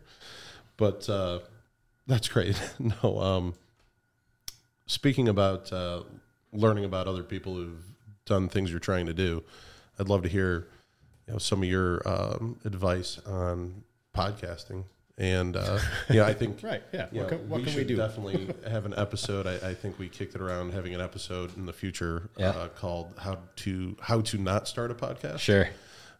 but 0.76 1.09
uh, 1.09 1.40
that's 2.11 2.28
great. 2.28 2.61
no, 3.02 3.18
um, 3.20 3.54
speaking 4.86 5.28
about 5.28 5.72
uh, 5.72 6.02
learning 6.52 6.84
about 6.84 7.06
other 7.06 7.22
people 7.22 7.54
who've 7.54 7.84
done 8.26 8.48
things 8.48 8.70
you're 8.70 8.80
trying 8.80 9.06
to 9.06 9.14
do, 9.14 9.42
I'd 9.98 10.08
love 10.08 10.22
to 10.22 10.28
hear 10.28 10.66
you 11.26 11.32
know 11.34 11.38
some 11.38 11.62
of 11.62 11.68
your 11.68 12.02
um, 12.06 12.58
advice 12.64 13.18
on 13.26 13.82
podcasting. 14.14 14.84
And 15.18 15.54
uh, 15.54 15.78
yeah, 16.11 16.24
I 16.24 16.32
think 16.32 16.62
Right. 16.62 16.82
Yeah. 16.92 17.06
what 17.12 17.28
can, 17.28 17.48
what 17.48 17.58
we 17.58 17.64
can 17.64 17.72
should 17.74 17.82
we 17.82 17.88
do? 17.88 17.96
definitely 17.96 18.54
have 18.70 18.86
an 18.86 18.94
episode. 18.96 19.46
I, 19.46 19.70
I 19.70 19.74
think 19.74 19.98
we 19.98 20.08
kicked 20.08 20.34
it 20.34 20.40
around 20.40 20.72
having 20.72 20.94
an 20.94 21.00
episode 21.02 21.54
in 21.58 21.66
the 21.66 21.72
future 21.74 22.30
Yeah. 22.38 22.50
uh, 22.50 22.68
called 22.68 23.12
"How 23.18 23.38
to 23.56 23.96
How 24.00 24.22
to 24.22 24.38
Not 24.38 24.66
Start 24.66 24.90
a 24.90 24.94
Podcast," 24.94 25.40
sure. 25.40 25.68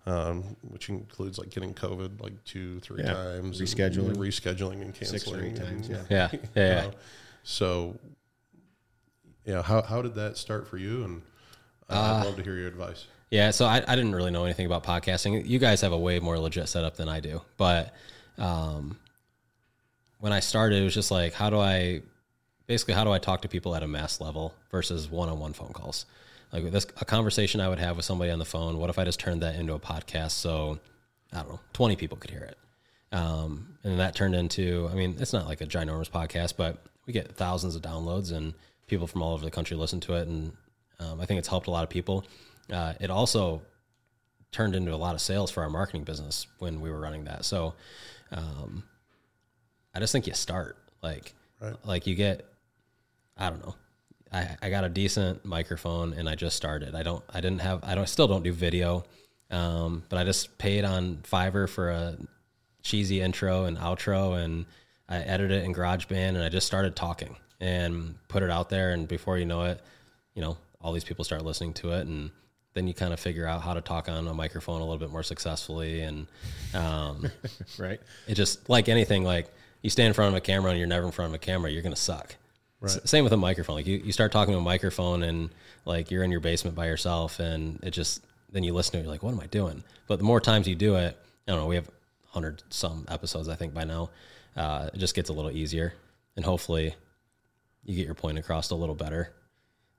Um, 0.07 0.57
which 0.69 0.89
includes 0.89 1.39
like 1.39 1.51
getting 1.51 1.75
COVID 1.75 2.21
like 2.21 2.43
two, 2.45 2.81
three 2.81 3.03
Yeah, 3.03 3.13
times, 3.15 3.61
and 3.61 3.69
rescheduling. 3.69 4.17
rescheduling, 4.17 4.83
and 4.83 4.95
canceling 4.95 5.21
Six 5.21 5.29
or 5.29 5.43
eight 5.43 5.57
times, 5.57 5.89
and- 5.89 6.07
Yeah. 6.11 6.29
Yeah. 6.33 6.39
Yeah. 6.57 6.85
uh, 6.87 6.91
so, 7.43 7.99
yeah, 9.45 9.63
how 9.63 9.83
how 9.83 10.03
did 10.03 10.15
that 10.17 10.37
start 10.37 10.67
for 10.69 10.77
you? 10.77 11.05
And 11.05 11.23
uh, 11.89 12.19
I'd 12.21 12.27
love 12.27 12.37
to 12.37 12.43
hear 12.43 12.57
your 12.57 12.69
advice. 12.69 13.07
Yeah, 13.31 13.51
so 13.53 13.65
I, 13.65 13.77
I 13.87 13.95
didn't 13.97 14.15
really 14.15 14.31
know 14.33 14.45
anything 14.45 14.67
about 14.67 14.83
podcasting. 14.85 15.47
You 15.47 15.59
guys 15.61 15.81
have 15.83 15.93
a 15.93 15.99
way 15.99 16.19
more 16.19 16.37
legit 16.39 16.69
setup 16.69 16.97
than 16.97 17.09
I 17.09 17.21
do. 17.21 17.41
But 17.57 17.95
um, 18.39 18.99
when 20.19 20.33
I 20.33 20.41
started, 20.41 20.81
it 20.81 20.85
was 20.85 20.95
just 20.95 21.11
like, 21.13 21.33
how 21.33 21.49
do 21.49 21.59
I 21.61 22.03
basically 22.67 22.95
how 22.95 23.05
do 23.05 23.11
I 23.13 23.19
talk 23.19 23.43
to 23.43 23.49
people 23.49 23.75
at 23.77 23.83
a 23.83 23.89
mass 23.89 24.21
level 24.21 24.53
versus 24.71 25.09
one-on-one 25.11 25.53
phone 25.53 25.73
calls? 25.73 26.07
Like 26.53 26.71
this, 26.73 26.87
a 27.01 27.05
conversation 27.05 27.61
I 27.61 27.69
would 27.69 27.79
have 27.79 27.97
with 27.97 28.05
somebody 28.05 28.31
on 28.31 28.39
the 28.39 28.45
phone. 28.45 28.79
What 28.79 28.91
if 28.91 28.99
I 28.99 29.05
just 29.05 29.21
turned 29.21 29.43
that 29.43 29.55
into 29.55 29.75
a 29.75 29.79
podcast 29.79 30.33
so 30.33 30.79
I 31.33 31.39
don't 31.43 31.49
know, 31.51 31.61
twenty 31.73 31.97
people 31.97 32.17
could 32.19 32.31
hear 32.31 32.43
it? 32.43 32.57
Um, 33.13 33.77
and 33.85 33.99
that 34.01 34.15
turned 34.15 34.35
into, 34.35 34.89
I 34.91 34.95
mean, 34.95 35.17
it's 35.19 35.33
not 35.33 35.47
like 35.47 35.61
a 35.61 35.67
ginormous 35.67 36.11
podcast, 36.11 36.55
but 36.57 36.83
we 37.07 37.13
get 37.13 37.35
thousands 37.37 37.75
of 37.77 37.83
downloads 37.83 38.33
and 38.33 38.55
people 38.87 39.07
from 39.07 39.23
all 39.23 39.33
over 39.35 39.45
the 39.45 39.51
country 39.51 39.77
listen 39.77 40.01
to 40.01 40.15
it. 40.15 40.29
And 40.29 40.53
um, 41.01 41.21
I 41.21 41.25
think 41.27 41.39
it's 41.39 41.49
helped 41.49 41.67
a 41.67 41.71
lot 41.71 41.83
of 41.85 41.91
people. 41.91 42.25
Uh, 42.73 42.95
it 43.01 43.11
also 43.11 43.63
turned 44.53 44.75
into 44.77 44.93
a 44.95 44.97
lot 44.97 45.15
of 45.15 45.21
sales 45.21 45.51
for 45.51 45.63
our 45.65 45.71
marketing 45.71 46.05
business 46.05 46.47
when 46.59 46.81
we 46.81 46.91
were 46.91 47.01
running 47.01 47.25
that. 47.25 47.45
So 47.45 47.75
um, 48.33 48.85
I 49.95 49.99
just 50.01 50.13
think 50.13 50.27
you 50.27 50.35
start 50.35 50.77
like, 51.03 51.35
Right. 51.61 51.75
like 51.85 52.07
you 52.07 52.15
get, 52.15 52.45
I 53.37 53.51
don't 53.51 53.65
know. 53.65 53.75
I, 54.33 54.57
I 54.63 54.71
got 54.71 54.85
a 54.85 54.89
decent 54.89 55.45
microphone 55.45 56.13
and 56.13 56.29
I 56.29 56.35
just 56.35 56.57
started. 56.57 56.95
I 56.95 57.03
don't, 57.03 57.23
I 57.31 57.41
didn't 57.41 57.61
have, 57.61 57.81
I 57.83 57.95
don't, 57.95 58.09
still 58.09 58.29
don't 58.29 58.43
do 58.45 58.53
video. 58.53 59.05
Um, 59.51 60.05
but 60.09 60.19
I 60.19 60.25
just 60.25 60.57
paid 60.59 60.85
on 60.85 61.17
Fiverr 61.23 61.69
for 61.69 61.91
a 61.91 62.17
cheesy 62.83 63.21
intro 63.21 63.65
and 63.65 63.77
outro 63.77 64.43
and 64.43 64.67
I 65.09 65.19
edited 65.19 65.63
it 65.63 65.65
in 65.65 65.75
GarageBand 65.75 66.29
and 66.31 66.43
I 66.43 66.49
just 66.49 66.67
started 66.67 66.95
talking 66.95 67.37
and 67.61 68.15
put 68.29 68.43
it 68.45 68.51
out 68.51 68.69
there. 68.71 68.93
And 68.93 69.09
before 69.09 69.39
you 69.39 69.47
know 69.47 69.65
it, 69.65 69.81
you 70.35 70.43
know, 70.43 70.57
all 70.81 70.93
these 70.93 71.05
people 71.05 71.25
start 71.25 71.45
listening 71.45 71.75
to 71.75 71.93
it 71.93 72.07
and 72.07 72.31
then 72.75 72.87
you 72.87 72.95
kind 72.95 73.13
of 73.13 73.19
figure 73.19 73.47
out 73.47 73.63
how 73.63 73.75
to 73.75 73.81
talk 73.81 74.09
on 74.09 74.29
a 74.29 74.33
microphone 74.33 74.81
a 74.81 74.85
little 74.85 74.99
bit 74.99 75.11
more 75.11 75.25
successfully. 75.25 76.03
And, 76.03 76.29
um, 76.73 77.29
Right. 77.79 78.01
it 78.29 78.35
just 78.35 78.69
like 78.71 78.89
anything, 78.89 79.25
like 79.25 79.53
you 79.83 79.91
stand 79.91 80.07
in 80.09 80.15
front 80.15 80.29
of 80.33 80.37
a 80.37 80.41
camera 80.41 80.71
and 80.71 80.79
you're 80.79 80.87
never 80.87 81.07
in 81.07 81.13
front 81.13 81.31
of 81.31 81.35
a 81.35 81.39
camera, 81.39 81.71
you're 81.71 81.83
going 81.83 81.95
to 81.95 82.01
suck. 82.01 82.37
Right. 82.81 82.91
S- 82.97 83.11
same 83.11 83.25
with 83.25 83.33
a 83.33 83.37
microphone. 83.37 83.77
Like 83.77 83.87
you, 83.87 83.99
you 83.99 84.13
start 84.13 84.33
talking 84.33 84.53
to 84.55 84.59
a 84.59 84.63
microphone 84.63 85.23
and 85.23 85.51
like 85.85 86.11
you're 86.11 86.23
in 86.25 86.31
your 86.31 86.41
basement 86.41 86.75
by 86.77 86.87
yourself 86.87 87.39
and 87.41 87.79
it 87.83 87.91
just, 87.91 88.25
then 88.53 88.65
you 88.65 88.73
listen 88.73 88.93
to 88.93 88.99
it, 88.99 89.03
you're 89.03 89.11
like, 89.13 89.23
what 89.23 89.33
am 89.33 89.41
I 89.41 89.47
doing? 89.47 89.85
But 90.07 90.19
the 90.19 90.25
more 90.25 90.41
times 90.41 90.67
you 90.67 90.75
do 90.75 90.97
it, 90.97 91.17
I 91.47 91.53
don't 91.53 91.61
know, 91.61 91.67
we 91.67 91.75
have 91.77 91.89
hundred 92.29 92.63
some 92.71 93.05
episodes, 93.09 93.49
I 93.49 93.55
think 93.57 93.75
by 93.75 93.85
now. 93.85 94.11
uh, 94.57 94.89
it 94.95 94.99
just 94.99 95.15
gets 95.15 95.31
a 95.31 95.33
little 95.33 95.51
easier, 95.51 95.95
and 96.37 96.45
hopefully, 96.45 96.95
you 97.85 97.97
get 97.97 98.05
your 98.07 98.15
point 98.15 98.39
across 98.39 98.71
a 98.71 98.75
little 98.75 98.95
better. 98.95 99.33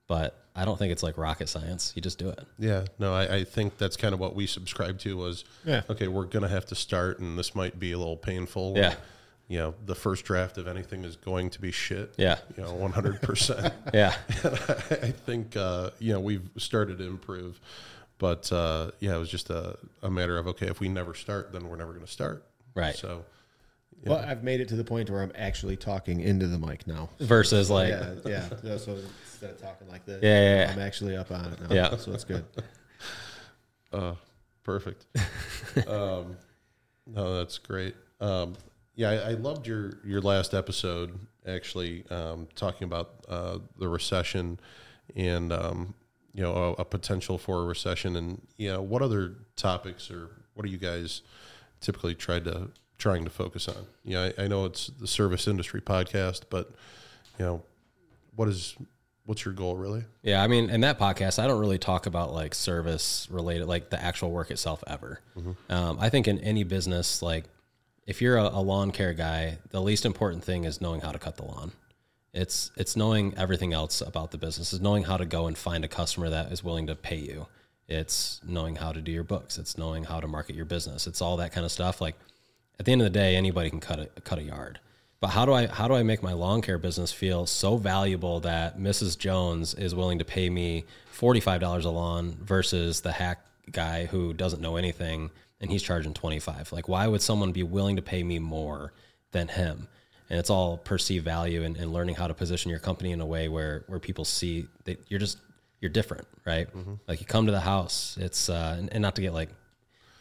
But 0.07 0.37
I 0.55 0.65
don't 0.65 0.77
think 0.77 0.91
it's 0.91 1.03
like 1.03 1.17
rocket 1.17 1.47
science. 1.49 1.93
You 1.95 2.01
just 2.01 2.17
do 2.19 2.29
it. 2.29 2.39
Yeah, 2.59 2.85
no, 2.99 3.13
I, 3.13 3.35
I 3.37 3.43
think 3.45 3.77
that's 3.77 3.95
kind 3.97 4.13
of 4.13 4.19
what 4.19 4.35
we 4.35 4.45
subscribe 4.47 4.99
to 4.99 5.15
was, 5.17 5.45
Yeah. 5.65 5.81
okay, 5.89 6.07
we're 6.09 6.25
going 6.25 6.43
to 6.43 6.49
have 6.49 6.65
to 6.67 6.75
start, 6.75 7.19
and 7.19 7.37
this 7.39 7.55
might 7.55 7.79
be 7.79 7.91
a 7.93 7.97
little 7.97 8.17
painful. 8.17 8.73
Yeah. 8.75 8.95
You 9.51 9.57
know, 9.57 9.75
the 9.85 9.95
first 9.95 10.23
draft 10.23 10.57
of 10.57 10.65
anything 10.69 11.03
is 11.03 11.17
going 11.17 11.49
to 11.49 11.59
be 11.59 11.71
shit. 11.73 12.13
Yeah. 12.17 12.37
You 12.55 12.63
know, 12.63 12.73
100%. 12.73 13.73
Yeah, 13.93 14.15
I 14.29 15.11
think, 15.11 15.57
uh, 15.57 15.89
you 15.99 16.13
know, 16.13 16.21
we've 16.21 16.49
started 16.57 16.99
to 16.99 17.03
improve. 17.05 17.59
But, 18.17 18.49
uh, 18.53 18.91
yeah, 19.01 19.15
it 19.15 19.19
was 19.19 19.27
just 19.29 19.49
a, 19.49 19.77
a 20.03 20.09
matter 20.09 20.37
of, 20.37 20.47
okay, 20.47 20.67
if 20.67 20.79
we 20.79 20.87
never 20.87 21.13
start, 21.13 21.51
then 21.51 21.67
we're 21.67 21.75
never 21.75 21.91
going 21.91 22.05
to 22.05 22.09
start. 22.11 22.45
Right. 22.75 22.95
So, 22.95 23.25
Well, 24.05 24.19
I've 24.25 24.41
made 24.41 24.61
it 24.61 24.69
to 24.69 24.77
the 24.77 24.85
point 24.85 25.09
where 25.09 25.21
I'm 25.21 25.33
actually 25.35 25.75
talking 25.75 26.21
into 26.21 26.47
the 26.47 26.57
mic 26.57 26.87
now. 26.87 27.09
versus 27.19 27.69
like 27.69 27.89
yeah, 27.89 28.13
yeah. 28.25 28.47
So- 28.61 28.77
So 28.77 28.91
instead 29.25 29.49
of 29.49 29.61
talking 29.61 29.89
like 29.89 30.05
this, 30.05 30.23
Yeah, 30.23 30.41
yeah, 30.41 30.65
yeah. 30.65 30.71
I'm 30.71 30.79
actually 30.79 31.17
up 31.17 31.29
on 31.29 31.51
it 31.51 31.59
now. 31.59 31.75
Yeah. 31.75 31.97
so 31.97 32.13
it's 32.13 32.23
good. 32.23 32.45
Uh, 33.91 34.15
perfect. 34.63 35.05
um, 35.89 36.37
no, 37.05 37.35
that's 37.37 37.57
great. 37.57 37.93
Um, 38.21 38.55
yeah, 38.95 39.09
I, 39.09 39.15
I 39.15 39.31
loved 39.33 39.67
your 39.67 39.99
your 40.03 40.21
last 40.21 40.53
episode 40.53 41.17
actually 41.47 42.05
um, 42.09 42.47
talking 42.55 42.85
about 42.85 43.25
uh, 43.27 43.59
the 43.77 43.87
recession 43.87 44.59
and 45.15 45.51
um, 45.51 45.93
you 46.33 46.41
know 46.43 46.53
a, 46.53 46.81
a 46.81 46.85
potential 46.85 47.37
for 47.37 47.63
a 47.63 47.65
recession 47.65 48.15
and 48.15 48.41
you 48.57 48.71
know 48.71 48.81
what 48.81 49.01
other 49.01 49.35
topics 49.55 50.11
or 50.11 50.29
what 50.53 50.65
are 50.65 50.69
you 50.69 50.77
guys 50.77 51.21
typically 51.79 52.15
tried 52.15 52.45
to 52.45 52.69
trying 52.97 53.23
to 53.23 53.29
focus 53.29 53.67
on? 53.67 53.87
You 54.03 54.13
know, 54.13 54.31
I, 54.37 54.43
I 54.43 54.47
know 54.47 54.65
it's 54.65 54.87
the 54.87 55.07
service 55.07 55.47
industry 55.47 55.81
podcast, 55.81 56.43
but 56.49 56.71
you 57.39 57.45
know 57.45 57.63
what 58.35 58.47
is 58.47 58.75
what's 59.25 59.45
your 59.45 59.53
goal 59.53 59.77
really? 59.77 60.03
Yeah, 60.23 60.43
I 60.43 60.47
mean, 60.47 60.69
in 60.69 60.81
that 60.81 60.99
podcast, 60.99 61.41
I 61.41 61.47
don't 61.47 61.59
really 61.59 61.79
talk 61.79 62.05
about 62.05 62.33
like 62.33 62.53
service 62.53 63.27
related, 63.31 63.67
like 63.67 63.89
the 63.89 64.01
actual 64.01 64.31
work 64.31 64.51
itself 64.51 64.83
ever. 64.87 65.19
Um, 65.69 65.97
I 65.99 66.09
think 66.09 66.27
in 66.27 66.39
any 66.39 66.63
business, 66.63 67.21
like 67.21 67.45
if 68.05 68.21
you're 68.21 68.37
a, 68.37 68.43
a 68.43 68.61
lawn 68.61 68.91
care 68.91 69.13
guy, 69.13 69.59
the 69.69 69.81
least 69.81 70.05
important 70.05 70.43
thing 70.43 70.63
is 70.63 70.81
knowing 70.81 71.01
how 71.01 71.11
to 71.11 71.19
cut 71.19 71.37
the 71.37 71.45
lawn. 71.45 71.71
It's 72.33 72.71
it's 72.77 72.95
knowing 72.95 73.33
everything 73.37 73.73
else 73.73 74.01
about 74.01 74.31
the 74.31 74.37
business. 74.37 74.73
Is 74.73 74.81
knowing 74.81 75.03
how 75.03 75.17
to 75.17 75.25
go 75.25 75.47
and 75.47 75.57
find 75.57 75.83
a 75.83 75.89
customer 75.89 76.29
that 76.29 76.51
is 76.51 76.63
willing 76.63 76.87
to 76.87 76.95
pay 76.95 77.17
you. 77.17 77.47
It's 77.87 78.39
knowing 78.45 78.77
how 78.77 78.93
to 78.93 79.01
do 79.01 79.11
your 79.11 79.23
books. 79.23 79.57
It's 79.57 79.77
knowing 79.77 80.05
how 80.05 80.21
to 80.21 80.27
market 80.27 80.55
your 80.55 80.65
business. 80.65 81.07
It's 81.07 81.21
all 81.21 81.37
that 81.37 81.51
kind 81.51 81.65
of 81.65 81.71
stuff. 81.71 81.99
Like 81.99 82.15
at 82.79 82.85
the 82.85 82.93
end 82.93 83.01
of 83.01 83.05
the 83.05 83.19
day, 83.19 83.35
anybody 83.35 83.69
can 83.69 83.81
cut 83.81 83.99
a 83.99 84.21
cut 84.21 84.39
a 84.39 84.43
yard. 84.43 84.79
But 85.19 85.29
how 85.31 85.45
do 85.45 85.53
I 85.53 85.67
how 85.67 85.87
do 85.87 85.93
I 85.93 86.03
make 86.03 86.23
my 86.23 86.33
lawn 86.33 86.61
care 86.61 86.77
business 86.77 87.11
feel 87.11 87.45
so 87.45 87.77
valuable 87.77 88.39
that 88.39 88.79
Mrs. 88.79 89.17
Jones 89.17 89.73
is 89.73 89.93
willing 89.93 90.19
to 90.19 90.25
pay 90.25 90.49
me 90.49 90.85
forty 91.11 91.41
five 91.41 91.59
dollars 91.59 91.85
a 91.85 91.91
lawn 91.91 92.37
versus 92.41 93.01
the 93.01 93.11
hack 93.11 93.45
guy 93.71 94.05
who 94.05 94.33
doesn't 94.33 94.61
know 94.61 94.77
anything 94.77 95.31
and 95.61 95.71
he's 95.71 95.83
charging 95.83 96.13
twenty 96.13 96.39
five? 96.39 96.71
Like 96.73 96.89
why 96.89 97.07
would 97.07 97.21
someone 97.21 97.53
be 97.53 97.63
willing 97.63 97.95
to 97.95 98.01
pay 98.01 98.23
me 98.23 98.39
more 98.39 98.91
than 99.31 99.47
him? 99.47 99.87
And 100.29 100.39
it's 100.39 100.49
all 100.49 100.77
perceived 100.77 101.25
value 101.25 101.63
and, 101.63 101.77
and 101.77 101.93
learning 101.93 102.15
how 102.15 102.27
to 102.27 102.33
position 102.33 102.69
your 102.71 102.79
company 102.79 103.11
in 103.11 103.21
a 103.21 103.25
way 103.25 103.47
where 103.47 103.83
where 103.87 103.99
people 103.99 104.25
see 104.25 104.67
that 104.85 104.99
you're 105.07 105.19
just 105.19 105.37
you're 105.79 105.91
different, 105.91 106.27
right? 106.45 106.67
Like 107.07 107.21
you 107.21 107.25
come 107.25 107.45
to 107.45 107.51
the 107.51 107.59
house, 107.59 108.17
it's 108.19 108.49
uh, 108.49 108.75
and, 108.77 108.91
and 108.91 109.01
not 109.01 109.15
to 109.15 109.21
get 109.21 109.33
like 109.33 109.49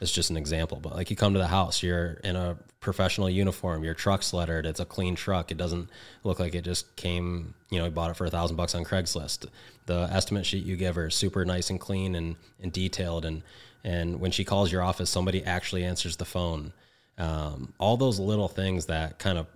it's 0.00 0.10
just 0.10 0.30
an 0.30 0.36
example, 0.36 0.78
but 0.80 0.94
like 0.96 1.10
you 1.10 1.16
come 1.16 1.34
to 1.34 1.38
the 1.38 1.46
house, 1.46 1.82
you're 1.82 2.12
in 2.24 2.34
a 2.34 2.56
professional 2.80 3.28
uniform, 3.28 3.84
your 3.84 3.92
truck's 3.92 4.32
lettered, 4.32 4.64
it's 4.64 4.80
a 4.80 4.86
clean 4.86 5.14
truck. 5.14 5.50
It 5.52 5.58
doesn't 5.58 5.90
look 6.24 6.40
like 6.40 6.54
it 6.54 6.62
just 6.62 6.96
came, 6.96 7.52
you 7.68 7.78
know, 7.78 7.84
you 7.84 7.90
bought 7.90 8.10
it 8.10 8.16
for 8.16 8.24
a 8.24 8.30
thousand 8.30 8.56
bucks 8.56 8.74
on 8.74 8.84
Craigslist. 8.84 9.46
The 9.84 10.08
estimate 10.10 10.46
sheet 10.46 10.64
you 10.64 10.76
give 10.76 10.94
her 10.94 11.08
is 11.08 11.14
super 11.14 11.44
nice 11.44 11.68
and 11.68 11.78
clean 11.78 12.14
and, 12.14 12.36
and 12.62 12.72
detailed. 12.72 13.26
And, 13.26 13.42
and 13.84 14.20
when 14.20 14.30
she 14.30 14.44
calls 14.44 14.70
your 14.70 14.82
office, 14.82 15.10
somebody 15.10 15.44
actually 15.44 15.84
answers 15.84 16.16
the 16.16 16.24
phone. 16.24 16.72
Um, 17.18 17.74
all 17.78 17.96
those 17.96 18.18
little 18.18 18.48
things 18.48 18.86
that 18.86 19.18
kind 19.18 19.38
of 19.38 19.46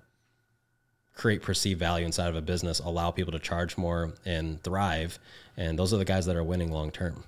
create 1.15 1.43
perceived 1.43 1.79
value 1.79 2.05
inside 2.05 2.29
of 2.29 2.37
a 2.37 2.43
business 2.43 2.81
allow 2.81 3.11
people 3.11 3.33
to 3.33 3.39
charge 3.39 3.79
more 3.79 4.13
and 4.25 4.63
thrive. 4.63 5.19
And 5.57 5.79
those 5.79 5.95
are 5.95 5.97
the 5.97 6.05
guys 6.05 6.27
that 6.27 6.37
are 6.37 6.45
winning 6.45 6.73
long 6.73 6.91
term. 6.91 7.25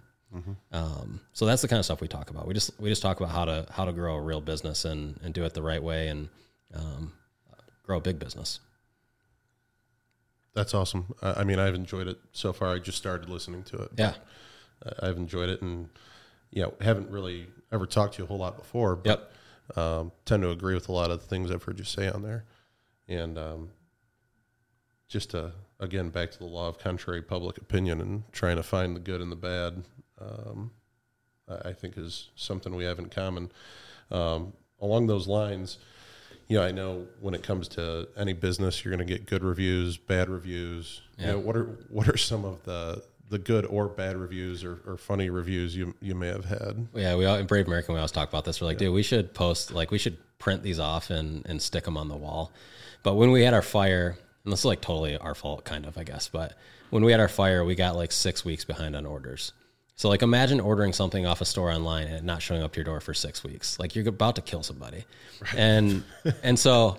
Um, 0.72 1.20
so 1.32 1.46
that's 1.46 1.62
the 1.62 1.68
kind 1.68 1.78
of 1.78 1.84
stuff 1.84 2.00
we 2.00 2.08
talk 2.08 2.30
about. 2.30 2.46
We 2.46 2.52
just 2.54 2.78
we 2.78 2.90
just 2.90 3.00
talk 3.00 3.20
about 3.20 3.32
how 3.32 3.44
to 3.44 3.66
how 3.70 3.84
to 3.84 3.92
grow 3.92 4.16
a 4.16 4.20
real 4.20 4.40
business 4.40 4.84
and 4.84 5.18
and 5.22 5.32
do 5.32 5.44
it 5.44 5.54
the 5.54 5.62
right 5.62 5.82
way 5.82 6.08
and 6.08 6.28
um, 6.74 7.12
grow 7.84 7.98
a 7.98 8.00
big 8.00 8.18
business. 8.18 8.60
That's 10.52 10.74
awesome. 10.74 11.14
I, 11.22 11.40
I 11.40 11.44
mean, 11.44 11.58
I've 11.58 11.74
enjoyed 11.74 12.08
it 12.08 12.18
so 12.32 12.52
far. 12.52 12.74
I 12.74 12.78
just 12.78 12.98
started 12.98 13.28
listening 13.28 13.62
to 13.64 13.76
it. 13.78 13.90
Yeah. 13.96 14.14
I've 15.00 15.16
enjoyed 15.16 15.48
it, 15.48 15.62
and 15.62 15.88
you 16.56 16.62
know, 16.62 16.72
haven't 16.80 17.10
really 17.10 17.46
ever 17.70 17.84
talked 17.86 18.14
to 18.14 18.20
you 18.22 18.24
a 18.24 18.28
whole 18.28 18.38
lot 18.38 18.56
before, 18.56 18.96
but 18.96 19.30
um, 19.76 20.10
tend 20.24 20.42
to 20.42 20.48
agree 20.50 20.72
with 20.72 20.88
a 20.88 20.92
lot 20.92 21.10
of 21.10 21.20
the 21.20 21.26
things 21.26 21.50
I've 21.50 21.62
heard 21.62 21.78
you 21.78 21.84
say 21.84 22.08
on 22.08 22.22
there, 22.22 22.46
and 23.08 23.36
um, 23.36 23.68
just 25.06 25.30
to 25.32 25.52
again 25.78 26.08
back 26.08 26.30
to 26.30 26.38
the 26.38 26.46
law 26.46 26.66
of 26.68 26.78
contrary 26.78 27.20
public 27.20 27.58
opinion 27.58 28.00
and 28.00 28.22
trying 28.32 28.56
to 28.56 28.62
find 28.62 28.96
the 28.96 29.00
good 29.00 29.20
and 29.20 29.30
the 29.30 29.36
bad. 29.36 29.84
Um, 30.18 30.70
I 31.62 31.74
think 31.74 31.96
is 31.98 32.30
something 32.34 32.74
we 32.74 32.84
have 32.84 32.98
in 32.98 33.06
common. 33.10 33.52
Um, 34.10 34.54
along 34.80 35.06
those 35.08 35.28
lines, 35.28 35.78
you 36.48 36.56
know, 36.56 36.64
I 36.64 36.72
know 36.72 37.06
when 37.20 37.34
it 37.34 37.42
comes 37.44 37.68
to 37.68 38.08
any 38.16 38.32
business, 38.32 38.82
you're 38.84 38.96
going 38.96 39.06
to 39.06 39.12
get 39.14 39.26
good 39.26 39.44
reviews, 39.44 39.96
bad 39.96 40.28
reviews. 40.30 41.02
You 41.18 41.26
Yeah. 41.26 41.32
know, 41.32 41.38
what 41.38 41.54
are 41.56 41.66
what 41.90 42.08
are 42.08 42.16
some 42.16 42.44
of 42.46 42.64
the 42.64 43.04
the 43.28 43.38
good 43.38 43.66
or 43.66 43.88
bad 43.88 44.16
reviews 44.16 44.64
or, 44.64 44.80
or 44.86 44.96
funny 44.96 45.30
reviews 45.30 45.76
you 45.76 45.94
you 46.00 46.14
may 46.14 46.28
have 46.28 46.44
had? 46.44 46.88
Yeah, 46.94 47.16
we 47.16 47.24
all, 47.24 47.36
in 47.36 47.46
Brave 47.46 47.66
American 47.66 47.94
we 47.94 48.00
always 48.00 48.12
talk 48.12 48.28
about 48.28 48.44
this. 48.44 48.60
We're 48.60 48.68
like, 48.68 48.78
dude, 48.78 48.94
we 48.94 49.02
should 49.02 49.34
post 49.34 49.72
like 49.72 49.90
we 49.90 49.98
should 49.98 50.16
print 50.38 50.62
these 50.62 50.78
off 50.78 51.10
and 51.10 51.44
and 51.46 51.60
stick 51.60 51.84
them 51.84 51.96
on 51.96 52.08
the 52.08 52.16
wall. 52.16 52.52
But 53.02 53.14
when 53.14 53.30
we 53.30 53.42
had 53.42 53.54
our 53.54 53.62
fire, 53.62 54.16
and 54.44 54.52
this 54.52 54.60
is 54.60 54.64
like 54.64 54.80
totally 54.80 55.16
our 55.16 55.34
fault, 55.34 55.64
kind 55.64 55.86
of, 55.86 55.98
I 55.98 56.04
guess. 56.04 56.28
But 56.28 56.56
when 56.90 57.04
we 57.04 57.12
had 57.12 57.20
our 57.20 57.28
fire, 57.28 57.64
we 57.64 57.74
got 57.74 57.96
like 57.96 58.12
six 58.12 58.44
weeks 58.44 58.64
behind 58.64 58.96
on 58.96 59.06
orders. 59.06 59.52
So 59.96 60.10
like 60.10 60.22
imagine 60.22 60.60
ordering 60.60 60.92
something 60.92 61.24
off 61.24 61.40
a 61.40 61.46
store 61.46 61.70
online 61.70 62.06
and 62.08 62.26
not 62.26 62.42
showing 62.42 62.62
up 62.62 62.72
to 62.72 62.76
your 62.76 62.84
door 62.84 63.00
for 63.00 63.14
six 63.14 63.42
weeks. 63.42 63.78
Like 63.78 63.96
you're 63.96 64.06
about 64.06 64.36
to 64.36 64.42
kill 64.42 64.62
somebody. 64.62 65.04
And 65.56 66.04
and 66.42 66.58
so 66.58 66.98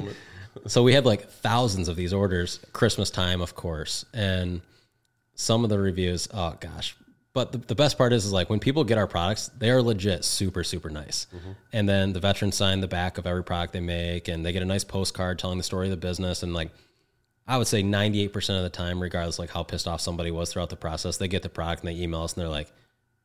so 0.66 0.82
we 0.82 0.92
had 0.92 1.06
like 1.06 1.28
thousands 1.28 1.88
of 1.88 1.96
these 1.96 2.12
orders 2.12 2.60
christmas 2.72 3.10
time 3.10 3.40
of 3.40 3.54
course 3.54 4.04
and 4.12 4.60
some 5.42 5.64
of 5.64 5.70
the 5.70 5.78
reviews 5.78 6.28
oh 6.32 6.56
gosh. 6.60 6.96
But 7.34 7.50
the, 7.50 7.58
the 7.58 7.74
best 7.74 7.96
part 7.96 8.12
is, 8.12 8.26
is 8.26 8.32
like 8.32 8.50
when 8.50 8.60
people 8.60 8.84
get 8.84 8.98
our 8.98 9.06
products 9.06 9.48
they 9.58 9.70
are 9.70 9.82
legit 9.82 10.24
super 10.24 10.62
super 10.64 10.90
nice. 10.90 11.26
And 11.72 11.88
then 11.88 12.12
the 12.12 12.20
veterans 12.20 12.56
sign 12.56 12.80
the 12.80 12.88
back 12.88 13.18
of 13.18 13.26
every 13.26 13.44
product 13.44 13.72
they 13.72 13.80
make 13.80 14.28
and 14.28 14.44
they 14.44 14.52
get 14.52 14.62
a 14.62 14.66
nice 14.66 14.84
postcard 14.84 15.38
telling 15.38 15.58
the 15.58 15.64
story 15.64 15.86
of 15.86 15.90
the 15.90 15.96
business. 15.96 16.42
And 16.42 16.54
like 16.54 16.70
i 17.46 17.58
would 17.58 17.66
say 17.66 17.82
98% 17.82 18.56
of 18.56 18.62
the 18.62 18.70
time 18.70 19.02
regardless 19.02 19.38
like 19.40 19.50
how 19.50 19.64
pissed 19.64 19.88
off 19.88 20.00
somebody 20.00 20.30
was 20.30 20.52
throughout 20.52 20.70
the 20.70 20.76
process 20.76 21.16
they 21.16 21.26
get 21.26 21.42
the 21.42 21.48
product 21.48 21.82
and 21.82 21.88
they 21.88 22.00
email 22.00 22.22
us 22.22 22.34
and 22.34 22.40
they're 22.40 22.48
like 22.48 22.70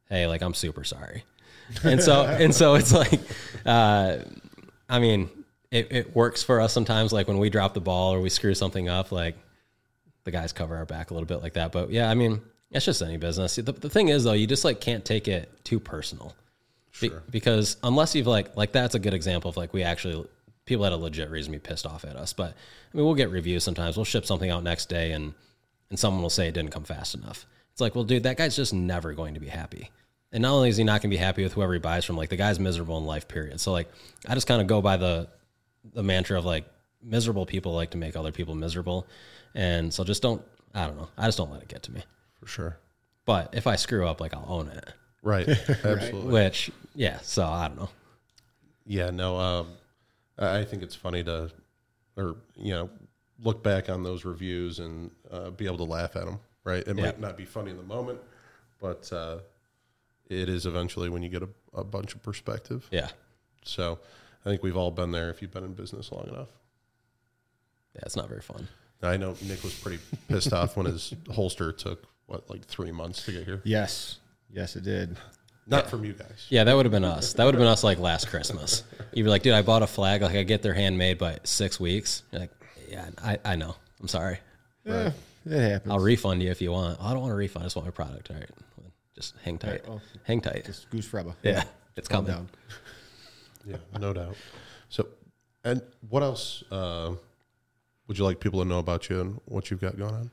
hey 0.09 0.26
like 0.26 0.41
i'm 0.41 0.53
super 0.53 0.84
sorry. 0.84 1.24
And 1.84 2.01
so 2.01 2.24
and 2.24 2.55
so 2.55 2.76
it's 2.76 2.93
like 2.93 3.20
uh 3.65 4.18
I 4.89 4.99
mean, 4.99 5.30
it, 5.72 5.91
it 5.91 6.15
works 6.15 6.43
for 6.43 6.61
us 6.61 6.74
sometimes. 6.74 7.11
Like 7.11 7.28
when 7.28 7.39
we 7.39 7.49
drop 7.49 7.74
the 7.74 7.82
ball 7.82 8.13
or 8.13 8.22
we 8.22 8.30
screw 8.30 8.53
something 8.53 8.88
up, 8.88 9.11
like 9.11 9.36
the 10.28 10.32
guys 10.32 10.51
cover 10.51 10.75
our 10.75 10.86
back 10.86 11.09
a 11.09 11.13
little 11.13 11.25
bit 11.25 11.41
like 11.41 11.53
that. 11.53 11.71
But 11.71 11.89
yeah, 11.89 12.11
I 12.11 12.13
mean, 12.13 12.41
it's 12.69 12.86
just 12.86 13.01
any 13.01 13.15
business. 13.15 13.55
The, 13.55 13.71
the 13.71 13.89
thing 13.89 14.09
is 14.09 14.25
though, 14.25 14.34
you 14.34 14.45
just 14.45 14.65
like 14.65 14.82
can't 14.82 15.05
take 15.05 15.30
it 15.30 15.49
too 15.63 15.80
personal 15.80 16.36
Be- 16.99 17.11
because 17.30 17.78
unless 17.82 18.13
you've 18.13 18.28
like, 18.28 18.57
like 18.57 18.73
that's 18.73 18.93
a 18.93 18.99
good 18.99 19.13
example 19.13 19.47
of 19.47 19.55
like, 19.55 19.73
we 19.73 19.84
actually, 19.84 20.28
people 20.65 20.84
had 20.84 20.91
a 20.91 20.97
legit 20.97 21.30
reason 21.30 21.53
to 21.53 21.59
be 21.59 21.65
pissed 21.65 21.86
off 21.86 22.03
at 22.03 22.17
us. 22.17 22.34
But 22.34 22.49
I 22.51 22.97
mean, 22.97 23.05
we'll 23.05 23.15
get 23.15 23.30
reviews 23.30 23.63
sometimes. 23.63 23.95
We'll 23.95 24.03
ship 24.03 24.25
something 24.25 24.49
out 24.49 24.63
next 24.63 24.89
day 24.89 25.13
and, 25.13 25.34
and 25.89 25.97
someone 25.97 26.21
will 26.21 26.30
say 26.30 26.49
it 26.49 26.53
didn't 26.53 26.71
come 26.71 26.84
fast 26.84 27.15
enough. 27.15 27.45
It's 27.71 27.80
like, 27.80 27.95
well, 27.95 28.03
dude, 28.03 28.23
that 28.23 28.36
guy's 28.36 28.57
just 28.57 28.73
never 28.73 29.13
going 29.13 29.36
to 29.36 29.39
be 29.39 29.47
happy. 29.47 29.91
And 30.34 30.41
not 30.41 30.51
only 30.51 30.67
is 30.67 30.75
he 30.75 30.84
not 30.84 31.01
going 31.01 31.09
to 31.09 31.15
be 31.15 31.23
happy 31.23 31.43
with 31.43 31.53
whoever 31.53 31.71
he 31.71 31.80
buys 31.80 32.03
from, 32.03 32.17
like 32.17 32.28
the 32.28 32.36
guy's 32.36 32.59
miserable 32.59 32.97
in 32.97 33.05
life, 33.05 33.30
period. 33.30 33.61
So 33.61 33.71
like, 33.71 33.88
I 34.28 34.34
just 34.34 34.45
kind 34.45 34.59
of 34.59 34.67
go 34.67 34.82
by 34.82 34.97
the 34.97 35.30
the 35.93 36.03
mantra 36.03 36.38
of 36.38 36.43
like 36.43 36.65
miserable 37.01 37.45
people 37.45 37.73
like 37.73 37.91
to 37.91 37.97
make 37.97 38.17
other 38.17 38.34
people 38.34 38.55
miserable, 38.55 39.07
and 39.58 39.93
so 39.93 40.05
just 40.05 40.22
don't. 40.22 40.41
I 40.74 40.86
don't 40.88 40.95
know. 40.95 41.10
I 41.18 41.26
just 41.26 41.38
don't 41.38 41.51
let 41.51 41.62
it 41.64 41.68
get 41.68 41.84
to 41.84 41.91
me. 41.91 42.03
for 42.39 42.47
sure. 42.47 42.78
But 43.26 43.49
if 43.53 43.68
I 43.68 43.76
screw 43.76 44.08
up, 44.08 44.22
like 44.22 44.34
I'll 44.34 44.45
own 44.47 44.68
it. 44.70 44.86
Right. 45.22 45.47
Absolutely. 45.84 46.32
Which, 46.32 46.72
yeah. 46.95 47.20
So 47.24 47.43
I 47.45 47.68
don't 47.68 47.78
know. 47.78 47.89
Yeah, 48.86 49.10
no, 49.10 49.38
um, 49.38 49.68
I 50.38 50.60
I 50.60 50.66
think 50.66 50.82
it's 50.84 50.95
funny 50.95 51.24
to, 51.26 51.51
or 52.16 52.36
you 52.55 52.72
know, 52.74 52.89
look 53.43 53.62
back 53.64 53.89
on 53.89 54.03
those 54.03 54.24
reviews 54.24 54.80
and 54.80 55.12
uh, 55.30 55.49
be 55.49 55.66
able 55.66 55.78
to 55.78 55.84
laugh 55.84 56.16
at 56.16 56.26
them. 56.26 56.39
Right, 56.64 56.88
it 56.88 56.95
Yeah. 56.97 57.05
might 57.05 57.20
not 57.20 57.36
be 57.36 57.43
funny 57.45 57.72
in 57.72 57.78
the 57.78 57.84
moment, 57.84 58.20
but 58.80 59.12
uh, 59.12 59.39
it 60.30 60.47
is 60.49 60.66
eventually 60.66 61.10
when 61.10 61.22
you 61.24 61.30
get 61.30 61.43
a, 61.43 61.49
a 61.74 61.84
bunch 61.84 62.14
of 62.16 62.22
perspective. 62.24 62.88
Yeah. 62.91 63.10
So, 63.64 63.99
I 64.45 64.49
think 64.49 64.64
we've 64.64 64.78
all 64.78 64.91
been 64.91 65.12
there 65.12 65.30
if 65.30 65.41
you've 65.41 65.51
been 65.51 65.64
in 65.66 65.74
business 65.74 66.12
long 66.12 66.28
enough. 66.30 66.49
Yeah, 67.95 68.01
it's 68.05 68.16
not 68.16 68.30
very 68.30 68.41
fun. 68.41 68.68
I 69.04 69.18
know 69.18 69.36
Nick 69.43 69.64
was 69.64 69.74
pretty 69.76 70.00
pissed 70.28 70.54
off 70.54 70.76
when 70.78 70.86
his 70.88 71.14
holster 71.32 71.72
took 71.72 72.06
what 72.26 72.50
like 72.50 72.66
three 72.66 72.91
months 72.91 73.26
to 73.26 73.32
get 73.32 73.45
here. 73.45 73.62
Yes, 73.64 74.18
yes, 74.52 74.76
it 74.76 74.84
did. 74.84 75.18
Not 75.70 75.89
from 75.89 76.06
you 76.06 76.14
guys. 76.14 76.45
Yeah, 76.50 76.64
that 76.64 76.74
would 76.76 76.86
have 76.86 76.91
been 76.93 77.04
us. 77.04 77.34
That 77.34 77.43
would 77.43 77.54
have 77.54 77.60
been 77.60 77.68
us 77.68 77.84
like 77.84 78.00
last 78.00 78.30
Christmas. 78.30 78.84
You'd 79.14 79.24
be 79.26 79.30
like, 79.30 79.43
dude, 79.43 79.54
I 79.54 79.62
bought 79.62 79.84
a 79.84 79.88
flag. 79.88 80.22
Like, 80.22 80.36
I 80.36 80.43
get 80.43 80.62
their 80.62 80.74
handmade 80.74 81.18
by 81.18 81.39
six 81.43 81.78
weeks. 81.80 82.24
You're 82.32 82.41
like, 82.41 82.52
yeah, 82.89 83.10
I, 83.22 83.38
I 83.43 83.56
know. 83.58 83.76
I'm 84.00 84.08
sorry. 84.08 84.39
Yeah, 84.86 85.12
it 85.45 85.72
happens. 85.72 85.91
I'll 85.91 86.00
refund 86.00 86.41
you 86.41 86.50
if 86.52 86.62
you 86.62 86.72
want. 86.72 86.98
I 87.02 87.12
don't 87.12 87.20
want 87.22 87.34
a 87.34 87.36
refund. 87.36 87.64
I 87.64 87.66
just 87.66 87.76
want 87.76 87.86
my 87.86 87.91
product. 87.91 88.32
All 88.32 88.38
right. 88.38 88.50
Just 89.14 89.34
hang 89.43 89.58
tight. 89.58 89.86
well, 89.88 90.02
hang 90.24 90.39
tight. 90.39 90.64
Just 90.66 90.89
goosfraba. 90.89 91.34
yeah, 91.43 91.64
it's 91.98 92.08
Calm 92.08 92.26
coming. 92.26 92.41
down. 92.41 92.50
Yeah, 93.66 94.00
no 94.00 94.14
doubt. 94.14 94.36
So, 94.89 95.08
and 95.66 95.82
what 96.10 96.24
else 96.24 96.64
uh, 96.72 97.14
would 98.08 98.18
you 98.18 98.24
like 98.24 98.39
people 98.39 98.62
to 98.62 98.68
know 98.68 98.80
about 98.80 99.10
you 99.10 99.20
and 99.22 99.41
what 99.45 99.70
you've 99.70 99.82
got 99.82 99.97
going 99.97 100.14
on? 100.14 100.32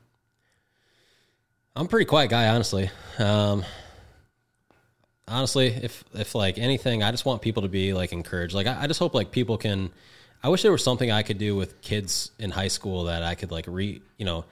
I'm 1.75 1.85
a 1.85 1.89
pretty 1.89 2.05
quiet 2.05 2.29
guy, 2.29 2.47
honestly. 2.47 2.89
Um, 3.19 3.65
honestly, 5.27 5.67
if 5.67 6.03
if 6.13 6.35
like 6.35 6.57
anything, 6.57 7.03
I 7.03 7.11
just 7.11 7.25
want 7.25 7.41
people 7.41 7.63
to 7.63 7.69
be 7.69 7.93
like 7.93 8.13
encouraged. 8.13 8.53
Like 8.53 8.67
I, 8.67 8.83
I 8.83 8.87
just 8.87 8.99
hope 8.99 9.13
like 9.13 9.31
people 9.31 9.57
can. 9.57 9.91
I 10.43 10.49
wish 10.49 10.61
there 10.61 10.71
was 10.71 10.83
something 10.83 11.11
I 11.11 11.23
could 11.23 11.37
do 11.37 11.55
with 11.55 11.81
kids 11.81 12.31
in 12.39 12.51
high 12.51 12.67
school 12.67 13.05
that 13.05 13.23
I 13.23 13.35
could 13.35 13.51
like 13.51 13.65
re, 13.67 14.01
you 14.17 14.25
know, 14.25 14.45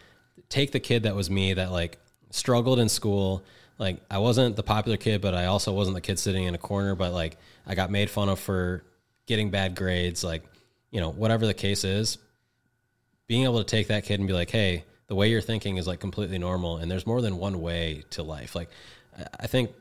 take 0.50 0.72
the 0.72 0.80
kid 0.80 1.04
that 1.04 1.16
was 1.16 1.30
me 1.30 1.54
that 1.54 1.72
like 1.72 1.98
struggled 2.32 2.80
in 2.80 2.90
school. 2.90 3.44
Like 3.78 4.02
I 4.10 4.18
wasn't 4.18 4.56
the 4.56 4.64
popular 4.64 4.98
kid, 4.98 5.22
but 5.22 5.34
I 5.34 5.46
also 5.46 5.72
wasn't 5.72 5.96
the 5.96 6.02
kid 6.02 6.20
sitting 6.20 6.44
in 6.44 6.56
a 6.56 6.60
corner. 6.60 6.96
But 6.96 7.14
like 7.14 7.38
I 7.66 7.76
got 7.76 7.90
made 7.90 8.10
fun 8.10 8.28
of 8.28 8.40
for 8.40 8.84
getting 9.28 9.50
bad 9.50 9.76
grades. 9.76 10.24
Like 10.24 10.44
you 10.92 11.00
know, 11.00 11.10
whatever 11.10 11.46
the 11.46 11.54
case 11.54 11.84
is, 11.84 12.18
being 13.28 13.44
able 13.44 13.60
to 13.60 13.64
take 13.64 13.88
that 13.88 14.04
kid 14.04 14.20
and 14.20 14.28
be 14.28 14.34
like, 14.34 14.50
hey, 14.50 14.84
the 15.08 15.16
way 15.16 15.30
you're 15.30 15.42
thinking 15.42 15.78
is 15.78 15.88
like 15.88 16.00
completely 16.00 16.38
normal, 16.38 16.78
and 16.78 16.90
there's 16.90 17.08
more 17.08 17.22
than 17.22 17.38
one 17.38 17.62
way 17.62 18.04
to 18.12 18.24
life. 18.24 18.56
Like, 18.56 18.70
I- 19.40 19.48
think 19.48 19.72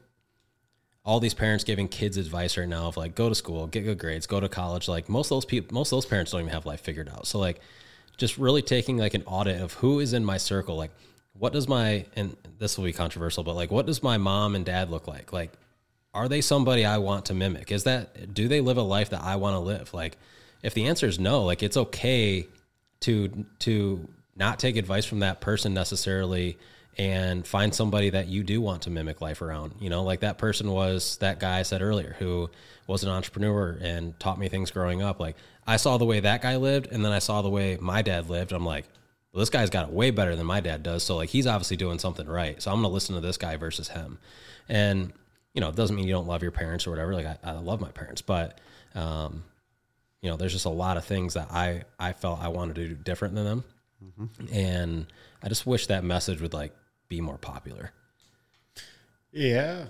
all 1.04 1.18
these 1.20 1.34
parents 1.34 1.64
giving 1.64 1.88
kids 1.88 2.16
advice 2.16 2.56
right 2.56 2.68
now 2.68 2.86
of 2.86 2.96
like, 2.96 3.14
go 3.14 3.28
to 3.28 3.34
school, 3.34 3.66
get 3.66 3.82
good 3.82 3.98
grades, 3.98 4.26
go 4.26 4.38
to 4.38 4.48
college. 4.48 4.88
Like 4.88 5.08
most 5.08 5.30
those 5.30 5.44
people, 5.44 5.74
most 5.74 5.90
those 5.90 6.06
parents 6.06 6.30
don't 6.30 6.42
even 6.42 6.52
have 6.52 6.66
life 6.66 6.80
figured 6.80 7.08
out. 7.08 7.26
So 7.26 7.38
like, 7.38 7.60
just 8.18 8.38
really 8.38 8.62
taking 8.62 8.98
like 8.98 9.14
an 9.14 9.24
audit 9.26 9.60
of 9.60 9.72
who 9.74 9.98
is 9.98 10.12
in 10.12 10.24
my 10.24 10.36
circle. 10.36 10.76
Like, 10.76 10.92
what 11.32 11.52
does 11.52 11.66
my 11.66 12.06
and 12.14 12.36
this 12.58 12.76
will 12.76 12.84
be 12.84 12.92
controversial, 12.92 13.42
but 13.42 13.56
like, 13.56 13.70
what 13.70 13.86
does 13.86 14.02
my 14.02 14.16
mom 14.18 14.54
and 14.54 14.64
dad 14.64 14.90
look 14.90 15.08
like? 15.08 15.32
Like, 15.32 15.52
are 16.14 16.28
they 16.28 16.40
somebody 16.40 16.84
I 16.84 16.98
want 16.98 17.26
to 17.26 17.34
mimic? 17.34 17.72
Is 17.72 17.84
that 17.84 18.32
do 18.32 18.46
they 18.46 18.60
live 18.60 18.76
a 18.76 18.82
life 18.82 19.10
that 19.10 19.22
I 19.22 19.36
want 19.36 19.54
to 19.54 19.60
live? 19.60 19.92
Like, 19.92 20.18
if 20.62 20.74
the 20.74 20.86
answer 20.86 21.06
is 21.06 21.18
no, 21.18 21.42
like 21.42 21.62
it's 21.62 21.76
okay 21.76 22.46
to 23.02 23.46
to 23.60 24.08
not 24.36 24.58
take 24.58 24.76
advice 24.76 25.04
from 25.04 25.20
that 25.20 25.40
person 25.40 25.74
necessarily 25.74 26.58
and 26.98 27.46
find 27.46 27.74
somebody 27.74 28.10
that 28.10 28.28
you 28.28 28.42
do 28.42 28.60
want 28.60 28.82
to 28.82 28.90
mimic 28.90 29.20
life 29.20 29.40
around. 29.40 29.74
You 29.80 29.88
know, 29.88 30.02
like 30.02 30.20
that 30.20 30.38
person 30.38 30.70
was 30.70 31.16
that 31.18 31.40
guy 31.40 31.58
I 31.58 31.62
said 31.62 31.82
earlier 31.82 32.16
who 32.18 32.50
was 32.86 33.02
an 33.02 33.10
entrepreneur 33.10 33.78
and 33.80 34.18
taught 34.20 34.38
me 34.38 34.48
things 34.48 34.70
growing 34.70 35.02
up. 35.02 35.18
Like 35.18 35.36
I 35.66 35.76
saw 35.76 35.96
the 35.96 36.04
way 36.04 36.20
that 36.20 36.42
guy 36.42 36.56
lived 36.56 36.88
and 36.90 37.04
then 37.04 37.12
I 37.12 37.18
saw 37.18 37.40
the 37.40 37.48
way 37.48 37.78
my 37.80 38.02
dad 38.02 38.28
lived. 38.28 38.52
I'm 38.52 38.66
like, 38.66 38.84
well, 39.32 39.40
this 39.40 39.50
guy's 39.50 39.70
got 39.70 39.88
it 39.88 39.94
way 39.94 40.10
better 40.10 40.36
than 40.36 40.46
my 40.46 40.60
dad 40.60 40.82
does. 40.82 41.02
So 41.02 41.16
like 41.16 41.30
he's 41.30 41.46
obviously 41.46 41.76
doing 41.76 41.98
something 41.98 42.26
right. 42.26 42.60
So 42.62 42.70
I'm 42.70 42.78
gonna 42.78 42.88
listen 42.88 43.14
to 43.14 43.20
this 43.22 43.38
guy 43.38 43.56
versus 43.56 43.88
him. 43.88 44.18
And 44.68 45.12
you 45.54 45.60
know, 45.60 45.70
it 45.70 45.76
doesn't 45.76 45.96
mean 45.96 46.06
you 46.06 46.14
don't 46.14 46.26
love 46.26 46.42
your 46.42 46.52
parents 46.52 46.86
or 46.86 46.90
whatever. 46.90 47.14
Like 47.14 47.26
I, 47.26 47.38
I 47.42 47.52
love 47.52 47.80
my 47.80 47.90
parents, 47.90 48.20
but 48.22 48.60
um, 48.94 49.44
you 50.22 50.30
know, 50.30 50.36
there's 50.36 50.52
just 50.52 50.64
a 50.64 50.70
lot 50.70 50.96
of 50.96 51.04
things 51.04 51.34
that 51.34 51.50
I 51.50 51.82
I 51.98 52.12
felt 52.12 52.40
I 52.40 52.48
wanted 52.48 52.76
to 52.76 52.88
do 52.88 52.94
different 52.94 53.34
than 53.34 53.44
them, 53.44 53.64
and 54.52 55.06
I 55.42 55.48
just 55.48 55.66
wish 55.66 55.88
that 55.88 56.04
message 56.04 56.40
would 56.40 56.54
like 56.54 56.72
be 57.08 57.20
more 57.20 57.38
popular. 57.38 57.90
Yeah. 59.32 59.86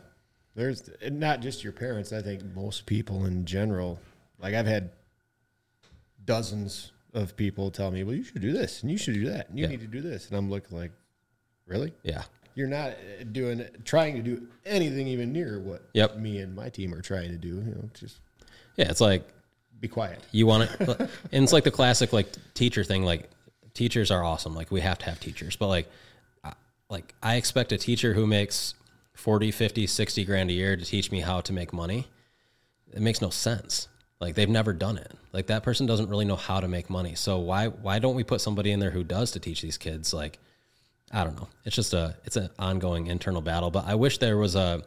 There's 0.54 0.90
not 1.10 1.40
just 1.40 1.62
your 1.64 1.72
parents. 1.72 2.12
I 2.12 2.20
think 2.22 2.42
most 2.54 2.84
people 2.86 3.24
in 3.24 3.44
general. 3.46 3.98
Like 4.38 4.54
I've 4.54 4.66
had 4.66 4.90
dozens 6.24 6.92
of 7.14 7.36
people 7.36 7.70
tell 7.70 7.90
me, 7.90 8.04
"Well, 8.04 8.14
you 8.14 8.24
should 8.24 8.40
do 8.42 8.52
this 8.52 8.82
and 8.82 8.90
you 8.90 8.98
should 8.98 9.14
do 9.14 9.26
that 9.30 9.48
and 9.50 9.58
you 9.58 9.64
Yeah. 9.64 9.70
need 9.70 9.80
to 9.80 9.86
do 9.86 10.00
this," 10.00 10.28
and 10.28 10.36
I'm 10.36 10.50
looking 10.50 10.76
like, 10.76 10.92
"Really? 11.66 11.92
Yeah, 12.02 12.24
You're 12.54 12.68
not 12.68 12.90
uh, 12.90 13.24
doing 13.32 13.66
trying 13.84 14.14
to 14.16 14.22
do 14.22 14.46
anything 14.66 15.06
even 15.08 15.32
near 15.32 15.58
what 15.58 15.88
Yep. 15.94 16.16
me 16.18 16.38
and 16.38 16.54
my 16.54 16.68
team 16.68 16.94
are 16.94 17.00
trying 17.00 17.30
to 17.30 17.38
do? 17.38 17.48
You 17.48 17.74
know, 17.74 17.90
just 17.94 18.18
yeah. 18.76 18.90
It's 18.90 19.00
like 19.00 19.26
be 19.82 19.88
quiet." 19.88 20.20
you 20.32 20.46
want 20.46 20.70
it, 20.70 20.80
and 21.32 21.44
it's 21.44 21.52
like 21.52 21.64
the 21.64 21.70
classic 21.70 22.14
like 22.14 22.28
teacher 22.54 22.84
thing. 22.84 23.04
Like 23.04 23.28
teachers 23.74 24.10
are 24.10 24.24
awesome. 24.24 24.54
Like 24.54 24.70
we 24.70 24.80
have 24.80 24.98
to 25.00 25.04
have 25.04 25.20
teachers, 25.20 25.56
but 25.56 25.68
like 25.68 25.88
like 26.92 27.14
I 27.22 27.36
expect 27.36 27.72
a 27.72 27.78
teacher 27.78 28.12
who 28.12 28.26
makes 28.26 28.74
40, 29.14 29.50
50, 29.50 29.86
60 29.86 30.24
grand 30.24 30.50
a 30.50 30.52
year 30.52 30.76
to 30.76 30.84
teach 30.84 31.10
me 31.10 31.20
how 31.20 31.40
to 31.40 31.52
make 31.52 31.72
money. 31.72 32.06
It 32.92 33.00
makes 33.00 33.22
no 33.22 33.30
sense. 33.30 33.88
Like 34.20 34.34
they've 34.34 34.48
never 34.48 34.72
done 34.72 34.98
it. 34.98 35.10
Like 35.32 35.46
that 35.46 35.62
person 35.62 35.86
doesn't 35.86 36.08
really 36.08 36.26
know 36.26 36.36
how 36.36 36.60
to 36.60 36.68
make 36.68 36.90
money. 36.90 37.14
So 37.14 37.38
why 37.38 37.68
why 37.68 37.98
don't 37.98 38.14
we 38.14 38.22
put 38.22 38.40
somebody 38.40 38.70
in 38.70 38.78
there 38.78 38.90
who 38.90 39.02
does 39.02 39.32
to 39.32 39.40
teach 39.40 39.62
these 39.62 39.78
kids? 39.78 40.14
Like 40.14 40.38
I 41.10 41.24
don't 41.24 41.34
know. 41.34 41.48
It's 41.64 41.74
just 41.74 41.94
a 41.94 42.14
it's 42.24 42.36
an 42.36 42.50
ongoing 42.58 43.08
internal 43.08 43.40
battle. 43.40 43.70
But 43.70 43.86
I 43.86 43.96
wish 43.96 44.18
there 44.18 44.36
was 44.36 44.54
a 44.54 44.82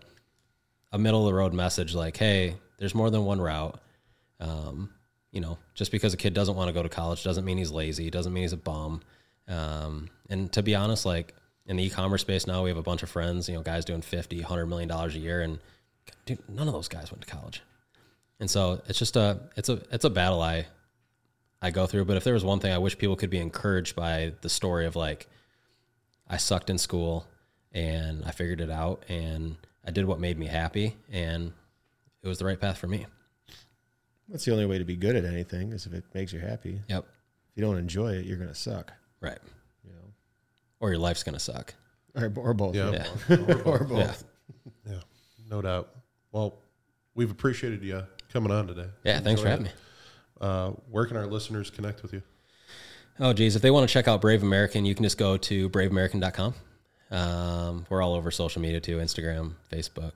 a 0.93 0.97
middle 0.97 1.21
of 1.21 1.25
the 1.25 1.33
road 1.33 1.53
message 1.53 1.93
like, 1.93 2.15
hey, 2.15 2.55
there's 2.77 2.95
more 2.95 3.09
than 3.09 3.25
one 3.25 3.41
route. 3.41 3.79
Um, 4.45 4.91
you 5.31 5.41
know, 5.41 5.57
just 5.73 5.91
because 5.91 6.13
a 6.13 6.17
kid 6.17 6.33
doesn't 6.33 6.55
want 6.55 6.69
to 6.69 6.73
go 6.73 6.83
to 6.83 6.89
college 6.89 7.23
doesn't 7.23 7.43
mean 7.43 7.57
he's 7.57 7.71
lazy. 7.71 8.09
Doesn't 8.09 8.31
mean 8.31 8.43
he's 8.43 8.53
a 8.53 8.57
bum. 8.57 9.01
Um, 9.47 10.09
and 10.29 10.51
to 10.53 10.63
be 10.63 10.75
honest, 10.75 11.05
like 11.05 11.35
in 11.65 11.77
the 11.77 11.83
e-commerce 11.83 12.21
space 12.21 12.47
now, 12.47 12.63
we 12.63 12.69
have 12.69 12.77
a 12.77 12.83
bunch 12.83 13.03
of 13.03 13.09
friends. 13.09 13.49
You 13.49 13.55
know, 13.55 13.61
guys 13.61 13.85
doing 13.85 14.01
50, 14.01 14.37
100 14.37 14.65
million 14.67 14.87
dollars 14.87 15.15
a 15.15 15.19
year, 15.19 15.41
and 15.41 15.59
dude, 16.25 16.39
none 16.47 16.67
of 16.67 16.73
those 16.73 16.87
guys 16.87 17.11
went 17.11 17.25
to 17.25 17.33
college. 17.33 17.61
And 18.39 18.49
so 18.49 18.81
it's 18.87 18.99
just 18.99 19.15
a 19.15 19.39
it's 19.55 19.69
a 19.69 19.81
it's 19.91 20.05
a 20.05 20.09
battle 20.09 20.41
I 20.41 20.67
I 21.61 21.71
go 21.71 21.85
through. 21.85 22.05
But 22.05 22.17
if 22.17 22.23
there 22.23 22.33
was 22.33 22.45
one 22.45 22.59
thing 22.59 22.71
I 22.71 22.77
wish 22.77 22.97
people 22.97 23.15
could 23.15 23.29
be 23.29 23.39
encouraged 23.39 23.95
by 23.95 24.33
the 24.41 24.49
story 24.49 24.85
of 24.85 24.95
like 24.95 25.27
I 26.27 26.37
sucked 26.37 26.69
in 26.69 26.77
school 26.77 27.25
and 27.71 28.23
I 28.25 28.31
figured 28.31 28.61
it 28.61 28.69
out 28.69 29.03
and 29.09 29.57
I 29.85 29.91
did 29.91 30.05
what 30.05 30.19
made 30.19 30.37
me 30.37 30.47
happy 30.47 30.95
and 31.11 31.53
it 32.23 32.27
was 32.27 32.39
the 32.39 32.45
right 32.45 32.59
path 32.59 32.77
for 32.77 32.87
me. 32.87 33.05
That's 34.29 34.45
the 34.45 34.51
only 34.51 34.65
way 34.65 34.77
to 34.77 34.85
be 34.85 34.95
good 34.95 35.15
at 35.15 35.25
anything 35.25 35.71
is 35.71 35.85
if 35.85 35.93
it 35.93 36.03
makes 36.13 36.33
you 36.33 36.39
happy. 36.39 36.81
Yep. 36.87 37.05
If 37.51 37.57
you 37.57 37.63
don't 37.63 37.77
enjoy 37.77 38.13
it, 38.13 38.25
you're 38.25 38.37
gonna 38.37 38.55
suck. 38.55 38.91
Right. 39.21 39.37
You 39.83 39.91
know, 39.91 40.13
Or 40.79 40.89
your 40.89 40.97
life's 40.99 41.23
gonna 41.23 41.39
suck. 41.39 41.73
or, 42.15 42.31
or 42.35 42.53
both. 42.53 42.75
Yeah. 42.75 43.05
Yeah. 43.29 43.37
or 43.65 43.83
both. 43.83 44.23
Yeah. 44.85 44.93
Yeah, 44.93 44.99
no 45.49 45.61
doubt. 45.61 45.89
Well, 46.31 46.55
we've 47.13 47.31
appreciated 47.31 47.83
you 47.83 48.03
coming 48.31 48.51
on 48.51 48.67
today. 48.67 48.87
Yeah. 49.03 49.19
Thanks 49.19 49.41
for 49.41 49.47
Enjoyed 49.47 49.51
having 49.51 49.63
me. 49.65 49.71
Uh, 50.41 50.69
where 50.89 51.05
can 51.05 51.17
our 51.17 51.27
listeners 51.27 51.69
connect 51.69 52.01
with 52.01 52.13
you? 52.13 52.21
Oh, 53.19 53.31
geez. 53.31 53.55
If 53.55 53.61
they 53.61 53.71
want 53.71 53.87
to 53.87 53.93
check 53.93 54.07
out 54.07 54.19
Brave 54.21 54.43
American, 54.43 54.85
you 54.85 54.93
can 54.93 55.03
just 55.03 55.17
go 55.17 55.37
to 55.37 55.69
braveamerican.com. 55.69 56.53
Um, 57.11 57.85
we're 57.89 58.01
all 58.01 58.13
over 58.13 58.29
social 58.31 58.61
media 58.61 58.81
too 58.81 58.97
Instagram, 58.97 59.53
Facebook. 59.71 60.11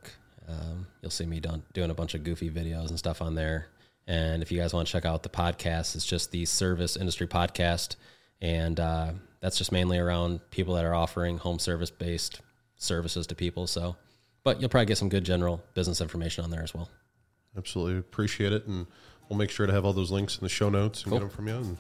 Um, 0.48 0.88
you'll 1.02 1.12
see 1.12 1.26
me 1.26 1.40
done, 1.40 1.64
doing 1.74 1.92
a 1.92 1.94
bunch 1.94 2.14
of 2.16 2.24
goofy 2.24 2.50
videos 2.50 2.90
and 2.90 2.98
stuff 3.00 3.22
on 3.22 3.36
there. 3.36 3.68
And 4.10 4.42
if 4.42 4.52
you 4.52 4.60
guys 4.60 4.74
want 4.74 4.88
to 4.88 4.92
check 4.92 5.06
out 5.06 5.22
the 5.24 5.30
podcast, 5.30 5.96
it's 5.96 6.06
just 6.06 6.32
the 6.32 6.44
Service 6.46 6.98
Industry 6.98 7.28
Podcast. 7.28 7.96
And 8.42 8.80
uh, 8.80 9.12
that's 9.40 9.58
just 9.58 9.72
mainly 9.72 10.00
around 10.00 10.40
people 10.50 10.74
that 10.76 10.84
are 10.84 10.96
offering 10.96 11.38
home 11.38 11.60
service 11.60 11.92
based 11.92 12.42
services 12.76 13.28
to 13.28 13.36
people. 13.36 13.68
So, 13.68 13.96
but 14.44 14.60
you'll 14.60 14.70
probably 14.70 14.88
get 14.88 14.98
some 14.98 15.10
good 15.10 15.24
general 15.26 15.62
business 15.76 16.02
information 16.02 16.44
on 16.44 16.50
there 16.50 16.64
as 16.64 16.74
well. 16.74 16.90
Absolutely 17.56 18.00
appreciate 18.00 18.52
it, 18.52 18.66
and 18.66 18.88
we'll 19.30 19.38
make 19.38 19.52
sure 19.52 19.68
to 19.68 19.74
have 19.74 19.86
all 19.86 19.94
those 19.94 20.10
links 20.12 20.38
in 20.38 20.44
the 20.44 20.50
show 20.50 20.70
notes 20.70 21.04
and 21.04 21.12
Cool. 21.12 21.20
get 21.20 21.26
them 21.26 21.30
from 21.36 21.48
you. 21.48 21.56
And 21.56 21.78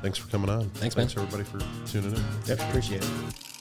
thanks 0.00 0.16
for 0.18 0.28
coming 0.30 0.48
on. 0.48 0.70
Thanks, 0.70 0.96
man. 0.96 1.06
Thanks 1.08 1.16
everybody 1.20 1.44
for 1.44 1.86
tuning 1.86 2.14
in. 2.16 2.24
Yep, 2.46 2.60
appreciate 2.60 3.02
it. 3.02 3.51